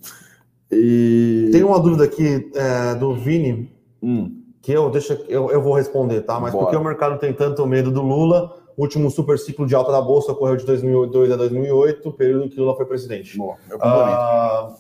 E... 0.71 1.49
Tem 1.53 1.63
uma 1.63 1.81
dúvida 1.81 2.05
aqui 2.05 2.51
é, 2.55 2.95
do 2.95 3.15
Vini, 3.15 3.71
hum. 4.03 4.43
que 4.61 4.73
eu, 4.73 4.91
deixa, 4.91 5.15
eu, 5.29 5.51
eu 5.51 5.63
vou 5.63 5.75
responder, 5.75 6.23
tá? 6.23 6.41
Mas 6.41 6.53
Bora. 6.53 6.65
por 6.65 6.71
que 6.71 6.77
o 6.77 6.85
mercado 6.85 7.19
tem 7.19 7.33
tanto 7.33 7.67
medo 7.67 7.91
do 7.91 8.03
Lula? 8.03 8.55
O 8.77 8.83
último 8.83 9.11
super 9.11 9.39
ciclo 9.39 9.67
de 9.67 9.75
alta 9.75 9.91
da 9.91 10.01
Bolsa 10.01 10.33
ocorreu 10.33 10.57
de 10.57 10.67
2002 10.67 11.31
a 11.31 11.37
2008, 11.37 12.13
período 12.13 12.45
em 12.45 12.49
que 12.49 12.61
Lula 12.61 12.77
foi 12.77 12.85
presidente. 12.85 13.39
Ah, 13.81 14.75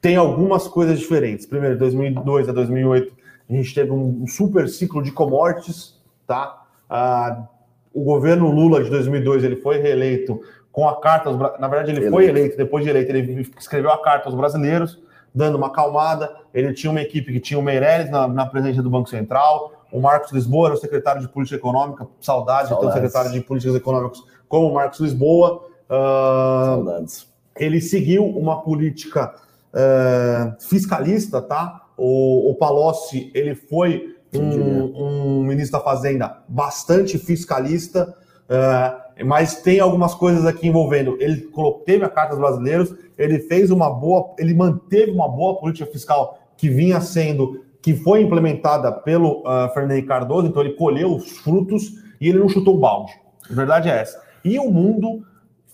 tem 0.00 0.16
algumas 0.16 0.66
coisas 0.66 0.98
diferentes. 0.98 1.46
Primeiro, 1.46 1.78
2002 1.78 2.48
a 2.48 2.52
2008, 2.52 3.12
a 3.48 3.52
gente 3.52 3.74
teve 3.74 3.92
um 3.92 4.26
super 4.26 4.68
ciclo 4.68 5.02
de 5.02 5.12
commodities, 5.12 6.00
tá? 6.26 6.64
Ah, 6.90 7.46
o 7.94 8.02
governo 8.02 8.50
Lula 8.50 8.82
de 8.82 8.90
2002 8.90 9.44
ele 9.44 9.56
foi 9.56 9.78
reeleito 9.78 10.40
com 10.72 10.88
a 10.88 11.00
carta, 11.00 11.28
aos, 11.28 11.38
na 11.38 11.68
verdade 11.68 11.92
ele 11.92 12.10
foi 12.10 12.26
eleito, 12.26 12.56
depois 12.56 12.82
de 12.82 12.90
eleito 12.90 13.12
ele 13.12 13.46
escreveu 13.58 13.92
a 13.92 14.02
carta 14.02 14.28
aos 14.28 14.34
brasileiros, 14.34 14.98
dando 15.34 15.56
uma 15.56 15.68
acalmada, 15.68 16.34
ele 16.52 16.72
tinha 16.72 16.90
uma 16.90 17.00
equipe 17.00 17.32
que 17.32 17.40
tinha 17.40 17.58
o 17.58 17.62
Meirelles 17.62 18.10
na, 18.10 18.26
na 18.26 18.46
presidência 18.46 18.82
do 18.82 18.90
Banco 18.90 19.08
Central, 19.08 19.72
o 19.92 20.00
Marcos 20.00 20.32
Lisboa 20.32 20.68
era 20.68 20.74
o 20.74 20.78
secretário 20.78 21.20
de 21.20 21.28
Política 21.28 21.56
Econômica, 21.56 22.06
saudade 22.20 22.70
de 22.70 22.80
ter 22.80 22.86
o 22.86 22.92
secretário 22.92 23.30
de 23.30 23.40
Políticas 23.42 23.76
Econômicas 23.76 24.22
como 24.48 24.68
o 24.68 24.74
Marcos 24.74 24.98
Lisboa. 25.00 25.64
Uh, 25.88 26.64
Saudades. 26.64 27.26
Ele 27.54 27.80
seguiu 27.80 28.24
uma 28.24 28.62
política 28.62 29.34
uh, 29.74 30.62
fiscalista, 30.62 31.42
tá? 31.42 31.82
O, 31.98 32.50
o 32.50 32.54
Palocci, 32.54 33.30
ele 33.34 33.54
foi 33.54 34.16
um, 34.34 35.40
um, 35.40 35.44
ministro 35.44 35.78
da 35.78 35.84
Fazenda 35.84 36.38
bastante 36.48 37.18
fiscalista, 37.18 38.16
uh, 38.52 39.24
mas 39.24 39.62
tem 39.62 39.80
algumas 39.80 40.14
coisas 40.14 40.44
aqui 40.46 40.68
envolvendo. 40.68 41.16
Ele 41.20 41.48
teve 41.84 42.04
a 42.04 42.08
Carta 42.08 42.30
dos 42.30 42.40
Brasileiros, 42.40 42.94
ele 43.16 43.38
fez 43.40 43.70
uma 43.70 43.90
boa, 43.90 44.34
ele 44.38 44.54
manteve 44.54 45.10
uma 45.10 45.28
boa 45.28 45.58
política 45.58 45.90
fiscal 45.90 46.38
que 46.56 46.68
vinha 46.68 47.00
sendo, 47.00 47.64
que 47.80 47.94
foi 47.94 48.22
implementada 48.22 48.92
pelo 48.92 49.40
uh, 49.40 49.72
Fernando 49.74 50.04
Cardoso, 50.06 50.46
então 50.46 50.62
ele 50.62 50.74
colheu 50.74 51.14
os 51.14 51.30
frutos 51.38 52.02
e 52.20 52.28
ele 52.28 52.38
não 52.38 52.48
chutou 52.48 52.76
o 52.76 52.78
balde. 52.78 53.12
A 53.50 53.54
verdade 53.54 53.88
é 53.88 54.00
essa. 54.00 54.22
E 54.44 54.58
o 54.58 54.70
mundo 54.70 55.24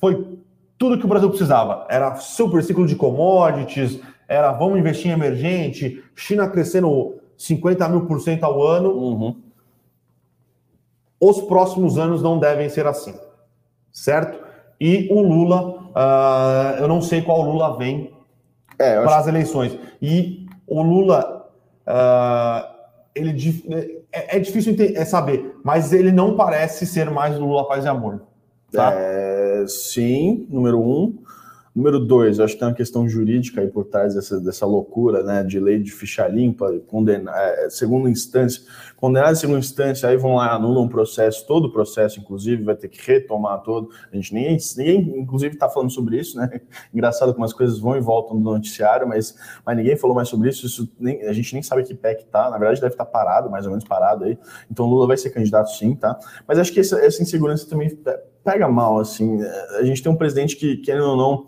foi 0.00 0.38
tudo 0.78 0.98
que 0.98 1.04
o 1.04 1.08
Brasil 1.08 1.28
precisava. 1.28 1.86
Era 1.90 2.14
super 2.16 2.62
ciclo 2.62 2.86
de 2.86 2.96
commodities, 2.96 4.00
era 4.26 4.52
vamos 4.52 4.78
investir 4.78 5.10
em 5.10 5.14
emergente, 5.14 6.02
China 6.14 6.48
crescendo 6.48 7.16
50 7.36 7.88
mil 7.88 8.06
por 8.06 8.20
cento 8.20 8.44
ao 8.44 8.62
ano. 8.62 8.90
Uhum. 8.90 9.36
Os 11.20 11.40
próximos 11.42 11.98
anos 11.98 12.22
não 12.22 12.38
devem 12.38 12.68
ser 12.68 12.86
assim 12.86 13.14
certo? 14.02 14.38
E 14.80 15.08
o 15.10 15.20
Lula, 15.20 15.90
uh, 15.90 16.80
eu 16.80 16.88
não 16.88 17.02
sei 17.02 17.22
qual 17.22 17.42
Lula 17.42 17.76
vem 17.76 18.12
é, 18.78 19.00
para 19.02 19.18
as 19.18 19.26
eleições. 19.26 19.76
E 20.00 20.46
o 20.66 20.82
Lula, 20.82 21.50
uh, 21.86 22.68
ele 23.14 23.34
é, 24.12 24.36
é 24.36 24.38
difícil 24.38 24.76
é 24.78 25.04
saber, 25.04 25.56
mas 25.64 25.92
ele 25.92 26.12
não 26.12 26.36
parece 26.36 26.86
ser 26.86 27.10
mais 27.10 27.36
o 27.36 27.44
Lula 27.44 27.66
Paz 27.66 27.84
e 27.84 27.88
Amor. 27.88 28.22
Tá? 28.70 28.92
É, 28.94 29.64
sim, 29.66 30.46
número 30.48 30.78
um. 30.78 31.18
Número 31.74 32.00
dois, 32.00 32.40
acho 32.40 32.54
que 32.54 32.58
tem 32.58 32.68
uma 32.68 32.74
questão 32.74 33.08
jurídica 33.08 33.60
aí 33.60 33.68
por 33.68 33.84
trás 33.84 34.14
dessa, 34.14 34.40
dessa 34.40 34.66
loucura, 34.66 35.22
né, 35.22 35.44
de 35.44 35.60
lei 35.60 35.78
de 35.78 35.92
ficha 35.92 36.26
limpa, 36.26 36.72
condenar, 36.86 37.34
é, 37.36 37.70
segunda 37.70 38.08
instância, 38.08 38.62
condenar 38.96 39.32
em 39.32 39.36
segunda 39.36 39.58
instância, 39.58 40.08
aí 40.08 40.16
vão 40.16 40.36
lá, 40.36 40.54
anulam 40.54 40.84
um 40.84 40.88
processo, 40.88 41.46
todo 41.46 41.66
o 41.66 41.72
processo, 41.72 42.18
inclusive, 42.18 42.62
vai 42.64 42.74
ter 42.74 42.88
que 42.88 43.00
retomar 43.06 43.62
todo, 43.62 43.90
a 44.10 44.16
gente 44.16 44.34
ninguém, 44.34 44.58
ninguém 44.76 45.20
inclusive, 45.20 45.54
está 45.54 45.68
falando 45.68 45.90
sobre 45.90 46.18
isso, 46.18 46.38
né, 46.38 46.60
engraçado 46.92 47.32
como 47.32 47.44
as 47.44 47.52
coisas 47.52 47.78
vão 47.78 47.96
e 47.96 48.00
voltam 48.00 48.36
no 48.36 48.52
noticiário, 48.52 49.06
mas, 49.06 49.36
mas 49.64 49.76
ninguém 49.76 49.96
falou 49.96 50.16
mais 50.16 50.28
sobre 50.28 50.48
isso, 50.48 50.66
isso 50.66 50.90
nem, 50.98 51.22
a 51.22 51.32
gente 51.32 51.52
nem 51.52 51.62
sabe 51.62 51.84
que 51.84 51.94
pé 51.94 52.14
que 52.14 52.24
tá, 52.24 52.50
na 52.50 52.58
verdade 52.58 52.80
deve 52.80 52.94
estar 52.94 53.04
tá 53.04 53.10
parado, 53.10 53.50
mais 53.50 53.66
ou 53.66 53.70
menos 53.70 53.84
parado 53.84 54.24
aí, 54.24 54.38
então 54.70 54.86
Lula 54.86 55.06
vai 55.06 55.16
ser 55.16 55.30
candidato 55.30 55.70
sim, 55.70 55.94
tá, 55.94 56.18
mas 56.46 56.58
acho 56.58 56.72
que 56.72 56.80
essa, 56.80 56.98
essa 56.98 57.22
insegurança 57.22 57.68
também 57.68 57.88
pega 58.48 58.66
mal, 58.66 58.98
assim. 58.98 59.42
A 59.78 59.82
gente 59.82 60.02
tem 60.02 60.10
um 60.10 60.16
presidente 60.16 60.56
que, 60.56 60.78
querendo 60.78 61.10
ou 61.10 61.16
não, 61.16 61.46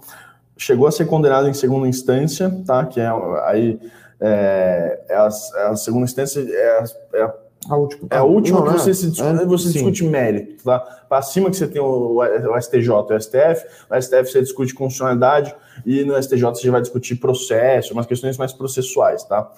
chegou 0.57 0.87
a 0.87 0.93
ser 0.93 1.07
condenado 1.07 1.49
em 1.49 1.55
segunda 1.55 1.89
instância, 1.89 2.55
tá? 2.67 2.85
Que 2.85 3.01
é 3.01 3.09
aí 3.45 3.81
é, 4.21 5.01
é, 5.09 5.17
a, 5.17 5.29
é 5.57 5.67
a, 5.69 5.77
segunda 5.77 6.05
instância 6.05 6.41
é 6.41 6.79
a, 6.79 6.85
é 7.15 7.33
a 7.71 7.77
última, 7.77 8.09
é 8.11 8.17
a 8.19 8.23
última 8.23 8.61
não, 8.61 8.67
que 8.67 8.73
você, 8.73 8.93
se 8.93 9.11
discute, 9.11 9.43
é, 9.43 9.47
você 9.47 9.73
discute 9.73 10.05
mérito, 10.05 10.63
tá? 10.63 10.79
Para 11.09 11.23
cima 11.23 11.49
que 11.49 11.57
você 11.57 11.67
tem 11.67 11.81
o, 11.81 12.19
o 12.19 12.61
STJ 12.61 12.89
e 12.89 13.15
o 13.15 13.21
STF, 13.21 13.67
no 13.91 14.03
STF 14.03 14.27
você 14.27 14.41
discute 14.43 14.75
constitucionalidade 14.75 15.55
e 15.87 16.05
no 16.05 16.23
STJ 16.23 16.43
você 16.43 16.71
vai 16.71 16.83
discutir 16.83 17.15
processo, 17.15 17.95
umas 17.95 18.05
questões 18.05 18.37
mais 18.37 18.53
processuais, 18.53 19.25
tá? 19.25 19.51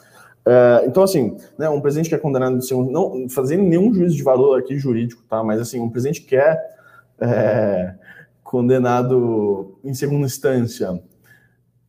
É, 0.46 0.84
então, 0.86 1.02
assim, 1.02 1.36
né, 1.58 1.68
um 1.68 1.80
presidente 1.80 2.08
que 2.08 2.14
é 2.14 2.18
condenado, 2.18 2.58
não 2.90 3.28
fazendo 3.28 3.64
nenhum 3.64 3.92
juízo 3.92 4.16
de 4.16 4.22
valor 4.22 4.60
aqui 4.60 4.76
jurídico, 4.78 5.22
tá? 5.28 5.42
Mas, 5.42 5.60
assim, 5.60 5.80
um 5.80 5.90
presidente 5.90 6.20
que 6.20 6.28
quer 6.28 6.72
é, 7.22 7.94
condenado 8.42 9.78
em 9.84 9.94
segunda 9.94 10.26
instância. 10.26 11.00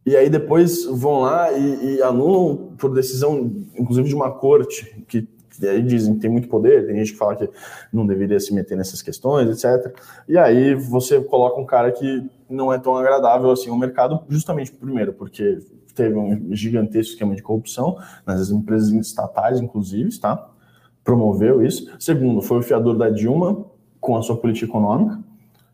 E 0.06 0.16
aí 0.16 0.30
depois 0.30 0.86
vão 0.86 1.22
lá 1.22 1.52
e, 1.52 1.96
e, 1.96 2.02
anulam 2.02 2.74
por 2.78 2.94
decisão, 2.94 3.52
inclusive 3.78 4.10
de 4.10 4.16
uma 4.16 4.32
corte, 4.32 5.04
que, 5.08 5.28
que 5.50 5.68
aí 5.68 5.82
dizem 5.82 6.16
que 6.16 6.20
tem 6.20 6.30
muito 6.30 6.50
poder, 6.50 6.86
tem 6.86 6.98
gente 6.98 7.14
que 7.14 7.18
fala 7.18 7.36
que 7.36 7.50
não 7.92 8.06
deveria 8.06 8.40
se 8.40 8.54
meter 8.54 8.78
nessas 8.78 9.02
questões, 9.02 9.50
etc. 9.50 9.96
E 10.28 10.38
aí 10.38 10.76
você 10.76 11.22
coloca 11.22 11.60
um 11.60 11.66
cara 11.66 11.92
que 11.92 12.30
não 12.50 12.72
é 12.72 12.78
tão 12.78 12.96
agradável 12.98 13.50
assim 13.50 13.70
ao 13.70 13.78
mercado, 13.78 14.22
justamente 14.28 14.72
primeiro, 14.74 15.14
porque 15.14 15.60
teve 15.96 16.16
um 16.16 16.54
gigantesco 16.54 17.14
esquema 17.14 17.36
de 17.36 17.42
corrupção 17.42 17.98
nas 18.26 18.50
empresas 18.50 18.92
estatais, 18.92 19.62
inclusive, 19.62 20.20
tá? 20.20 20.50
Promoveu 21.04 21.64
isso. 21.64 21.90
Segundo, 22.00 22.42
foi 22.42 22.60
o 22.60 22.64
fiador 22.64 22.98
da 22.98 23.10
Dilma, 23.10 23.66
com 24.04 24.18
a 24.18 24.22
sua 24.22 24.36
política 24.36 24.66
econômica. 24.66 25.18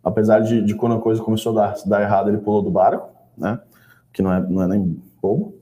Apesar 0.04 0.40
de, 0.40 0.62
de 0.62 0.76
quando 0.76 0.96
a 0.96 1.00
coisa 1.00 1.22
começou 1.22 1.52
a 1.58 1.66
dar, 1.66 1.76
dar 1.86 2.02
errado, 2.02 2.30
ele 2.30 2.38
pulou 2.38 2.62
do 2.62 2.70
barco, 2.70 3.10
né? 3.36 3.60
Que 4.14 4.22
não 4.22 4.32
é, 4.32 4.40
não 4.40 4.62
é 4.62 4.68
nem 4.68 5.02
bobo. 5.22 5.56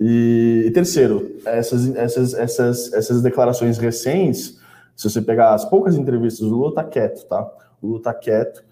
E, 0.00 0.64
e 0.66 0.70
terceiro, 0.70 1.36
essas, 1.44 1.94
essas, 1.94 2.34
essas, 2.34 2.92
essas 2.92 3.22
declarações 3.22 3.78
recentes, 3.78 4.58
se 4.96 5.08
você 5.08 5.20
pegar 5.20 5.54
as 5.54 5.64
poucas 5.64 5.96
entrevistas, 5.96 6.40
o 6.40 6.48
Lula 6.48 6.74
tá 6.74 6.82
quieto, 6.82 7.26
tá? 7.28 7.46
O 7.80 7.86
Lula 7.86 8.02
tá 8.02 8.14
quieto, 8.14 8.64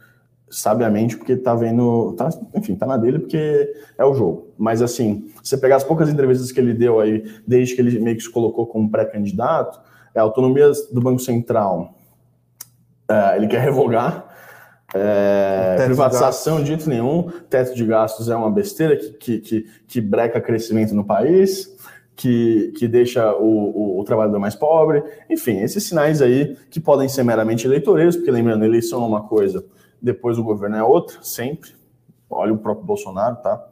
sabiamente, 0.48 1.16
porque 1.16 1.36
tá 1.36 1.54
vendo. 1.54 2.14
Tá, 2.14 2.30
enfim, 2.54 2.74
tá 2.74 2.86
na 2.86 2.96
dele 2.96 3.18
porque 3.18 3.70
é 3.98 4.04
o 4.04 4.14
jogo. 4.14 4.48
Mas 4.56 4.80
assim, 4.80 5.28
você 5.42 5.58
pegar 5.58 5.76
as 5.76 5.84
poucas 5.84 6.08
entrevistas 6.08 6.50
que 6.50 6.58
ele 6.58 6.72
deu 6.72 7.00
aí, 7.00 7.22
desde 7.46 7.74
que 7.74 7.82
ele 7.82 7.98
meio 8.00 8.16
que 8.16 8.22
se 8.22 8.30
colocou 8.30 8.66
como 8.66 8.90
pré-candidato, 8.90 9.78
é 10.14 10.20
a 10.20 10.22
autonomia 10.22 10.70
do 10.90 11.00
Banco 11.02 11.20
Central, 11.20 11.95
é, 13.08 13.36
ele 13.36 13.46
quer 13.46 13.60
revogar. 13.60 14.26
É, 14.94 15.76
privatização 15.84 16.60
de 16.60 16.68
jeito 16.68 16.88
nenhum, 16.88 17.30
teto 17.50 17.74
de 17.74 17.84
gastos 17.84 18.28
é 18.28 18.36
uma 18.36 18.50
besteira 18.50 18.96
que, 18.96 19.10
que, 19.10 19.38
que, 19.38 19.66
que 19.86 20.00
breca 20.00 20.40
crescimento 20.40 20.94
no 20.94 21.04
país, 21.04 21.76
que, 22.14 22.72
que 22.78 22.86
deixa 22.86 23.34
o, 23.34 23.44
o, 23.44 24.00
o, 24.00 24.04
trabalhador 24.04 24.38
mais 24.38 24.54
pobre. 24.54 25.02
Enfim, 25.28 25.60
esses 25.60 25.84
sinais 25.84 26.22
aí 26.22 26.56
que 26.70 26.80
podem 26.80 27.08
ser 27.08 27.24
meramente 27.24 27.66
eleitoreiros, 27.66 28.16
porque 28.16 28.30
lembrando, 28.30 28.64
eleição 28.64 29.02
é 29.02 29.06
uma 29.06 29.24
coisa, 29.24 29.64
depois 30.00 30.38
o 30.38 30.44
governo 30.44 30.76
é 30.76 30.82
outra, 30.82 31.18
sempre. 31.20 31.70
Olha 32.30 32.52
o 32.52 32.58
próprio 32.58 32.86
Bolsonaro, 32.86 33.36
tá? 33.36 33.62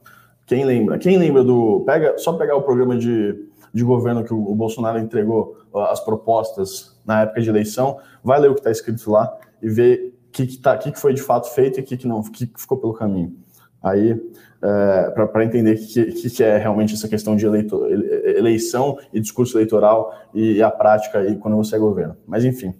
Quem 0.47 0.64
lembra? 0.64 0.99
Quem 0.99 1.16
lembra 1.16 1.43
do. 1.43 1.82
Pega, 1.87 2.18
só 2.18 2.35
pegar 2.35 2.57
o 2.57 2.62
programa 2.62 2.97
de, 2.97 3.49
de 3.72 3.82
governo 3.82 4.22
que 4.22 4.35
o, 4.35 4.51
o 4.51 4.55
Bolsonaro 4.55 4.99
entregou, 4.99 5.57
as 5.91 6.01
propostas 6.01 6.93
na 7.05 7.22
época 7.22 7.40
de 7.40 7.48
eleição, 7.48 7.98
vai 8.22 8.40
ler 8.40 8.50
o 8.50 8.55
que 8.55 8.61
está 8.61 8.70
escrito 8.70 9.11
lá 9.11 9.36
e 9.62 9.68
ver 9.68 10.14
o 10.28 10.32
que, 10.32 10.46
que, 10.46 10.59
tá, 10.59 10.76
que, 10.76 10.92
que 10.92 10.98
foi 10.98 11.14
de 11.14 11.22
fato 11.22 11.52
feito 11.55 11.78
e 11.78 11.82
o 11.82 11.84
que, 11.84 11.96
que 11.96 12.07
não, 12.07 12.22
que, 12.22 12.46
que 12.46 12.61
ficou 12.61 12.78
pelo 12.78 12.94
caminho. 12.94 13.36
Aí, 13.82 14.18
é, 14.62 15.11
para 15.26 15.44
entender 15.44 15.74
o 15.74 15.76
que, 15.76 16.05
que, 16.12 16.30
que, 16.30 16.42
é 16.42 16.57
realmente 16.57 16.94
essa 16.94 17.07
questão 17.07 17.36
de 17.36 17.44
eleição 17.44 18.98
e 19.12 19.20
discurso 19.20 19.59
eleitoral 19.59 20.14
e, 20.32 20.55
e, 20.55 20.62
a 20.62 20.70
prática 20.70 21.18
aí 21.18 21.36
quando 21.36 21.57
você 21.57 21.76
é 21.76 21.78
governo. 21.78 22.16
Mas, 22.26 22.44
enfim. 22.44 22.74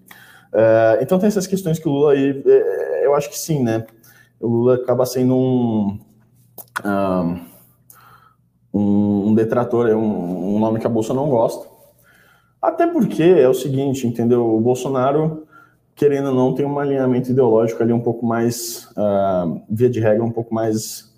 É, 0.51 0.99
então, 1.03 1.19
tem 1.19 1.27
essas 1.27 1.47
questões 1.47 1.79
que 1.79 1.87
o 1.87 1.93
Lula 1.93 2.13
aí, 2.13 2.43
é, 2.47 3.07
eu 3.07 3.15
acho 3.15 3.29
que 3.29 3.39
sim, 3.39 3.63
né? 3.63 3.85
O 4.41 4.49
Lula 4.49 4.77
acaba 4.77 5.05
sendo 5.05 5.37
um. 5.37 5.99
um, 8.73 9.29
um 9.29 9.35
detrator, 9.35 9.89
um, 9.91 10.57
um 10.57 10.59
nome 10.59 10.81
que 10.81 10.87
a 10.87 10.91
Bolsa 10.91 11.13
não 11.13 11.29
gosta. 11.29 11.74
Até 12.65 12.87
porque 12.87 13.23
é 13.23 13.49
o 13.49 13.55
seguinte, 13.55 14.07
entendeu? 14.07 14.55
O 14.55 14.61
Bolsonaro 14.61 15.47
querendo 15.95 16.29
ou 16.29 16.35
não, 16.35 16.55
tem 16.55 16.67
um 16.67 16.79
alinhamento 16.79 17.31
ideológico 17.31 17.83
ali 17.83 17.93
um 17.93 18.01
pouco 18.01 18.27
mais, 18.27 18.89
uh, 18.97 19.61
via 19.71 19.89
de 19.89 20.01
regra, 20.01 20.25
um 20.25 20.31
pouco 20.31 20.53
mais, 20.53 21.13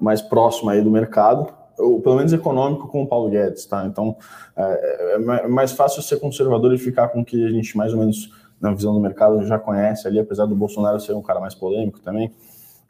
mais 0.00 0.22
próximo 0.22 0.70
aí 0.70 0.80
do 0.80 0.90
mercado, 0.90 1.52
ou 1.78 2.00
pelo 2.00 2.16
menos 2.16 2.32
econômico 2.32 2.88
com 2.88 3.02
o 3.02 3.06
Paulo 3.06 3.28
Guedes, 3.28 3.66
tá? 3.66 3.84
Então, 3.84 4.16
é, 4.56 5.14
é 5.14 5.48
mais 5.48 5.72
fácil 5.72 6.02
ser 6.02 6.20
conservador 6.20 6.72
e 6.72 6.78
ficar 6.78 7.08
com 7.08 7.20
o 7.20 7.24
que 7.24 7.44
a 7.44 7.50
gente 7.50 7.76
mais 7.76 7.92
ou 7.92 7.98
menos, 7.98 8.30
na 8.60 8.72
visão 8.72 8.94
do 8.94 9.00
mercado, 9.00 9.44
já 9.44 9.58
conhece 9.58 10.06
ali, 10.06 10.18
apesar 10.18 10.46
do 10.46 10.54
Bolsonaro 10.54 10.98
ser 11.00 11.12
um 11.12 11.22
cara 11.22 11.40
mais 11.40 11.54
polêmico 11.54 12.00
também, 12.00 12.32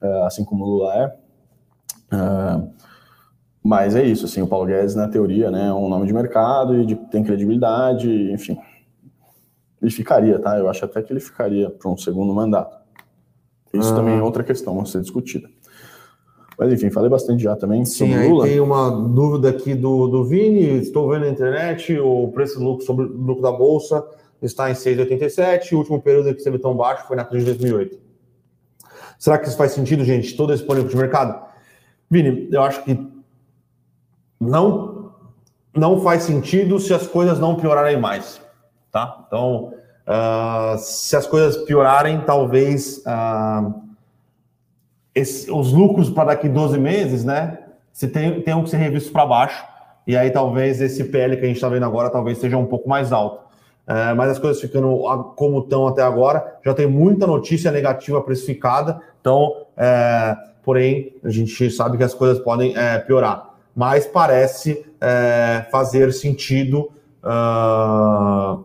uh, 0.03 0.25
assim 0.25 0.45
como 0.45 0.65
o 0.65 0.69
Lula 0.69 0.95
é. 0.95 1.17
Mas 3.67 3.97
é 3.97 4.05
isso, 4.05 4.27
assim, 4.27 4.41
o 4.41 4.47
Paulo 4.47 4.65
Guedes, 4.67 4.95
na 4.95 5.09
teoria, 5.09 5.51
né, 5.51 5.67
é 5.67 5.73
um 5.73 5.89
nome 5.89 6.07
de 6.07 6.15
mercado 6.15 6.81
e 6.81 6.87
de, 6.87 6.95
tem 6.95 7.25
credibilidade, 7.25 8.09
enfim, 8.33 8.57
ele 9.83 9.91
ficaria, 9.91 10.39
tá? 10.39 10.57
Eu 10.57 10.69
acho 10.69 10.85
até 10.85 11.03
que 11.03 11.13
ele 11.13 11.19
ficaria 11.19 11.69
para 11.69 11.91
um 11.91 11.97
segundo 11.97 12.33
mandato. 12.33 12.79
Isso 13.75 13.93
ah. 13.93 13.97
também 13.97 14.17
é 14.17 14.23
outra 14.23 14.45
questão 14.45 14.81
a 14.81 14.85
ser 14.85 15.01
discutida. 15.01 15.49
Mas 16.57 16.73
enfim, 16.73 16.91
falei 16.91 17.11
bastante 17.11 17.43
já 17.43 17.57
também 17.57 17.85
Sim, 17.85 18.13
sobre 18.13 18.29
Lula. 18.29 18.45
Aí 18.45 18.53
tem 18.53 18.61
uma 18.61 18.89
dúvida 18.89 19.51
aqui 19.51 19.75
do, 19.75 20.07
do 20.07 20.25
Vini, 20.25 20.79
estou 20.79 21.11
vendo 21.11 21.23
na 21.23 21.31
internet, 21.31 21.99
o 21.99 22.29
preço 22.29 22.61
do 22.61 22.65
lucro 22.65 22.87
sobre 22.87 23.05
o 23.05 23.09
lucro 23.09 23.43
da 23.43 23.51
Bolsa 23.51 24.07
está 24.41 24.71
em 24.71 24.75
6,87, 24.75 25.73
o 25.73 25.79
último 25.79 26.01
período 26.01 26.33
que 26.33 26.39
esteve 26.39 26.61
tão 26.61 26.77
baixo 26.77 27.05
foi 27.09 27.17
na 27.17 27.25
crise 27.25 27.47
de 27.47 27.51
2008. 27.51 27.99
Será 29.19 29.39
que 29.39 29.49
isso 29.49 29.57
faz 29.57 29.73
sentido, 29.73 30.05
gente, 30.05 30.37
todo 30.37 30.53
esse 30.53 30.63
pânico 30.63 30.89
de 30.89 30.97
mercado? 30.97 31.45
Vini, 32.09 32.49
eu 32.53 32.63
acho 32.63 32.85
que 32.85 33.16
não, 34.41 35.13
não 35.75 36.01
faz 36.01 36.25
sentido 36.25 36.79
se 36.79 36.93
as 36.93 37.07
coisas 37.07 37.39
não 37.39 37.57
piorarem 37.57 37.99
mais 37.99 38.45
tá? 38.97 39.25
Então, 39.27 39.75
uh, 40.07 40.79
se 40.79 41.15
as 41.15 41.27
coisas 41.27 41.59
piorarem, 41.65 42.23
talvez 42.23 43.05
uh, 43.07 43.75
esse, 45.15 45.51
os 45.51 45.71
lucros 45.71 46.09
para 46.09 46.29
daqui 46.29 46.49
12 46.49 46.79
meses, 46.79 47.23
né, 47.23 47.59
se 47.93 48.09
tem, 48.09 48.41
tenham 48.41 48.63
que 48.63 48.71
ser 48.71 48.79
revistos 48.79 49.13
para 49.13 49.27
baixo, 49.27 49.63
e 50.07 50.17
aí 50.17 50.31
talvez 50.31 50.81
esse 50.81 51.05
PL 51.05 51.37
que 51.37 51.45
a 51.45 51.47
gente 51.47 51.57
está 51.57 51.69
vendo 51.69 51.85
agora 51.85 52.09
talvez 52.09 52.39
seja 52.39 52.57
um 52.57 52.65
pouco 52.65 52.89
mais 52.89 53.13
alto. 53.13 53.45
Uh, 53.87 54.17
mas 54.17 54.31
as 54.31 54.39
coisas 54.39 54.61
ficando 54.61 54.97
como 55.37 55.59
estão 55.59 55.87
até 55.87 56.03
agora, 56.03 56.59
já 56.65 56.73
tem 56.73 56.87
muita 56.87 57.27
notícia 57.27 57.71
negativa 57.71 58.23
precificada, 58.23 58.99
então, 59.21 59.67
é, 59.77 60.37
porém, 60.63 61.13
a 61.23 61.31
gente 61.31 61.71
sabe 61.71 61.99
que 61.99 62.05
as 62.05 62.15
coisas 62.15 62.39
podem 62.39 62.77
é, 62.77 62.99
piorar. 62.99 63.56
Mas 63.77 64.07
parece 64.07 64.87
é, 64.99 65.67
fazer 65.71 66.11
sentido 66.11 66.91
uh, 67.23 68.65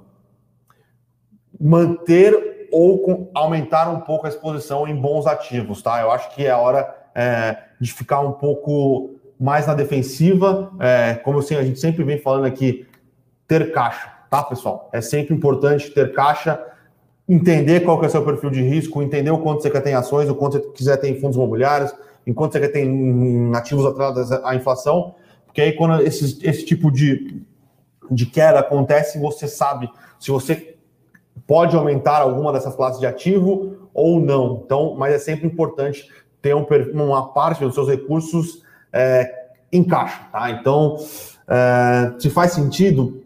manter 1.59 2.69
ou 2.71 3.29
aumentar 3.35 3.89
um 3.89 3.99
pouco 3.99 4.25
a 4.25 4.29
exposição 4.29 4.87
em 4.87 4.95
bons 4.95 5.27
ativos, 5.27 5.81
tá? 5.81 5.99
Eu 5.99 6.09
acho 6.11 6.33
que 6.33 6.47
é 6.47 6.55
hora 6.55 6.95
é, 7.13 7.57
de 7.79 7.91
ficar 7.91 8.21
um 8.21 8.31
pouco 8.31 9.15
mais 9.37 9.67
na 9.67 9.73
defensiva, 9.73 10.71
é, 10.79 11.15
como 11.15 11.39
assim, 11.39 11.55
a 11.55 11.63
gente 11.63 11.79
sempre 11.79 12.03
vem 12.03 12.17
falando 12.17 12.45
aqui, 12.45 12.87
ter 13.47 13.73
caixa, 13.73 14.09
tá, 14.29 14.41
pessoal? 14.43 14.89
É 14.93 15.01
sempre 15.01 15.35
importante 15.35 15.89
ter 15.89 16.13
caixa, 16.13 16.63
entender 17.27 17.81
qual 17.81 17.99
que 17.99 18.05
é 18.05 18.07
o 18.07 18.11
seu 18.11 18.23
perfil 18.23 18.49
de 18.49 18.61
risco, 18.61 19.01
entender 19.01 19.31
o 19.31 19.39
quanto 19.39 19.61
você 19.61 19.69
quer 19.69 19.81
ter 19.81 19.89
em 19.89 19.95
ações, 19.95 20.29
o 20.29 20.35
quanto 20.35 20.57
você 20.57 20.71
quiser 20.71 20.97
ter 20.97 21.09
em 21.09 21.19
fundos 21.19 21.35
imobiliários, 21.35 21.93
enquanto 22.25 22.53
você 22.53 22.59
quer 22.59 22.69
ter 22.69 22.83
em 22.83 23.55
ativos 23.55 23.85
atrelados 23.85 24.31
à 24.31 24.55
inflação, 24.55 25.15
porque 25.45 25.61
aí 25.61 25.73
quando 25.73 26.01
esse, 26.01 26.39
esse 26.47 26.65
tipo 26.65 26.91
de, 26.91 27.43
de 28.09 28.25
queda 28.25 28.59
acontece, 28.59 29.19
você 29.19 29.47
sabe 29.47 29.89
se 30.19 30.31
você 30.31 30.75
pode 31.45 31.75
aumentar 31.75 32.21
alguma 32.21 32.53
dessas 32.53 32.75
classes 32.75 32.99
de 32.99 33.05
ativo 33.05 33.89
ou 33.93 34.19
não. 34.19 34.61
Então, 34.63 34.95
mas 34.95 35.13
é 35.13 35.19
sempre 35.19 35.47
importante 35.47 36.09
ter 36.41 36.55
um, 36.55 36.65
uma 36.93 37.33
parte 37.33 37.63
dos 37.63 37.73
seus 37.73 37.87
recursos 37.87 38.63
é, 38.91 39.29
em 39.71 39.83
caixa, 39.83 40.21
tá? 40.31 40.49
Então, 40.51 40.97
é, 41.47 42.13
se 42.17 42.29
faz 42.29 42.53
sentido, 42.53 43.23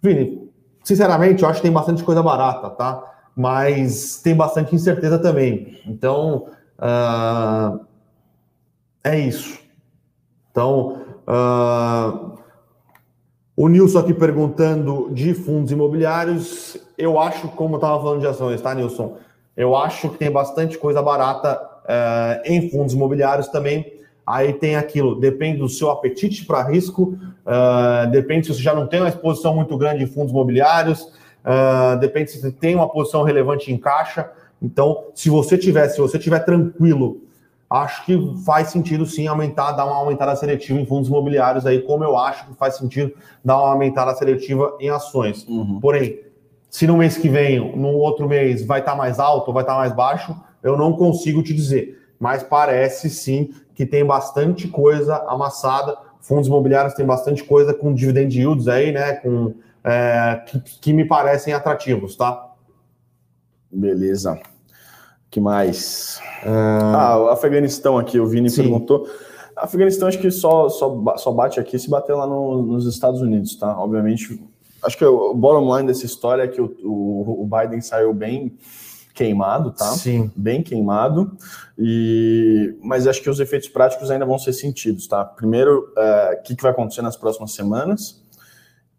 Vini, 0.00 0.48
sinceramente, 0.82 1.42
eu 1.42 1.48
acho 1.48 1.60
que 1.60 1.66
tem 1.66 1.72
bastante 1.72 2.04
coisa 2.04 2.22
barata, 2.22 2.70
tá? 2.70 3.02
Mas 3.34 4.20
tem 4.22 4.34
bastante 4.34 4.74
incerteza 4.74 5.18
também. 5.18 5.80
Então, 5.86 6.46
uh, 6.78 7.80
é 9.04 9.18
isso. 9.18 9.58
Então, 10.50 11.02
uh, 11.28 12.38
o 13.56 13.68
Nilson 13.68 13.98
aqui 14.00 14.12
perguntando 14.12 15.10
de 15.12 15.32
fundos 15.32 15.70
imobiliários. 15.70 16.76
Eu 16.98 17.20
acho, 17.20 17.48
como 17.48 17.74
eu 17.74 17.78
estava 17.78 18.02
falando 18.02 18.20
de 18.20 18.26
ações, 18.26 18.60
tá, 18.60 18.74
Nilson? 18.74 19.16
Eu 19.56 19.76
acho 19.76 20.08
que 20.10 20.18
tem 20.18 20.30
bastante 20.30 20.76
coisa 20.76 21.00
barata 21.00 21.60
é, 21.86 22.42
em 22.46 22.68
fundos 22.68 22.94
imobiliários 22.94 23.46
também. 23.48 24.00
Aí 24.26 24.54
tem 24.54 24.74
aquilo, 24.74 25.20
depende 25.20 25.58
do 25.58 25.68
seu 25.68 25.90
apetite 25.90 26.46
para 26.46 26.62
risco, 26.62 27.16
uh, 27.44 28.10
depende 28.10 28.46
se 28.46 28.54
você 28.54 28.62
já 28.62 28.74
não 28.74 28.86
tem 28.86 29.00
uma 29.00 29.08
exposição 29.08 29.54
muito 29.54 29.76
grande 29.76 30.02
em 30.02 30.06
fundos 30.06 30.32
imobiliários, 30.32 31.02
uh, 31.44 31.98
depende 32.00 32.30
se 32.30 32.40
você 32.40 32.50
tem 32.50 32.74
uma 32.74 32.88
posição 32.88 33.22
relevante 33.22 33.70
em 33.70 33.76
caixa. 33.76 34.30
Então, 34.62 35.08
se 35.14 35.28
você 35.28 35.58
tiver, 35.58 35.88
se 35.90 36.00
você 36.00 36.18
tiver 36.18 36.40
tranquilo 36.40 37.20
acho 37.68 38.04
que 38.04 38.34
faz 38.44 38.68
sentido 38.68 39.06
sim 39.06 39.26
aumentar, 39.26 39.72
dar 39.72 39.86
uma 39.86 39.96
aumentada 39.96 40.34
seletiva 40.36 40.78
em 40.78 40.86
fundos 40.86 41.08
imobiliários 41.08 41.66
aí, 41.66 41.82
como 41.82 42.04
eu 42.04 42.16
acho 42.16 42.46
que 42.46 42.54
faz 42.54 42.76
sentido 42.76 43.12
dar 43.44 43.58
uma 43.58 43.70
aumentada 43.70 44.14
seletiva 44.14 44.76
em 44.80 44.90
ações. 44.90 45.46
Uhum. 45.48 45.80
Porém, 45.80 46.20
se 46.70 46.86
no 46.86 46.96
mês 46.96 47.16
que 47.16 47.28
vem, 47.28 47.76
no 47.76 47.88
outro 47.88 48.28
mês, 48.28 48.64
vai 48.64 48.80
estar 48.80 48.92
tá 48.92 48.96
mais 48.96 49.18
alto 49.18 49.48
ou 49.48 49.54
vai 49.54 49.62
estar 49.62 49.74
tá 49.74 49.78
mais 49.78 49.92
baixo, 49.92 50.34
eu 50.62 50.76
não 50.76 50.92
consigo 50.92 51.42
te 51.42 51.52
dizer. 51.54 52.00
Mas 52.18 52.42
parece 52.42 53.10
sim 53.10 53.52
que 53.74 53.84
tem 53.84 54.04
bastante 54.04 54.68
coisa 54.68 55.16
amassada. 55.28 55.96
Fundos 56.20 56.46
imobiliários 56.46 56.94
tem 56.94 57.04
bastante 57.04 57.44
coisa 57.44 57.74
com 57.74 57.92
dividend 57.92 58.38
yields 58.38 58.68
aí, 58.68 58.92
né? 58.92 59.14
Com, 59.14 59.54
é, 59.82 60.42
que, 60.46 60.60
que 60.60 60.92
me 60.92 61.04
parecem 61.04 61.52
atrativos, 61.52 62.16
tá? 62.16 62.52
Beleza 63.70 64.40
que 65.34 65.40
mais? 65.40 66.20
Ah, 66.44 66.94
ah, 66.94 67.18
o 67.18 67.28
Afeganistão 67.28 67.98
aqui, 67.98 68.20
o 68.20 68.26
Vini 68.26 68.48
Sim. 68.48 68.62
perguntou. 68.62 69.08
Afeganistão 69.56 70.06
acho 70.06 70.18
que 70.18 70.30
só, 70.30 70.68
só, 70.68 71.16
só 71.16 71.32
bate 71.32 71.58
aqui 71.58 71.76
se 71.76 71.90
bater 71.90 72.14
lá 72.14 72.24
no, 72.24 72.62
nos 72.62 72.86
Estados 72.86 73.20
Unidos, 73.20 73.56
tá? 73.56 73.76
Obviamente, 73.76 74.40
acho 74.82 74.96
que 74.96 75.04
o 75.04 75.34
bottom 75.34 75.76
line 75.76 75.88
dessa 75.88 76.06
história 76.06 76.44
é 76.44 76.48
que 76.48 76.60
o, 76.60 76.72
o, 76.84 77.42
o 77.42 77.48
Biden 77.48 77.80
saiu 77.80 78.14
bem 78.14 78.56
queimado, 79.12 79.72
tá? 79.72 79.86
Sim. 79.86 80.30
Bem 80.36 80.62
queimado. 80.62 81.36
E 81.76 82.76
mas 82.80 83.08
acho 83.08 83.20
que 83.20 83.30
os 83.30 83.40
efeitos 83.40 83.68
práticos 83.68 84.12
ainda 84.12 84.24
vão 84.24 84.38
ser 84.38 84.52
sentidos, 84.52 85.08
tá? 85.08 85.24
Primeiro, 85.24 85.92
é, 85.96 86.30
o 86.30 86.38
uh, 86.38 86.42
que, 86.44 86.54
que 86.54 86.62
vai 86.62 86.70
acontecer 86.70 87.02
nas 87.02 87.16
próximas 87.16 87.52
semanas? 87.52 88.22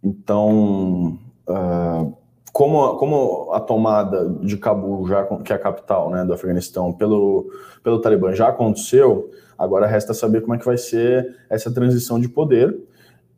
Então, 0.04 1.18
uh, 1.48 2.14
como, 2.56 2.96
como 2.96 3.52
a 3.52 3.60
tomada 3.60 4.30
de 4.40 4.56
Cabul, 4.56 5.06
já, 5.10 5.26
que 5.26 5.52
é 5.52 5.58
a 5.58 5.60
capital 5.60 6.10
né, 6.10 6.24
do 6.24 6.32
Afeganistão, 6.32 6.94
pelo, 6.94 7.52
pelo 7.84 8.00
Talibã 8.00 8.32
já 8.32 8.48
aconteceu, 8.48 9.30
agora 9.58 9.86
resta 9.86 10.14
saber 10.14 10.40
como 10.40 10.56
é 10.56 10.58
que 10.58 10.64
vai 10.64 10.78
ser 10.78 11.36
essa 11.50 11.70
transição 11.70 12.18
de 12.18 12.30
poder. 12.30 12.74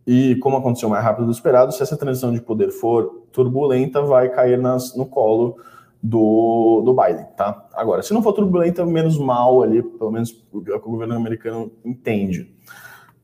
E 0.05 0.35
como 0.35 0.57
aconteceu 0.57 0.87
mais 0.87 1.03
rápido 1.03 1.25
do 1.25 1.31
esperado, 1.31 1.71
se 1.71 1.81
essa 1.81 1.97
transição 1.97 2.31
de 2.31 2.39
poder 2.39 2.69
for 2.69 3.23
turbulenta, 3.31 4.03
vai 4.03 4.29
cair 4.29 4.59
nas, 4.59 4.95
no 4.95 5.07
colo 5.07 5.57
do, 6.01 6.83
do 6.85 6.93
Biden, 6.93 7.25
tá? 7.35 7.67
Agora, 7.73 8.03
se 8.03 8.13
não 8.13 8.21
for 8.21 8.33
turbulenta, 8.33 8.85
menos 8.85 9.17
mal 9.17 9.63
ali, 9.63 9.81
pelo 9.81 10.11
menos 10.11 10.29
o 10.53 10.59
o 10.59 10.91
governo 10.91 11.15
americano 11.15 11.71
entende. 11.83 12.55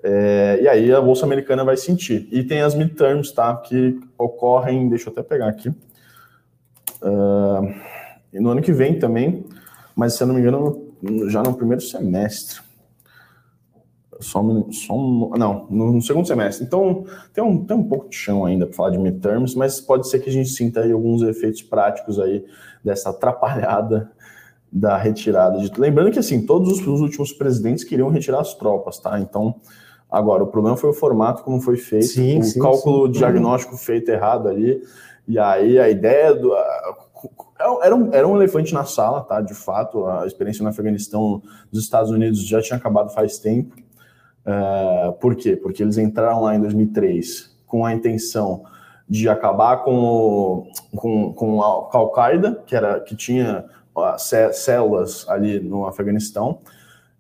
É, 0.04 0.60
e 0.62 0.68
aí 0.68 0.94
a 0.94 1.00
Bolsa 1.00 1.26
Americana 1.26 1.64
vai 1.64 1.78
sentir. 1.78 2.28
E 2.30 2.44
tem 2.44 2.62
as 2.62 2.76
midterms, 2.76 3.32
tá? 3.32 3.56
Que 3.56 3.98
ocorrem, 4.18 4.90
deixa 4.90 5.08
eu 5.08 5.14
até 5.14 5.24
pegar 5.24 5.48
aqui. 5.48 5.70
Uh, 7.02 7.74
no 8.34 8.50
ano 8.50 8.62
que 8.62 8.74
vem 8.74 9.00
também, 9.00 9.46
mas 9.96 10.14
se 10.14 10.24
eu 10.24 10.28
não 10.28 10.36
me 10.36 10.42
engano, 10.42 10.94
já 11.30 11.42
no 11.42 11.54
primeiro 11.54 11.82
semestre. 11.82 12.60
Só, 14.20 14.42
só 14.72 14.96
não, 15.38 15.68
no, 15.70 16.02
segundo 16.02 16.28
semestre. 16.28 16.66
Então, 16.66 17.06
tem 17.34 17.44
um, 17.44 17.66
tem 17.66 17.76
um 17.76 17.84
pouco 17.84 18.10
de 18.10 18.16
chão 18.16 18.46
ainda 18.46 18.66
para 18.66 18.76
falar 18.76 18.90
de 18.92 18.98
midterms, 18.98 19.56
mas 19.56 19.82
pode 19.82 20.10
ser 20.10 20.20
que 20.20 20.30
a 20.30 20.34
gente 20.34 20.50
sinta 20.50 20.82
aí 20.82 20.92
alguns 20.92 21.22
efeitos 21.22 21.62
práticos 21.62 22.20
aí 22.20 22.46
dessa 22.84 23.10
atrapalhada 23.10 24.12
da 24.72 24.98
retirada. 24.98 25.60
De... 25.60 25.80
Lembrando 25.80 26.12
que, 26.12 26.20
assim, 26.20 26.46
todos 26.46 26.72
os, 26.72 26.88
os 26.88 27.02
últimos 27.02 27.32
presidentes 27.32 27.84
queriam 27.84 28.10
retirar 28.10 28.40
as 28.40 28.54
tropas, 28.54 28.98
tá? 28.98 29.20
Então, 29.20 29.56
agora, 30.14 30.44
o 30.44 30.48
problema 30.48 30.78
foi 30.78 30.92
o 30.92 30.94
formato 30.94 31.44
como 31.44 31.60
foi 31.60 31.76
feito, 31.76 32.06
sim, 32.06 32.40
o 32.40 32.44
sim, 32.44 32.60
cálculo 32.60 33.08
sim. 33.08 33.14
diagnóstico 33.14 33.76
feito 33.76 34.10
errado 34.10 34.48
ali, 34.48 34.80
e 35.28 35.40
aí 35.40 35.80
a 35.80 35.90
ideia 35.90 36.36
do... 36.36 36.54
Era 37.82 37.96
um, 37.96 38.14
era 38.14 38.28
um 38.28 38.36
elefante 38.36 38.74
na 38.74 38.84
sala, 38.84 39.22
tá? 39.22 39.42
De 39.42 39.54
fato, 39.54 40.06
a 40.06 40.28
experiência 40.28 40.62
no 40.62 40.70
Afeganistão 40.70 41.42
dos 41.72 41.84
Estados 41.84 42.12
Unidos 42.12 42.46
já 42.46 42.62
tinha 42.62 42.78
acabado 42.78 43.10
faz 43.10 43.40
tempo. 43.40 43.74
Uh, 44.46 45.14
por 45.14 45.34
quê? 45.34 45.56
Porque 45.56 45.82
eles 45.82 45.98
entraram 45.98 46.42
lá 46.42 46.56
em 46.56 46.60
2003 46.60 47.56
com 47.66 47.86
a 47.86 47.94
intenção 47.94 48.64
de 49.08 49.30
acabar 49.30 49.78
com, 49.84 49.96
o, 49.96 50.68
com, 50.96 51.34
com 51.34 51.62
a 51.62 51.66
Al-Qaeda, 51.98 52.62
que, 52.66 52.76
era, 52.76 53.00
que 53.00 53.16
tinha 53.16 53.66
uh, 53.96 54.54
células 54.54 55.26
ali 55.30 55.60
no 55.60 55.86
Afeganistão, 55.86 56.60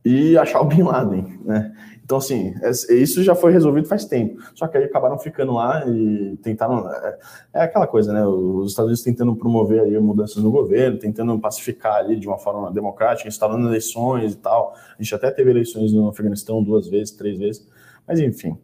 e 0.04 0.38
achar 0.38 0.60
o 0.62 0.66
Bin 0.66 0.84
Laden, 0.84 1.39
né? 1.46 1.74
Então, 2.04 2.18
assim, 2.18 2.54
é, 2.62 2.93
isso 2.95 3.24
já 3.24 3.34
foi 3.34 3.54
resolvido 3.54 3.88
faz 3.88 4.04
tempo. 4.06 4.41
Só 4.54 4.68
que 4.68 4.78
aí 4.78 4.84
acabaram 4.84 5.18
ficando 5.18 5.54
lá 5.54 5.86
e 5.88 6.38
tentaram. 6.43 6.89
É, 6.91 7.20
é 7.54 7.64
aquela 7.64 7.88
coisa, 7.88 8.12
né? 8.12 8.26
Os 8.26 8.72
Estados 8.72 8.89
Unidos 8.89 9.04
tentando 9.04 9.36
promover 9.36 9.82
aí 9.82 9.97
mudanças 9.99 10.43
no 10.43 10.51
governo, 10.51 10.97
tentando 10.97 11.39
pacificar 11.39 11.95
ali 11.95 12.18
de 12.18 12.28
uma 12.28 12.38
forma 12.38 12.72
democrática, 12.72 13.30
instalando 13.30 13.68
eleições 13.68 14.34
e 14.34 14.38
tal. 14.38 14.76
A 14.99 15.01
gente 15.01 15.16
até 15.16 15.32
teve 15.32 15.49
eleições 15.49 15.93
no 15.93 16.10
Afeganistão 16.10 16.62
duas 16.62 16.88
vezes, 16.88 17.12
três 17.12 17.38
vezes. 17.38 17.66
Mas, 18.06 18.20
enfim. 18.20 18.58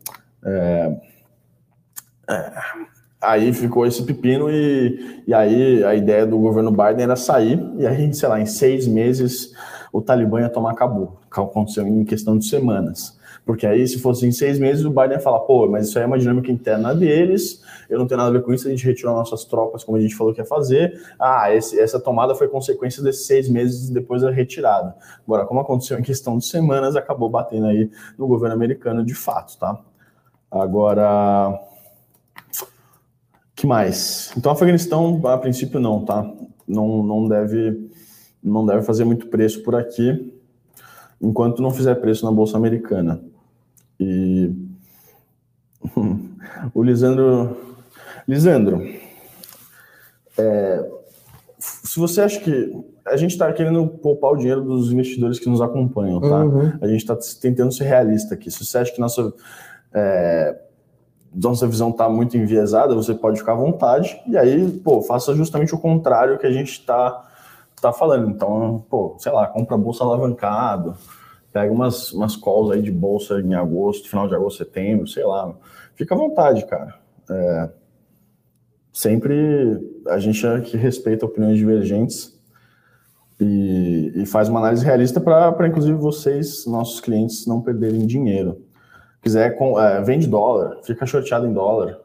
É, 0.44 0.98
é, 2.30 2.54
aí 3.22 3.54
ficou 3.54 3.86
esse 3.86 4.04
pepino 4.04 4.50
e, 4.50 5.24
e 5.26 5.34
aí 5.34 5.84
a 5.84 5.96
ideia 5.96 6.26
do 6.26 6.38
governo 6.38 6.72
Biden 6.72 7.04
era 7.04 7.16
sair 7.16 7.60
e 7.78 7.88
aí, 7.88 8.14
sei 8.14 8.30
lá, 8.30 8.40
em 8.40 8.46
seis 8.46 8.86
meses 8.86 9.54
o 9.92 10.02
Talibã 10.02 10.42
ia 10.42 10.50
tomar 10.50 10.76
cabo. 10.76 11.20
Aconteceu 11.32 11.88
em 11.88 12.04
questão 12.04 12.38
de 12.38 12.46
semanas. 12.46 13.19
Porque 13.46 13.66
aí, 13.66 13.88
se 13.88 14.00
fosse 14.00 14.28
em 14.28 14.32
seis 14.32 14.60
meses, 14.60 14.86
o 14.86 14.90
Biden 14.90 15.14
ia 15.14 15.20
falar, 15.20 15.40
pô, 15.40 15.68
mas 15.68 15.88
isso 15.88 15.98
aí 15.98 16.04
é 16.04 16.08
uma 16.08 16.20
dinâmica 16.20 16.52
interna 16.52 16.94
deles, 16.94 17.62
eu 17.90 17.98
não 17.98 18.06
tenho 18.06 18.20
nada 18.20 18.30
a 18.30 18.34
ver 18.34 18.44
com 18.44 18.54
isso, 18.54 18.68
a 18.68 18.72
gente 18.72 18.86
retirou 18.86 19.16
nossas 19.16 19.44
tropas, 19.44 19.84
como 19.84 19.98
a 19.98 20.02
gente 20.02 20.16
falou 20.16 20.34
que 20.34 20.40
ia 20.40 20.46
fazer. 20.46 21.02
Ah, 21.20 21.54
esse, 21.54 21.80
essa 21.80 22.00
tomada 22.00 22.36
foi 22.36 22.48
consequência 22.48 23.02
desses 23.02 23.26
seis 23.26 23.50
meses 23.50 23.90
depois 23.90 24.22
da 24.22 24.30
retirada. 24.30 24.96
Agora, 25.26 25.46
como 25.46 25.60
aconteceu 25.60 25.98
em 25.98 26.04
questão 26.04 26.38
de 26.38 26.46
semanas, 26.46 26.96
acabou 26.96 27.30
batendo 27.30 27.66
aí 27.66 27.90
no 28.18 28.28
governo 28.28 28.54
americano 28.56 29.04
de 29.04 29.16
fato, 29.16 29.58
tá? 29.58 29.80
Agora. 30.52 31.60
que 33.56 33.66
mais? 33.66 34.32
Então, 34.38 34.52
Afeganistão, 34.52 35.20
a 35.26 35.38
princípio, 35.38 35.80
não, 35.80 36.06
tá? 36.06 36.32
Não, 36.68 37.02
não, 37.02 37.28
deve, 37.28 37.90
não 38.44 38.66
deve 38.66 38.84
fazer 38.84 39.04
muito 39.04 39.28
preço 39.28 39.64
por 39.64 39.76
aqui, 39.76 40.32
enquanto 41.20 41.62
não 41.62 41.72
fizer 41.72 41.96
preço 41.96 42.26
na 42.26 42.32
Bolsa 42.32 42.58
Americana. 42.58 43.20
E 44.00 44.54
o 46.74 46.84
Lisandro. 46.84 47.58
Lisandro, 48.28 48.84
é, 50.38 50.90
se 51.58 52.00
você 52.00 52.22
acha 52.22 52.40
que. 52.40 52.90
A 53.06 53.18
gente 53.18 53.32
está 53.32 53.52
querendo 53.52 53.88
poupar 53.88 54.34
o 54.34 54.36
dinheiro 54.36 54.62
dos 54.62 54.92
investidores 54.92 55.40
que 55.40 55.50
nos 55.50 55.62
acompanham, 55.62 56.22
tá? 56.22 56.46
Uhum. 56.46 56.74
A 56.80 56.88
gente 56.88 57.00
está 57.00 57.18
tentando 57.42 57.72
ser 57.72 57.86
realista 57.86 58.36
aqui. 58.36 58.52
Se 58.52 58.64
você 58.64 58.78
acha 58.78 58.94
que 58.94 59.00
nossa, 59.00 59.34
é, 59.92 60.56
nossa 61.34 61.66
visão 61.66 61.90
está 61.90 62.08
muito 62.08 62.38
enviesada, 62.38 62.94
você 62.94 63.16
pode 63.16 63.40
ficar 63.40 63.54
à 63.54 63.56
vontade. 63.56 64.22
E 64.28 64.38
aí, 64.38 64.70
pô, 64.84 65.02
faça 65.02 65.34
justamente 65.34 65.74
o 65.74 65.80
contrário 65.80 66.38
que 66.38 66.46
a 66.46 66.52
gente 66.52 66.70
está 66.74 67.28
tá 67.82 67.92
falando. 67.92 68.30
Então, 68.30 68.86
pô, 68.88 69.16
sei 69.18 69.32
lá, 69.32 69.48
compra 69.48 69.76
bolsa 69.76 70.04
alavancado 70.04 70.96
Pega 71.52 71.72
umas, 71.72 72.12
umas 72.12 72.36
calls 72.36 72.72
aí 72.72 72.82
de 72.82 72.92
bolsa 72.92 73.40
em 73.40 73.56
agosto, 73.56 74.10
final 74.10 74.28
de 74.28 74.36
agosto, 74.36 74.60
setembro, 74.60 75.08
sei 75.08 75.24
lá. 75.24 75.54
Fica 75.96 76.14
à 76.14 76.18
vontade, 76.18 76.66
cara. 76.66 76.96
É, 77.30 77.70
sempre 78.92 79.80
a 80.08 80.20
gente 80.20 80.46
é 80.46 80.62
que 80.62 80.78
respeita 80.78 81.26
opiniões 81.26 81.58
divergentes 81.58 82.38
e, 83.40 84.12
e 84.16 84.26
faz 84.26 84.50
uma 84.50 84.60
análise 84.60 84.84
realista 84.84 85.20
para, 85.22 85.68
inclusive, 85.68 85.98
vocês, 85.98 86.66
nossos 86.66 87.00
clientes, 87.00 87.48
não 87.48 87.62
perderem 87.62 88.06
dinheiro. 88.06 88.62
Quiser, 89.22 89.58
com, 89.58 89.80
é, 89.80 90.02
vende 90.02 90.28
dólar, 90.28 90.80
fica 90.84 91.06
shorteado 91.06 91.48
em 91.48 91.54
dólar, 91.54 92.00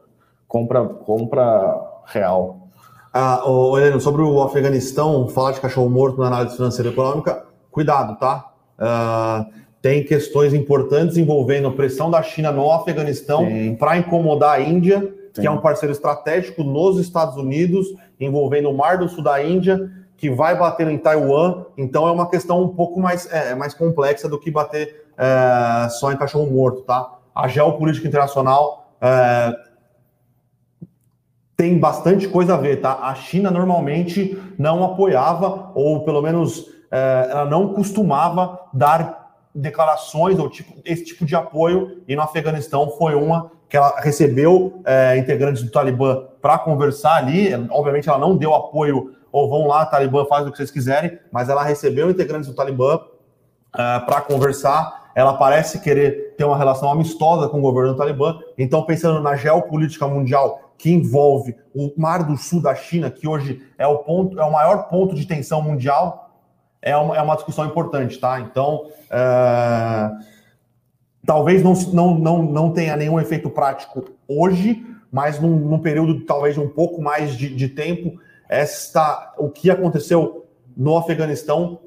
compra, 0.47 0.85
compra 0.85 2.01
real. 2.05 2.69
Ah, 3.13 3.41
Heleno, 3.77 4.01
sobre 4.01 4.21
o 4.21 4.41
Afeganistão, 4.41 5.27
falar 5.29 5.53
de 5.53 5.61
cachorro 5.61 5.89
morto 5.89 6.19
na 6.19 6.27
análise 6.27 6.55
financeira 6.55 6.89
e 6.89 6.93
econômica, 6.93 7.45
cuidado, 7.71 8.17
tá? 8.17 8.54
Uh, 8.79 9.45
tem 9.81 10.03
questões 10.03 10.53
importantes 10.53 11.15
envolvendo 11.15 11.67
a 11.67 11.71
pressão 11.71 12.09
da 12.09 12.23
China 12.23 12.51
no 12.51 12.71
Afeganistão 12.71 13.47
para 13.77 13.97
incomodar 13.97 14.55
a 14.55 14.59
Índia, 14.59 14.99
Sim. 15.31 15.41
que 15.41 15.47
é 15.47 15.51
um 15.51 15.59
parceiro 15.59 15.93
estratégico 15.93 16.63
nos 16.63 16.99
Estados 16.99 17.37
Unidos, 17.37 17.87
envolvendo 18.19 18.69
o 18.69 18.75
Mar 18.75 18.97
do 18.97 19.07
Sul 19.07 19.23
da 19.23 19.43
Índia, 19.43 19.91
que 20.17 20.29
vai 20.29 20.57
bater 20.57 20.87
em 20.87 20.97
Taiwan. 20.97 21.65
Então 21.77 22.07
é 22.07 22.11
uma 22.11 22.27
questão 22.27 22.63
um 22.63 22.69
pouco 22.69 22.99
mais, 22.99 23.31
é, 23.31 23.53
mais 23.53 23.75
complexa 23.75 24.27
do 24.27 24.39
que 24.39 24.49
bater 24.49 25.05
é, 25.17 25.89
só 25.89 26.11
em 26.11 26.17
cachorro 26.17 26.47
morto, 26.51 26.81
tá? 26.81 27.19
A 27.35 27.47
geopolítica 27.47 28.07
internacional 28.07 28.89
é, 28.99 29.55
tem 31.55 31.77
bastante 31.77 32.27
coisa 32.27 32.55
a 32.55 32.57
ver, 32.57 32.81
tá? 32.81 32.99
A 33.03 33.13
China 33.13 33.51
normalmente 33.51 34.35
não 34.57 34.83
apoiava, 34.83 35.71
ou 35.75 36.03
pelo 36.03 36.21
menos 36.21 36.65
é, 36.65 36.74
ela 36.91 37.45
não 37.45 37.73
costumava 37.73 38.59
dar 38.73 39.25
declarações 39.53 40.37
ou 40.37 40.49
tipo, 40.49 40.73
esse 40.83 41.05
tipo 41.05 41.25
de 41.25 41.35
apoio, 41.35 42.03
e 42.07 42.15
no 42.15 42.21
Afeganistão 42.21 42.89
foi 42.97 43.15
uma 43.15 43.51
que 43.69 43.77
ela 43.77 43.99
recebeu 43.99 44.81
é, 44.85 45.17
integrantes 45.17 45.63
do 45.63 45.71
Talibã 45.71 46.25
para 46.41 46.57
conversar 46.59 47.15
ali. 47.15 47.49
Obviamente, 47.71 48.07
ela 48.07 48.19
não 48.19 48.37
deu 48.37 48.53
apoio, 48.53 49.15
ou 49.31 49.49
vão 49.49 49.67
lá, 49.67 49.85
Talibã, 49.85 50.25
faz 50.25 50.45
o 50.45 50.51
que 50.51 50.57
vocês 50.57 50.71
quiserem, 50.71 51.17
mas 51.31 51.49
ela 51.49 51.63
recebeu 51.63 52.09
integrantes 52.09 52.47
do 52.47 52.55
Talibã 52.55 52.99
é, 53.75 53.99
para 53.99 54.21
conversar. 54.21 55.05
Ela 55.15 55.33
parece 55.33 55.79
querer 55.79 56.35
ter 56.37 56.43
uma 56.43 56.57
relação 56.57 56.91
amistosa 56.91 57.47
com 57.47 57.59
o 57.59 57.61
governo 57.61 57.93
do 57.93 57.97
Talibã. 57.97 58.37
Então, 58.57 58.83
pensando 58.83 59.21
na 59.21 59.35
geopolítica 59.35 60.07
mundial 60.07 60.73
que 60.77 60.91
envolve 60.91 61.55
o 61.73 61.93
Mar 61.97 62.23
do 62.23 62.35
Sul 62.35 62.61
da 62.61 62.75
China, 62.75 63.09
que 63.09 63.27
hoje 63.27 63.61
é 63.77 63.87
o 63.87 63.99
ponto, 63.99 64.39
é 64.39 64.43
o 64.43 64.51
maior 64.51 64.89
ponto 64.89 65.15
de 65.15 65.25
tensão 65.25 65.61
mundial, 65.61 66.24
é 66.85 66.95
uma, 66.95 67.17
é 67.17 67.21
uma 67.21 67.35
discussão 67.35 67.65
importante, 67.65 68.19
tá? 68.19 68.39
Então, 68.39 68.87
é, 69.09 70.11
talvez 71.25 71.63
não, 71.63 71.73
não, 71.91 72.19
não, 72.19 72.43
não 72.43 72.71
tenha 72.71 72.95
nenhum 72.95 73.19
efeito 73.19 73.49
prático 73.49 74.05
hoje, 74.27 74.85
mas 75.11 75.39
num, 75.39 75.57
num 75.57 75.79
período 75.79 76.21
talvez 76.21 76.57
um 76.59 76.69
pouco 76.69 77.01
mais 77.01 77.35
de, 77.35 77.53
de 77.53 77.67
tempo, 77.69 78.19
esta, 78.47 79.33
o 79.37 79.49
que 79.49 79.71
aconteceu 79.71 80.45
no 80.77 80.95
Afeganistão 80.95 81.79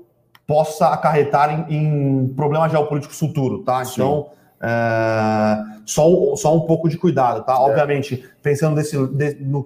possa 0.44 0.88
acarretar 0.88 1.70
em, 1.70 1.76
em 1.76 2.28
problemas 2.34 2.72
geopolíticos 2.72 3.18
futuros, 3.18 3.64
tá? 3.64 3.84
Sim. 3.84 3.92
Então, 3.94 4.30
é, 4.60 5.78
só, 5.86 6.34
só 6.34 6.56
um 6.56 6.62
pouco 6.62 6.88
de 6.88 6.98
cuidado, 6.98 7.44
tá? 7.44 7.52
É. 7.52 7.56
Obviamente, 7.56 8.24
pensando 8.42 8.74
desse, 8.74 8.96
de, 9.06 9.34
no, 9.36 9.64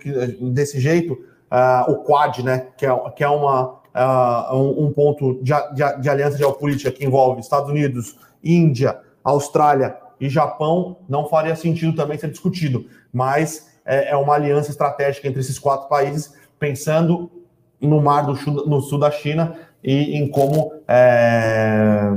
desse 0.53 0.79
jeito, 0.79 1.15
uh, 1.15 1.91
o 1.91 2.05
Quad, 2.05 2.41
né, 2.43 2.67
que 2.77 2.85
é, 2.85 3.11
que 3.17 3.25
é 3.25 3.29
uma, 3.29 3.81
uh, 3.95 4.57
um, 4.57 4.93
ponto 4.93 5.41
de, 5.43 5.53
de, 5.75 6.01
de 6.01 6.09
aliança 6.09 6.39
geopolítica 6.39 6.91
que 6.91 7.05
envolve 7.05 7.41
Estados 7.41 7.71
Unidos, 7.71 8.17
Índia, 8.43 8.99
Austrália 9.23 9.97
e 10.21 10.29
Japão, 10.29 10.99
não 11.09 11.29
faria 11.29 11.55
sentido 11.55 11.95
também 11.95 12.19
ser 12.19 12.31
discutido. 12.31 12.87
Mas 13.13 13.71
é, 13.85 14.11
é 14.11 14.17
uma 14.17 14.35
aliança 14.35 14.71
estratégica 14.71 15.29
entre 15.29 15.41
esses 15.41 15.59
quatro 15.59 15.89
países, 15.89 16.35
pensando 16.59 17.31
no 17.81 18.01
mar 18.01 18.23
do 18.25 18.37
sul, 18.37 18.67
no 18.67 18.81
sul 18.81 18.99
da 18.99 19.11
China 19.11 19.57
e 19.83 20.17
em 20.17 20.29
como 20.29 20.73
é, 20.87 22.17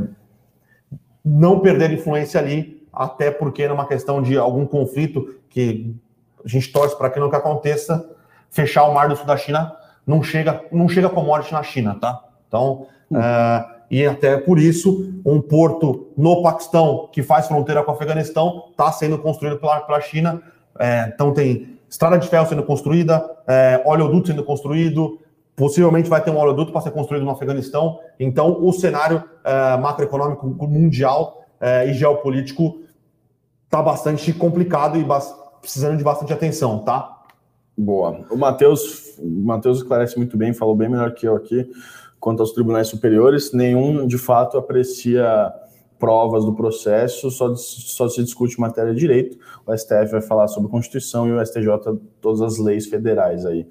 não 1.23 1.59
perder 1.59 1.91
influência 1.91 2.39
ali, 2.39 2.85
até 2.93 3.31
porque 3.31 3.67
numa 3.67 3.87
questão 3.87 4.21
de 4.21 4.37
algum 4.37 4.65
conflito 4.65 5.39
que 5.49 5.95
a 6.43 6.47
gente 6.47 6.71
torce 6.71 6.95
para 6.95 7.09
que 7.09 7.19
nunca 7.19 7.37
aconteça, 7.37 8.07
fechar 8.51 8.85
o 8.85 8.93
mar 8.93 9.09
do 9.09 9.15
sul 9.15 9.25
da 9.25 9.35
China 9.35 9.75
não 10.05 10.21
chega, 10.21 10.63
não 10.71 10.87
chega 10.87 11.09
commodity 11.09 11.53
na 11.53 11.63
China, 11.63 11.97
tá? 11.99 12.23
Então, 12.47 12.87
hum. 13.11 13.17
é, 13.17 13.65
e 13.89 14.05
até 14.05 14.37
por 14.37 14.59
isso, 14.59 15.21
um 15.25 15.39
porto 15.41 16.07
no 16.17 16.41
Paquistão 16.41 17.09
que 17.11 17.21
faz 17.21 17.47
fronteira 17.47 17.83
com 17.83 17.91
o 17.91 17.95
Afeganistão 17.95 18.65
está 18.71 18.91
sendo 18.91 19.17
construído 19.17 19.57
pela, 19.57 19.79
pela 19.81 20.01
China. 20.01 20.41
É, 20.79 21.11
então, 21.13 21.33
tem 21.33 21.79
estrada 21.89 22.17
de 22.17 22.27
ferro 22.27 22.47
sendo 22.47 22.63
construída, 22.63 23.23
é, 23.47 23.81
oleoduto 23.85 24.27
sendo 24.27 24.43
construído, 24.43 25.19
possivelmente 25.55 26.09
vai 26.09 26.21
ter 26.21 26.31
um 26.31 26.37
oleoduto 26.37 26.71
para 26.71 26.81
ser 26.81 26.91
construído 26.91 27.23
no 27.23 27.31
Afeganistão. 27.31 27.99
Então, 28.19 28.57
o 28.61 28.73
cenário 28.73 29.23
é, 29.43 29.77
macroeconômico 29.77 30.67
mundial 30.67 31.45
é, 31.59 31.87
e 31.87 31.93
geopolítico 31.93 32.81
está 33.65 33.81
bastante 33.81 34.33
complicado 34.33 34.97
e 34.97 35.05
precisando 35.61 35.97
de 35.97 36.03
bastante 36.03 36.33
atenção, 36.33 36.79
tá? 36.79 37.14
Boa. 37.77 38.25
O 38.31 38.37
Matheus, 38.37 39.17
o 39.17 39.27
Matheus 39.27 39.79
esclarece 39.79 40.17
muito 40.17 40.37
bem, 40.37 40.53
falou 40.53 40.75
bem 40.75 40.89
melhor 40.89 41.13
que 41.13 41.27
eu 41.27 41.35
aqui 41.35 41.69
quanto 42.19 42.39
aos 42.39 42.53
tribunais 42.53 42.87
superiores. 42.87 43.51
Nenhum, 43.53 44.07
de 44.07 44.17
fato, 44.17 44.57
aprecia 44.57 45.53
provas 45.99 46.43
do 46.45 46.53
processo, 46.53 47.29
só, 47.31 47.53
só 47.55 48.07
se 48.09 48.23
discute 48.23 48.59
matéria 48.59 48.93
de 48.93 48.99
direito. 48.99 49.37
O 49.65 49.75
STF 49.77 50.11
vai 50.11 50.21
falar 50.21 50.47
sobre 50.47 50.69
Constituição 50.69 51.27
e 51.27 51.31
o 51.31 51.45
STJ 51.45 51.67
todas 52.21 52.41
as 52.41 52.57
leis 52.57 52.85
federais 52.85 53.45
aí. 53.45 53.67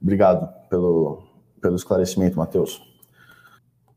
Obrigado 0.00 0.48
pelo, 0.68 1.22
pelo 1.60 1.76
esclarecimento, 1.76 2.36
Matheus. 2.36 2.93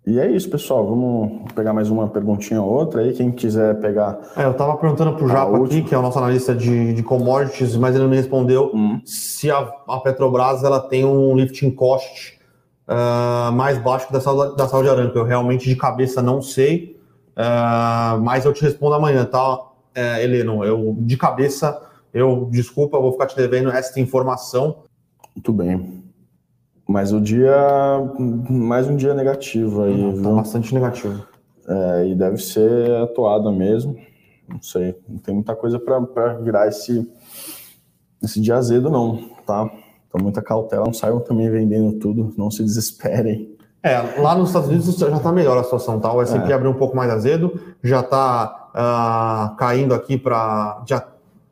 E 0.07 0.21
é 0.21 0.31
isso, 0.31 0.49
pessoal. 0.49 0.87
Vamos 0.87 1.51
pegar 1.51 1.73
mais 1.73 1.89
uma 1.89 2.07
perguntinha 2.07 2.61
ou 2.61 2.71
outra 2.71 3.01
aí. 3.01 3.11
Quem 3.11 3.29
quiser 3.29 3.77
pegar. 3.81 4.17
É, 4.37 4.45
eu 4.45 4.51
estava 4.51 4.77
perguntando 4.77 5.11
para 5.11 5.25
o 5.25 5.27
Japa 5.27 5.65
aqui, 5.65 5.81
que 5.81 5.93
é 5.93 5.97
o 5.97 6.01
nosso 6.01 6.17
analista 6.17 6.55
de, 6.55 6.93
de 6.93 7.03
commodities, 7.03 7.75
mas 7.75 7.93
ele 7.93 8.05
não 8.05 8.09
me 8.09 8.15
respondeu 8.15 8.71
hum. 8.73 9.01
se 9.03 9.51
a, 9.51 9.69
a, 9.85 9.99
Petrobras 9.99 10.63
ela 10.63 10.79
tem 10.79 11.03
um 11.03 11.35
lifting 11.35 11.71
cost 11.71 12.39
uh, 12.87 13.51
mais 13.51 13.77
baixo 13.79 14.07
que 14.07 14.13
da, 14.13 14.19
da 14.51 14.65
Saudi 14.69 14.87
Aramco. 14.87 15.17
Eu 15.17 15.25
realmente 15.25 15.67
de 15.67 15.75
cabeça 15.75 16.21
não 16.21 16.41
sei, 16.41 16.97
uh, 17.35 18.17
mas 18.21 18.45
eu 18.45 18.53
te 18.53 18.61
respondo 18.61 18.95
amanhã, 18.95 19.25
tá, 19.25 19.55
uh, 19.55 19.69
Heleno? 20.21 20.63
Eu 20.63 20.95
de 20.99 21.17
cabeça, 21.17 21.81
eu 22.13 22.47
desculpa, 22.49 22.97
vou 22.97 23.11
ficar 23.11 23.25
te 23.25 23.35
devendo 23.35 23.69
essa 23.71 23.99
informação. 23.99 24.83
Muito 25.35 25.51
bem. 25.51 26.06
Mas 26.87 27.11
o 27.11 27.19
dia. 27.19 27.53
Mais 28.49 28.87
um 28.87 28.95
dia 28.95 29.13
negativo 29.13 29.83
aí. 29.83 29.93
Uhum, 29.93 30.21
tá 30.21 30.29
bastante 30.31 30.73
negativo. 30.73 31.27
É, 31.67 32.07
e 32.07 32.15
deve 32.15 32.37
ser 32.37 32.95
atuada 33.03 33.51
mesmo. 33.51 33.97
Não 34.47 34.61
sei. 34.61 34.95
Não 35.07 35.17
tem 35.17 35.35
muita 35.35 35.53
coisa 35.53 35.77
para 35.77 36.33
virar 36.35 36.67
esse, 36.67 37.05
esse 38.23 38.39
dia 38.39 38.55
azedo, 38.55 38.89
não, 38.89 39.17
tá? 39.45 39.69
Então, 40.07 40.21
muita 40.23 40.41
cautela. 40.41 40.85
Não 40.85 40.93
saiam 40.93 41.19
também 41.19 41.49
vendendo 41.49 41.99
tudo. 41.99 42.33
Não 42.37 42.49
se 42.49 42.63
desesperem. 42.63 43.57
É, 43.83 44.19
lá 44.19 44.33
nos 44.35 44.49
Estados 44.49 44.69
Unidos 44.69 44.97
já 44.97 45.09
está 45.09 45.31
melhor 45.31 45.57
a 45.57 45.63
situação, 45.63 45.99
tá? 45.99 46.11
O 46.11 46.21
S&P 46.21 46.51
é. 46.51 46.55
abriu 46.55 46.71
um 46.71 46.75
pouco 46.75 46.95
mais 46.95 47.11
azedo, 47.11 47.59
já 47.83 47.99
está 47.99 48.69
uh, 48.69 48.71
ah, 48.73 49.55
caindo 49.57 49.93
aqui 49.93 50.17
para... 50.17 50.83
Já 50.85 51.05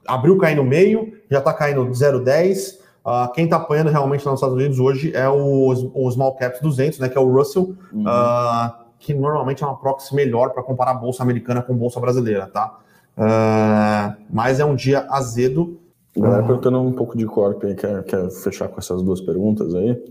abriu 0.08 0.38
caindo 0.38 0.64
meio, 0.64 1.14
já 1.30 1.40
está 1.40 1.54
caindo 1.54 1.86
0,10 1.86 2.85
Uh, 3.06 3.32
quem 3.34 3.44
está 3.44 3.58
apanhando 3.58 3.92
realmente 3.92 4.26
lá 4.26 4.32
nos 4.32 4.40
Estados 4.40 4.58
Unidos 4.58 4.80
hoje 4.80 5.16
é 5.16 5.30
o, 5.30 5.92
o 5.94 6.12
Small 6.12 6.34
Caps 6.38 6.60
200, 6.60 6.98
né, 6.98 7.08
que 7.08 7.16
é 7.16 7.22
o 7.22 7.32
Russell, 7.32 7.76
uhum. 7.94 8.02
uh, 8.02 8.74
que 8.98 9.14
normalmente 9.14 9.64
é 9.64 9.68
uma 9.68 9.78
proxy 9.78 10.16
melhor 10.16 10.50
para 10.50 10.64
comparar 10.64 10.92
a 10.92 10.96
bolsa 10.96 11.22
americana 11.22 11.62
com 11.62 11.74
a 11.74 11.76
bolsa 11.76 12.00
brasileira, 12.00 12.48
tá? 12.48 12.80
Uh, 13.16 14.24
mas 14.28 14.60
é 14.60 14.66
um 14.66 14.74
dia 14.74 15.06
azedo. 15.08 15.80
Galera 16.18 16.42
perguntando 16.42 16.82
um 16.82 16.94
pouco 16.94 17.16
de 17.16 17.28
corpo 17.28 17.68
aí, 17.68 17.76
quer, 17.76 18.04
quer 18.06 18.32
fechar 18.32 18.70
com 18.70 18.80
essas 18.80 19.04
duas 19.04 19.22
perguntas 19.22 19.76
aí? 19.76 20.04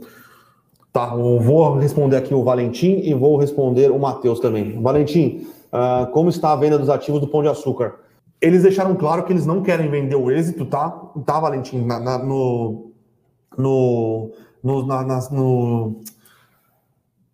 Tá, 0.92 1.06
vou 1.06 1.76
responder 1.76 2.16
aqui 2.16 2.32
o 2.32 2.44
Valentim 2.44 3.00
e 3.02 3.12
vou 3.12 3.36
responder 3.36 3.90
o 3.90 3.98
Matheus 3.98 4.38
também. 4.38 4.80
Valentim, 4.80 5.44
como 6.12 6.28
está 6.28 6.52
a 6.52 6.56
venda 6.56 6.78
dos 6.78 6.88
ativos 6.88 7.20
do 7.20 7.26
Pão 7.26 7.42
de 7.42 7.48
Açúcar? 7.48 8.03
Eles 8.44 8.62
deixaram 8.62 8.94
claro 8.94 9.24
que 9.24 9.32
eles 9.32 9.46
não 9.46 9.62
querem 9.62 9.88
vender 9.88 10.16
o 10.16 10.30
êxito, 10.30 10.66
tá? 10.66 10.90
Tá, 11.24 11.40
Valentim? 11.40 11.80
Na, 11.80 11.98
na, 11.98 12.18
no, 12.18 12.92
no, 13.56 14.32
no, 14.62 14.86
na, 14.86 15.02
nas, 15.02 15.30
no, 15.30 16.02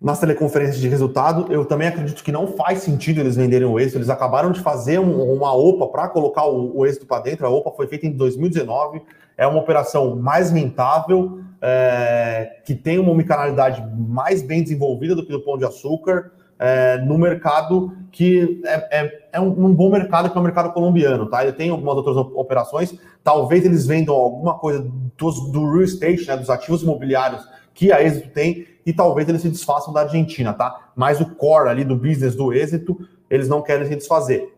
nas 0.00 0.20
teleconferências 0.20 0.78
de 0.78 0.86
resultado. 0.86 1.52
Eu 1.52 1.64
também 1.64 1.88
acredito 1.88 2.22
que 2.22 2.30
não 2.30 2.46
faz 2.46 2.82
sentido 2.82 3.18
eles 3.18 3.34
venderem 3.34 3.66
o 3.66 3.80
êxito. 3.80 3.98
Eles 3.98 4.08
acabaram 4.08 4.52
de 4.52 4.61
fazer 4.61 5.00
um, 5.00 5.32
uma 5.32 5.52
OPA 5.52 5.88
para 5.88 6.08
colocar 6.08 6.46
o, 6.46 6.78
o 6.78 6.86
êxito 6.86 7.06
para 7.06 7.24
dentro. 7.24 7.44
A 7.44 7.50
OPA 7.50 7.72
foi 7.72 7.88
feita 7.88 8.06
em 8.06 8.12
2019. 8.12 9.02
É 9.36 9.48
uma 9.48 9.58
operação 9.58 10.14
mais 10.14 10.52
rentável, 10.52 11.40
é, 11.61 12.61
que 12.64 12.72
tem 12.72 13.00
uma 13.00 13.11
omnicanalidade 13.11 13.84
mais 13.98 14.42
bem 14.42 14.62
desenvolvida 14.62 15.16
do 15.16 15.26
que 15.26 15.34
o 15.34 15.40
Pão 15.40 15.58
de 15.58 15.64
Açúcar 15.64 16.30
é, 16.56 16.98
no 16.98 17.18
mercado 17.18 17.96
que 18.12 18.61
é, 18.64 19.19
é, 19.33 19.41
um, 19.41 19.66
um, 19.66 19.74
bom 19.74 19.91
mercado 19.91 20.31
que 20.31 20.37
é 20.37 20.41
o 20.41 20.45
mercado 20.45 20.72
colombiano, 20.72 21.26
tá? 21.28 21.43
Ele 21.43 21.53
tem 21.53 21.70
algumas 21.70 21.97
outras 21.97 22.16
operações, 22.16 22.95
talvez 23.22 23.64
eles 23.64 23.87
vendam 23.87 24.14
alguma 24.14 24.59
coisa 24.59 24.87
dos, 25.16 25.51
do 25.51 25.70
real 25.70 25.83
estate, 25.83 26.26
né, 26.26 26.37
dos 26.37 26.51
ativos 26.51 26.83
imobiliários 26.83 27.43
que 27.74 27.93
a 27.93 28.03
Êxito 28.03 28.31
tem, 28.31 28.66
e 28.85 28.93
talvez 28.93 29.28
eles 29.28 29.43
se 29.43 29.49
desfaçam 29.49 29.93
da 29.93 30.01
Argentina, 30.03 30.53
tá? 30.53 30.91
Mas 30.95 31.20
o 31.20 31.35
core 31.35 31.68
ali 31.68 31.85
do 31.85 31.97
business 31.97 32.35
do 32.35 32.53
Êxito, 32.53 32.99
eles 33.28 33.49
não 33.49 33.62
querem 33.62 33.87
se 33.87 33.97
desfazer. 33.97 34.55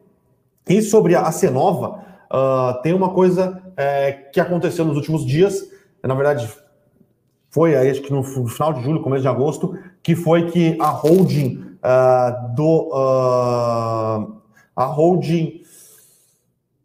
E 0.68 0.81
sobre 0.81 1.14
a 1.14 1.31
Cenova, 1.31 2.03
uh, 2.31 2.83
tem 2.83 2.95
uma 2.95 3.11
coisa 3.11 3.62
é, 3.77 4.12
que 4.33 4.41
aconteceu 4.41 4.85
nos 4.85 4.97
últimos 4.97 5.25
dias, 5.27 5.70
na 6.03 6.14
verdade, 6.14 6.49
foi 7.51 7.77
aí, 7.77 7.91
acho 7.91 8.01
que 8.01 8.12
no 8.12 8.25
final 8.25 8.73
de 8.73 8.83
julho, 8.83 9.03
começo 9.03 9.23
de 9.23 9.29
agosto, 9.29 9.79
que 10.03 10.16
foi 10.16 10.51
que 10.51 10.77
a 10.81 10.89
holding 10.89 11.77
uh, 11.83 12.55
do 12.55 12.89
uh, 12.89 14.41
a 14.75 14.85
holding 14.85 15.62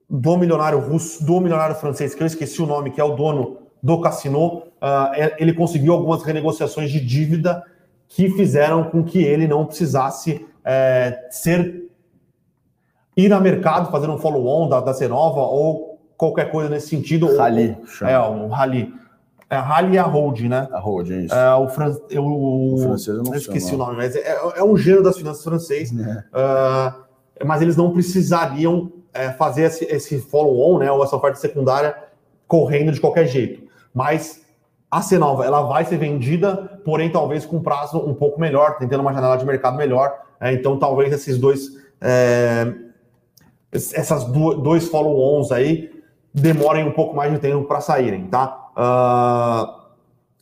do 0.10 0.38
milionário 0.38 0.80
russo, 0.80 1.24
do 1.26 1.40
milionário 1.40 1.76
francês, 1.76 2.16
que 2.16 2.24
eu 2.24 2.28
esqueci 2.28 2.62
o 2.62 2.66
nome, 2.66 2.92
que 2.92 3.02
é 3.02 3.04
o 3.04 3.16
dono 3.16 3.58
do 3.84 4.02
cassino, 4.02 4.64
uh, 4.82 5.34
ele 5.38 5.54
conseguiu 5.54 5.94
algumas 5.94 6.24
renegociações 6.24 6.92
de 6.92 7.00
dívida 7.00 7.64
que 8.08 8.30
fizeram 8.30 8.86
com 8.86 9.04
que 9.04 9.20
ele 9.20 9.48
não 9.48 9.66
precisasse 9.66 10.46
é, 10.64 11.28
ser 11.30 11.90
ir 13.16 13.34
a 13.34 13.40
mercado, 13.40 13.92
fazer 13.92 14.10
um 14.10 14.18
follow-on 14.18 14.70
da, 14.70 14.80
da 14.80 14.94
Cenova 14.94 15.42
ou 15.42 16.00
qualquer 16.16 16.52
coisa 16.52 16.70
nesse 16.70 16.90
sentido. 16.90 17.36
Rally. 17.36 17.78
Ou, 18.02 18.08
é, 18.08 18.30
um 18.30 18.48
rally. 18.48 18.94
É 19.50 19.56
a 19.56 19.62
Rally 19.62 19.94
e 19.94 19.98
a 19.98 20.04
Hold, 20.04 20.42
né? 20.42 20.68
A 20.72 20.80
Hold, 20.80 21.10
é 21.10 21.22
isso. 21.22 21.34
É, 21.34 21.56
o, 21.56 21.70
fran... 21.70 21.96
eu, 22.10 22.26
o 22.26 22.78
francês 22.80 23.16
eu 23.16 23.24
não 23.24 23.34
eu 23.34 23.38
esqueci 23.38 23.74
o 23.74 23.78
nome, 23.78 23.96
mas 23.96 24.14
é, 24.14 24.38
é, 24.56 24.64
um 24.64 24.76
gênero 24.76 25.04
das 25.04 25.18
finanças 25.18 25.44
francês. 25.44 25.90
É. 25.98 26.24
Uh, 26.34 27.07
mas 27.46 27.62
eles 27.62 27.76
não 27.76 27.92
precisariam 27.92 28.92
é, 29.14 29.32
fazer 29.32 29.64
esse, 29.64 29.86
esse 29.86 30.20
follow-on, 30.20 30.80
né? 30.80 30.92
Ou 30.92 31.04
essa 31.04 31.16
oferta 31.16 31.38
secundária 31.38 31.96
correndo 32.48 32.92
de 32.92 33.00
qualquer 33.00 33.26
jeito. 33.28 33.64
Mas 33.94 34.46
a 34.90 35.02
Cenova, 35.02 35.46
ela 35.46 35.64
vai 35.64 35.84
ser 35.84 35.98
vendida, 35.98 36.80
porém 36.86 37.12
talvez 37.12 37.46
com 37.46 37.62
prazo 37.62 37.98
um 38.00 38.14
pouco 38.14 38.40
melhor, 38.40 38.78
tentando 38.78 39.02
uma 39.02 39.14
janela 39.14 39.38
de 39.38 39.46
mercado 39.46 39.78
melhor. 39.78 40.18
É, 40.40 40.54
então 40.54 40.78
talvez 40.78 41.14
esses 41.14 41.38
dois... 41.38 41.72
É, 42.00 42.74
essas 43.72 44.24
dois 44.24 44.88
follow-ons 44.88 45.52
aí 45.52 45.92
demorem 46.34 46.86
um 46.86 46.92
pouco 46.92 47.16
mais 47.16 47.32
de 47.32 47.40
tempo 47.40 47.66
para 47.66 47.82
saírem, 47.82 48.28
tá? 48.28 48.70
Uh, 48.78 49.88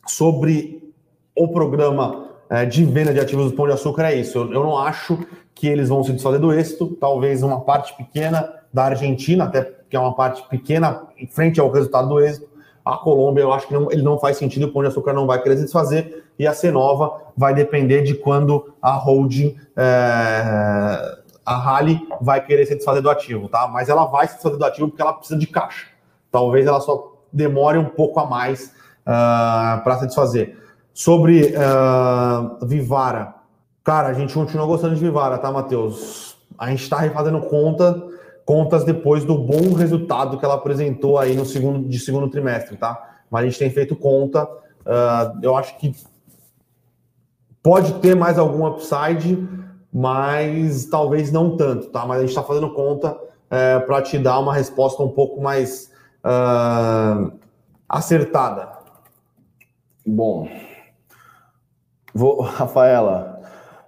sobre 0.06 0.92
o 1.34 1.48
programa 1.48 2.28
uh, 2.50 2.66
de 2.66 2.84
venda 2.84 3.12
de 3.12 3.20
ativos 3.20 3.50
do 3.50 3.56
Pão 3.56 3.66
de 3.66 3.72
Açúcar 3.72 4.10
é 4.10 4.14
isso. 4.14 4.38
Eu, 4.38 4.52
eu, 4.52 4.62
não 4.62 4.78
acho 4.78 5.18
que 5.56 5.66
eles 5.66 5.88
vão 5.88 6.04
se 6.04 6.12
desfazer 6.12 6.38
do 6.38 6.52
êxito, 6.52 6.86
talvez 7.00 7.42
uma 7.42 7.62
parte 7.62 7.96
pequena 7.96 8.52
da 8.72 8.84
Argentina, 8.84 9.44
até 9.44 9.62
que 9.88 9.96
é 9.96 9.98
uma 9.98 10.14
parte 10.14 10.46
pequena 10.48 11.04
em 11.18 11.26
frente 11.26 11.58
ao 11.58 11.70
resultado 11.70 12.10
do 12.10 12.20
êxito. 12.20 12.46
A 12.84 12.98
Colômbia, 12.98 13.40
eu 13.40 13.52
acho 13.52 13.66
que 13.66 13.72
não, 13.72 13.90
ele 13.90 14.02
não 14.02 14.18
faz 14.18 14.36
sentido, 14.36 14.66
o 14.66 14.72
Pão 14.72 14.82
de 14.82 14.88
Açúcar 14.88 15.14
não 15.14 15.26
vai 15.26 15.42
querer 15.42 15.56
se 15.56 15.64
desfazer, 15.64 16.24
e 16.38 16.46
a 16.46 16.52
Cenova 16.52 17.22
vai 17.34 17.54
depender 17.54 18.02
de 18.02 18.14
quando 18.14 18.74
a 18.82 18.92
holding, 18.92 19.56
é, 19.74 21.18
a 21.44 21.56
Rally, 21.56 22.06
vai 22.20 22.44
querer 22.44 22.66
se 22.66 22.74
desfazer 22.74 23.00
do 23.00 23.08
ativo, 23.08 23.48
tá? 23.48 23.66
Mas 23.66 23.88
ela 23.88 24.04
vai 24.04 24.28
se 24.28 24.34
desfazer 24.34 24.58
do 24.58 24.64
ativo 24.64 24.88
porque 24.88 25.00
ela 25.00 25.14
precisa 25.14 25.38
de 25.38 25.46
caixa. 25.46 25.86
Talvez 26.30 26.66
ela 26.66 26.80
só 26.80 27.14
demore 27.32 27.78
um 27.78 27.86
pouco 27.86 28.20
a 28.20 28.26
mais 28.26 28.66
uh, 28.66 28.72
ah, 29.06 29.80
para 29.82 30.00
se 30.00 30.06
desfazer. 30.06 30.58
Sobre 30.92 31.54
uh, 31.54 32.66
Vivara, 32.66 33.35
cara, 33.86 34.08
a 34.08 34.12
gente 34.12 34.34
continua 34.34 34.66
gostando 34.66 34.96
de 34.96 35.00
Vivara, 35.00 35.38
tá, 35.38 35.52
Matheus? 35.52 36.36
A 36.58 36.68
gente 36.68 36.82
está 36.82 36.98
refazendo 36.98 37.40
conta, 37.42 38.02
contas 38.44 38.82
depois 38.82 39.24
do 39.24 39.38
bom 39.38 39.74
resultado 39.74 40.36
que 40.38 40.44
ela 40.44 40.54
apresentou 40.54 41.16
aí 41.16 41.36
no 41.36 41.46
segundo, 41.46 41.88
de 41.88 42.00
segundo 42.00 42.28
trimestre, 42.28 42.76
tá? 42.76 43.20
Mas 43.30 43.42
a 43.42 43.46
gente 43.46 43.60
tem 43.60 43.70
feito 43.70 43.94
conta, 43.94 44.42
uh, 44.42 45.38
eu 45.40 45.56
acho 45.56 45.78
que 45.78 45.94
pode 47.62 47.92
ter 48.00 48.16
mais 48.16 48.40
algum 48.40 48.66
upside, 48.66 49.48
mas 49.92 50.86
talvez 50.86 51.30
não 51.30 51.56
tanto, 51.56 51.86
tá? 51.90 52.04
Mas 52.04 52.18
a 52.18 52.20
gente 52.22 52.30
está 52.30 52.42
fazendo 52.42 52.74
conta 52.74 53.16
é, 53.48 53.78
para 53.78 54.02
te 54.02 54.18
dar 54.18 54.40
uma 54.40 54.52
resposta 54.52 55.00
um 55.00 55.10
pouco 55.10 55.40
mais 55.40 55.92
uh, 56.24 57.32
acertada? 57.88 58.68
Bom, 60.04 60.48
vou, 62.12 62.40
Rafaela. 62.42 63.35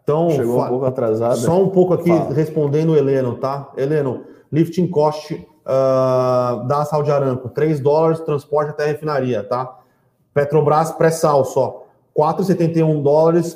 Então, 0.09 0.31
chegou 0.31 0.65
um 0.65 0.69
pouco 0.69 0.87
atrasada. 0.87 1.37
Só 1.37 1.63
um 1.63 1.69
pouco 1.69 1.93
aqui 1.93 2.09
Fala. 2.09 2.33
respondendo 2.33 2.93
o 2.93 2.97
Heleno, 2.97 3.35
tá? 3.35 3.71
Heleno, 3.77 4.25
lifting 4.51 4.87
cost 4.87 5.35
uh, 5.35 6.67
da 6.67 6.87
Saudi 6.87 7.11
Aramco, 7.11 7.51
3 7.51 7.79
dólares, 7.79 8.19
transporte 8.21 8.71
até 8.71 8.85
a 8.85 8.87
refinaria, 8.87 9.45
tá? 9.45 9.79
Petrobras 10.33 10.93
pré-sal 10.93 11.45
só, 11.45 11.85
4,71 12.17 13.03
dólares 13.03 13.55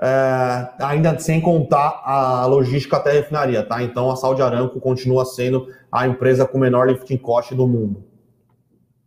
é, 0.00 0.68
ainda 0.80 1.16
sem 1.20 1.40
contar 1.40 2.02
a 2.04 2.44
logística 2.46 2.96
até 2.96 3.10
a 3.10 3.14
refinaria, 3.14 3.62
tá? 3.62 3.80
Então 3.80 4.10
a 4.10 4.16
Saudi 4.16 4.42
Aramco 4.42 4.80
continua 4.80 5.24
sendo 5.24 5.68
a 5.90 6.04
empresa 6.08 6.44
com 6.44 6.58
menor 6.58 6.88
lifting 6.88 7.16
cost 7.16 7.54
do 7.54 7.66
mundo. 7.66 8.02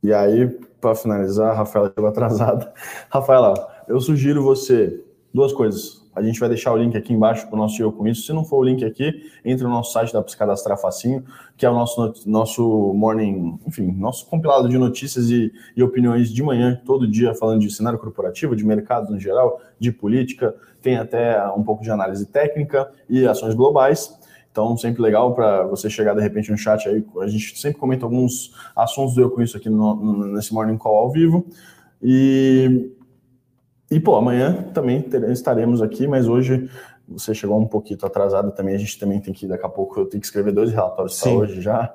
E 0.01 0.13
aí, 0.13 0.47
para 0.79 0.95
finalizar, 0.95 1.57
Rafaela 1.57 1.91
chegou 1.93 2.09
atrasada. 2.09 2.71
Rafaela, 3.11 3.53
eu 3.85 3.99
sugiro 3.99 4.41
você 4.41 5.03
duas 5.33 5.53
coisas. 5.53 5.99
A 6.15 6.21
gente 6.21 6.39
vai 6.39 6.49
deixar 6.49 6.73
o 6.73 6.77
link 6.77 6.97
aqui 6.97 7.13
embaixo 7.13 7.47
para 7.47 7.55
o 7.55 7.57
nosso 7.57 7.81
Eu 7.81 7.91
Com 7.91 8.07
Isso. 8.07 8.23
Se 8.23 8.33
não 8.33 8.43
for 8.43 8.57
o 8.57 8.63
link 8.63 8.83
aqui, 8.83 9.23
entre 9.45 9.63
no 9.63 9.69
nosso 9.69 9.93
site, 9.93 10.11
dá 10.11 10.21
para 10.21 10.77
facinho, 10.77 11.23
que 11.55 11.65
é 11.65 11.69
o 11.69 11.73
nosso, 11.73 12.13
nosso 12.25 12.93
morning, 12.93 13.57
enfim, 13.65 13.91
nosso 13.91 14.25
compilado 14.27 14.67
de 14.67 14.77
notícias 14.77 15.29
e, 15.29 15.51
e 15.77 15.83
opiniões 15.83 16.33
de 16.33 16.43
manhã, 16.43 16.81
todo 16.85 17.09
dia, 17.09 17.33
falando 17.35 17.61
de 17.61 17.71
cenário 17.71 17.99
corporativo, 17.99 18.55
de 18.55 18.65
mercado 18.65 19.11
no 19.13 19.19
geral, 19.19 19.61
de 19.79 19.91
política, 19.91 20.53
tem 20.81 20.97
até 20.97 21.41
um 21.53 21.63
pouco 21.63 21.83
de 21.83 21.91
análise 21.91 22.25
técnica 22.25 22.91
e 23.07 23.25
ações 23.25 23.53
globais. 23.53 24.19
Então, 24.51 24.75
sempre 24.75 25.01
legal 25.01 25.33
para 25.35 25.67
você 25.67 25.89
chegar 25.89 26.15
de 26.15 26.21
repente 26.21 26.51
no 26.51 26.57
chat 26.57 26.89
aí. 26.89 27.05
A 27.21 27.27
gente 27.27 27.57
sempre 27.57 27.79
comenta 27.79 28.05
alguns 28.05 28.53
assuntos 28.75 29.13
do 29.13 29.21
Eu 29.21 29.29
Com 29.29 29.41
Isso 29.41 29.55
aqui 29.55 29.69
no, 29.69 30.33
nesse 30.33 30.53
Morning 30.53 30.77
Call 30.77 30.97
ao 30.97 31.11
vivo. 31.11 31.45
E, 32.01 32.91
e 33.91 33.99
pô, 33.99 34.15
amanhã 34.15 34.69
também 34.73 35.05
estaremos 35.31 35.81
aqui, 35.81 36.07
mas 36.07 36.27
hoje 36.27 36.69
você 37.07 37.33
chegou 37.33 37.59
um 37.59 37.65
pouquinho 37.65 37.99
atrasado 38.01 38.51
também. 38.51 38.75
A 38.75 38.77
gente 38.77 38.99
também 38.99 39.19
tem 39.19 39.33
que, 39.33 39.47
daqui 39.47 39.65
a 39.65 39.69
pouco, 39.69 39.99
eu 39.99 40.05
tenho 40.05 40.21
que 40.21 40.27
escrever 40.27 40.51
dois 40.51 40.71
relatórios 40.71 41.19
para 41.19 41.31
hoje 41.31 41.61
já. 41.61 41.91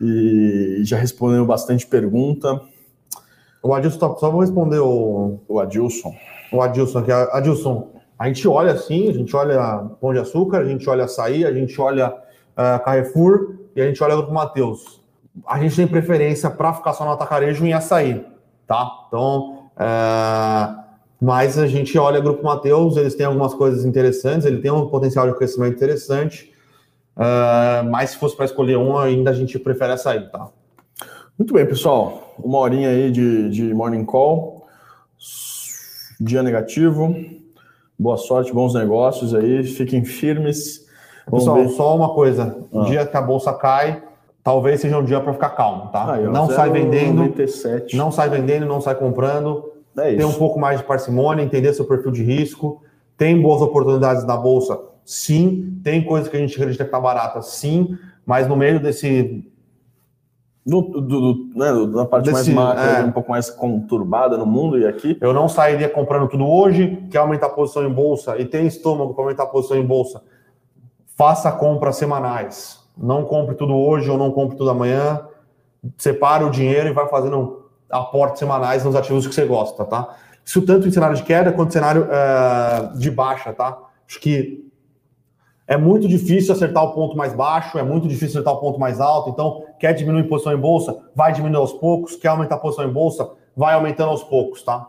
E 0.00 0.82
já 0.84 0.98
respondeu 0.98 1.44
bastante 1.46 1.86
pergunta. 1.86 2.60
O 3.62 3.72
Adilson, 3.72 4.16
só 4.18 4.30
vou 4.30 4.40
responder 4.40 4.80
o. 4.80 5.38
O 5.48 5.60
Adilson. 5.60 6.14
O 6.52 6.60
Adilson 6.60 6.98
aqui. 6.98 7.12
Adilson, 7.12 7.90
a 8.18 8.26
gente 8.26 8.46
olha 8.46 8.72
assim, 8.72 9.08
a 9.08 9.12
gente 9.12 9.34
olha 9.34 9.88
Pão 10.00 10.12
de 10.12 10.18
Açúcar, 10.18 10.58
a 10.58 10.64
gente 10.64 10.88
olha 10.88 11.04
Açaí, 11.04 11.46
a 11.46 11.52
gente 11.52 11.80
olha 11.80 12.10
uh, 12.10 12.84
Carrefour 12.84 13.56
e 13.74 13.80
a 13.80 13.86
gente 13.86 14.02
olha 14.02 14.16
Grupo 14.16 14.32
Mateus. 14.32 15.00
A 15.46 15.58
gente 15.58 15.76
tem 15.76 15.86
preferência 15.86 16.50
para 16.50 16.74
ficar 16.74 16.92
só 16.92 17.04
no 17.06 17.12
atacarejo 17.12 17.64
em 17.64 17.72
açaí, 17.72 18.26
tá? 18.66 19.06
Então, 19.08 19.70
uh, 19.76 20.81
mas 21.22 21.56
a 21.56 21.68
gente 21.68 21.96
olha 21.96 22.18
Grupo 22.18 22.42
Mateus, 22.42 22.96
eles 22.96 23.14
têm 23.14 23.24
algumas 23.24 23.54
coisas 23.54 23.84
interessantes, 23.84 24.44
ele 24.44 24.58
tem 24.58 24.72
um 24.72 24.88
potencial 24.88 25.30
de 25.30 25.36
crescimento 25.36 25.76
interessante, 25.76 26.52
uh, 27.16 27.88
mas 27.88 28.10
se 28.10 28.16
fosse 28.16 28.34
para 28.34 28.44
escolher 28.44 28.76
um, 28.76 28.98
ainda 28.98 29.30
a 29.30 29.32
gente 29.32 29.56
prefere 29.56 29.92
açaí, 29.92 30.28
tá? 30.28 30.48
Muito 31.38 31.54
bem, 31.54 31.64
pessoal. 31.64 32.34
Uma 32.38 32.58
horinha 32.58 32.88
aí 32.88 33.12
de, 33.12 33.48
de 33.50 33.72
morning 33.72 34.04
call. 34.04 34.66
Dia 36.20 36.42
negativo. 36.42 37.14
Boa 37.96 38.16
sorte, 38.16 38.52
bons 38.52 38.74
negócios 38.74 39.32
aí, 39.32 39.62
fiquem 39.62 40.04
firmes. 40.04 40.84
Vamos 41.24 41.44
Pessoal, 41.44 41.56
ver. 41.62 41.68
só 41.70 41.96
uma 41.96 42.14
coisa: 42.14 42.56
o 42.72 42.80
ah. 42.80 42.84
dia 42.84 43.06
que 43.06 43.16
a 43.16 43.22
bolsa 43.22 43.52
cai, 43.52 44.02
talvez 44.42 44.80
seja 44.80 44.98
um 44.98 45.04
dia 45.04 45.20
para 45.20 45.32
ficar 45.32 45.50
calmo, 45.50 45.86
tá? 45.92 46.14
Aí, 46.14 46.26
ó, 46.26 46.30
não 46.32 46.50
sai 46.50 46.68
vendendo, 46.70 47.18
97. 47.18 47.96
não 47.96 48.10
sai 48.10 48.28
vendendo, 48.28 48.66
não 48.66 48.80
sai 48.80 48.96
comprando. 48.96 49.71
É 49.96 50.16
tem 50.16 50.24
um 50.24 50.32
pouco 50.32 50.58
mais 50.58 50.80
de 50.80 50.86
parcimônia, 50.86 51.42
entender 51.42 51.72
seu 51.72 51.84
perfil 51.84 52.10
de 52.10 52.22
risco. 52.22 52.82
Tem 53.16 53.40
boas 53.40 53.60
oportunidades 53.60 54.24
na 54.24 54.36
bolsa, 54.36 54.80
sim. 55.04 55.78
Tem 55.82 56.04
coisas 56.04 56.28
que 56.28 56.36
a 56.36 56.40
gente 56.40 56.54
acredita 56.54 56.84
que 56.84 56.88
está 56.88 57.00
barata, 57.00 57.42
sim. 57.42 57.96
Mas 58.24 58.48
no 58.48 58.56
meio 58.56 58.80
desse 58.80 59.44
do, 60.64 60.80
do, 60.80 61.00
do, 61.00 61.50
né, 61.56 61.92
da 61.92 62.04
parte 62.06 62.30
Desse, 62.30 62.52
mais 62.52 62.76
macro, 62.76 62.84
é. 62.84 63.04
um 63.04 63.10
pouco 63.10 63.30
mais 63.30 63.50
conturbada 63.50 64.36
no 64.38 64.46
mundo 64.46 64.78
e 64.78 64.86
aqui. 64.86 65.18
Eu 65.20 65.32
não 65.32 65.48
sairia 65.48 65.88
comprando 65.88 66.28
tudo 66.28 66.46
hoje, 66.46 67.04
quer 67.10 67.18
aumentar 67.18 67.46
a 67.46 67.50
posição 67.50 67.84
em 67.84 67.92
bolsa 67.92 68.38
e 68.38 68.44
tem 68.44 68.66
estômago 68.66 69.12
para 69.12 69.24
aumentar 69.24 69.42
a 69.42 69.46
posição 69.46 69.76
em 69.76 69.84
bolsa. 69.84 70.22
Faça 71.16 71.50
compras 71.50 71.96
semanais. 71.96 72.80
Não 72.96 73.24
compre 73.24 73.54
tudo 73.56 73.74
hoje 73.74 74.08
ou 74.08 74.16
não 74.16 74.30
compre 74.30 74.56
tudo 74.56 74.70
amanhã. 74.70 75.20
Separe 75.98 76.44
o 76.44 76.50
dinheiro 76.50 76.88
e 76.88 76.92
vai 76.92 77.08
fazendo 77.08 77.61
aportes 77.92 78.38
semanais 78.38 78.84
nos 78.84 78.96
ativos 78.96 79.26
que 79.26 79.34
você 79.34 79.44
gosta, 79.44 79.84
tá? 79.84 80.16
Isso 80.44 80.62
tanto 80.62 80.88
em 80.88 80.90
cenário 80.90 81.16
de 81.16 81.22
queda 81.22 81.52
quanto 81.52 81.68
em 81.68 81.72
cenário 81.72 82.08
uh, 82.08 82.98
de 82.98 83.10
baixa, 83.10 83.52
tá? 83.52 83.78
Acho 84.08 84.18
que 84.18 84.68
é 85.66 85.76
muito 85.76 86.08
difícil 86.08 86.52
acertar 86.52 86.82
o 86.82 86.92
ponto 86.92 87.16
mais 87.16 87.32
baixo, 87.32 87.78
é 87.78 87.82
muito 87.82 88.08
difícil 88.08 88.40
acertar 88.40 88.54
o 88.54 88.60
ponto 88.60 88.80
mais 88.80 89.00
alto. 89.00 89.30
Então, 89.30 89.64
quer 89.78 89.92
diminuir 89.92 90.24
posição 90.28 90.52
em 90.52 90.56
bolsa, 90.56 90.98
vai 91.14 91.32
diminuir 91.32 91.58
aos 91.58 91.72
poucos. 91.72 92.16
Quer 92.16 92.28
aumentar 92.28 92.56
a 92.56 92.58
posição 92.58 92.84
em 92.84 92.92
bolsa, 92.92 93.30
vai 93.56 93.74
aumentando 93.74 94.10
aos 94.10 94.24
poucos, 94.24 94.62
tá? 94.62 94.88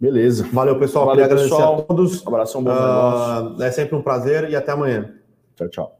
Beleza. 0.00 0.48
Valeu, 0.52 0.78
pessoal. 0.78 1.06
Valeu, 1.06 1.28
Queria 1.28 1.42
pessoal. 1.42 1.62
agradecer 1.62 1.82
a 1.82 1.86
todos. 1.86 2.26
Abração, 2.26 2.64
bom 2.64 2.70
uh, 2.70 3.62
É 3.62 3.70
sempre 3.70 3.94
um 3.94 4.02
prazer 4.02 4.48
e 4.48 4.56
até 4.56 4.72
amanhã. 4.72 5.12
Tchau, 5.54 5.68
tchau. 5.68 5.99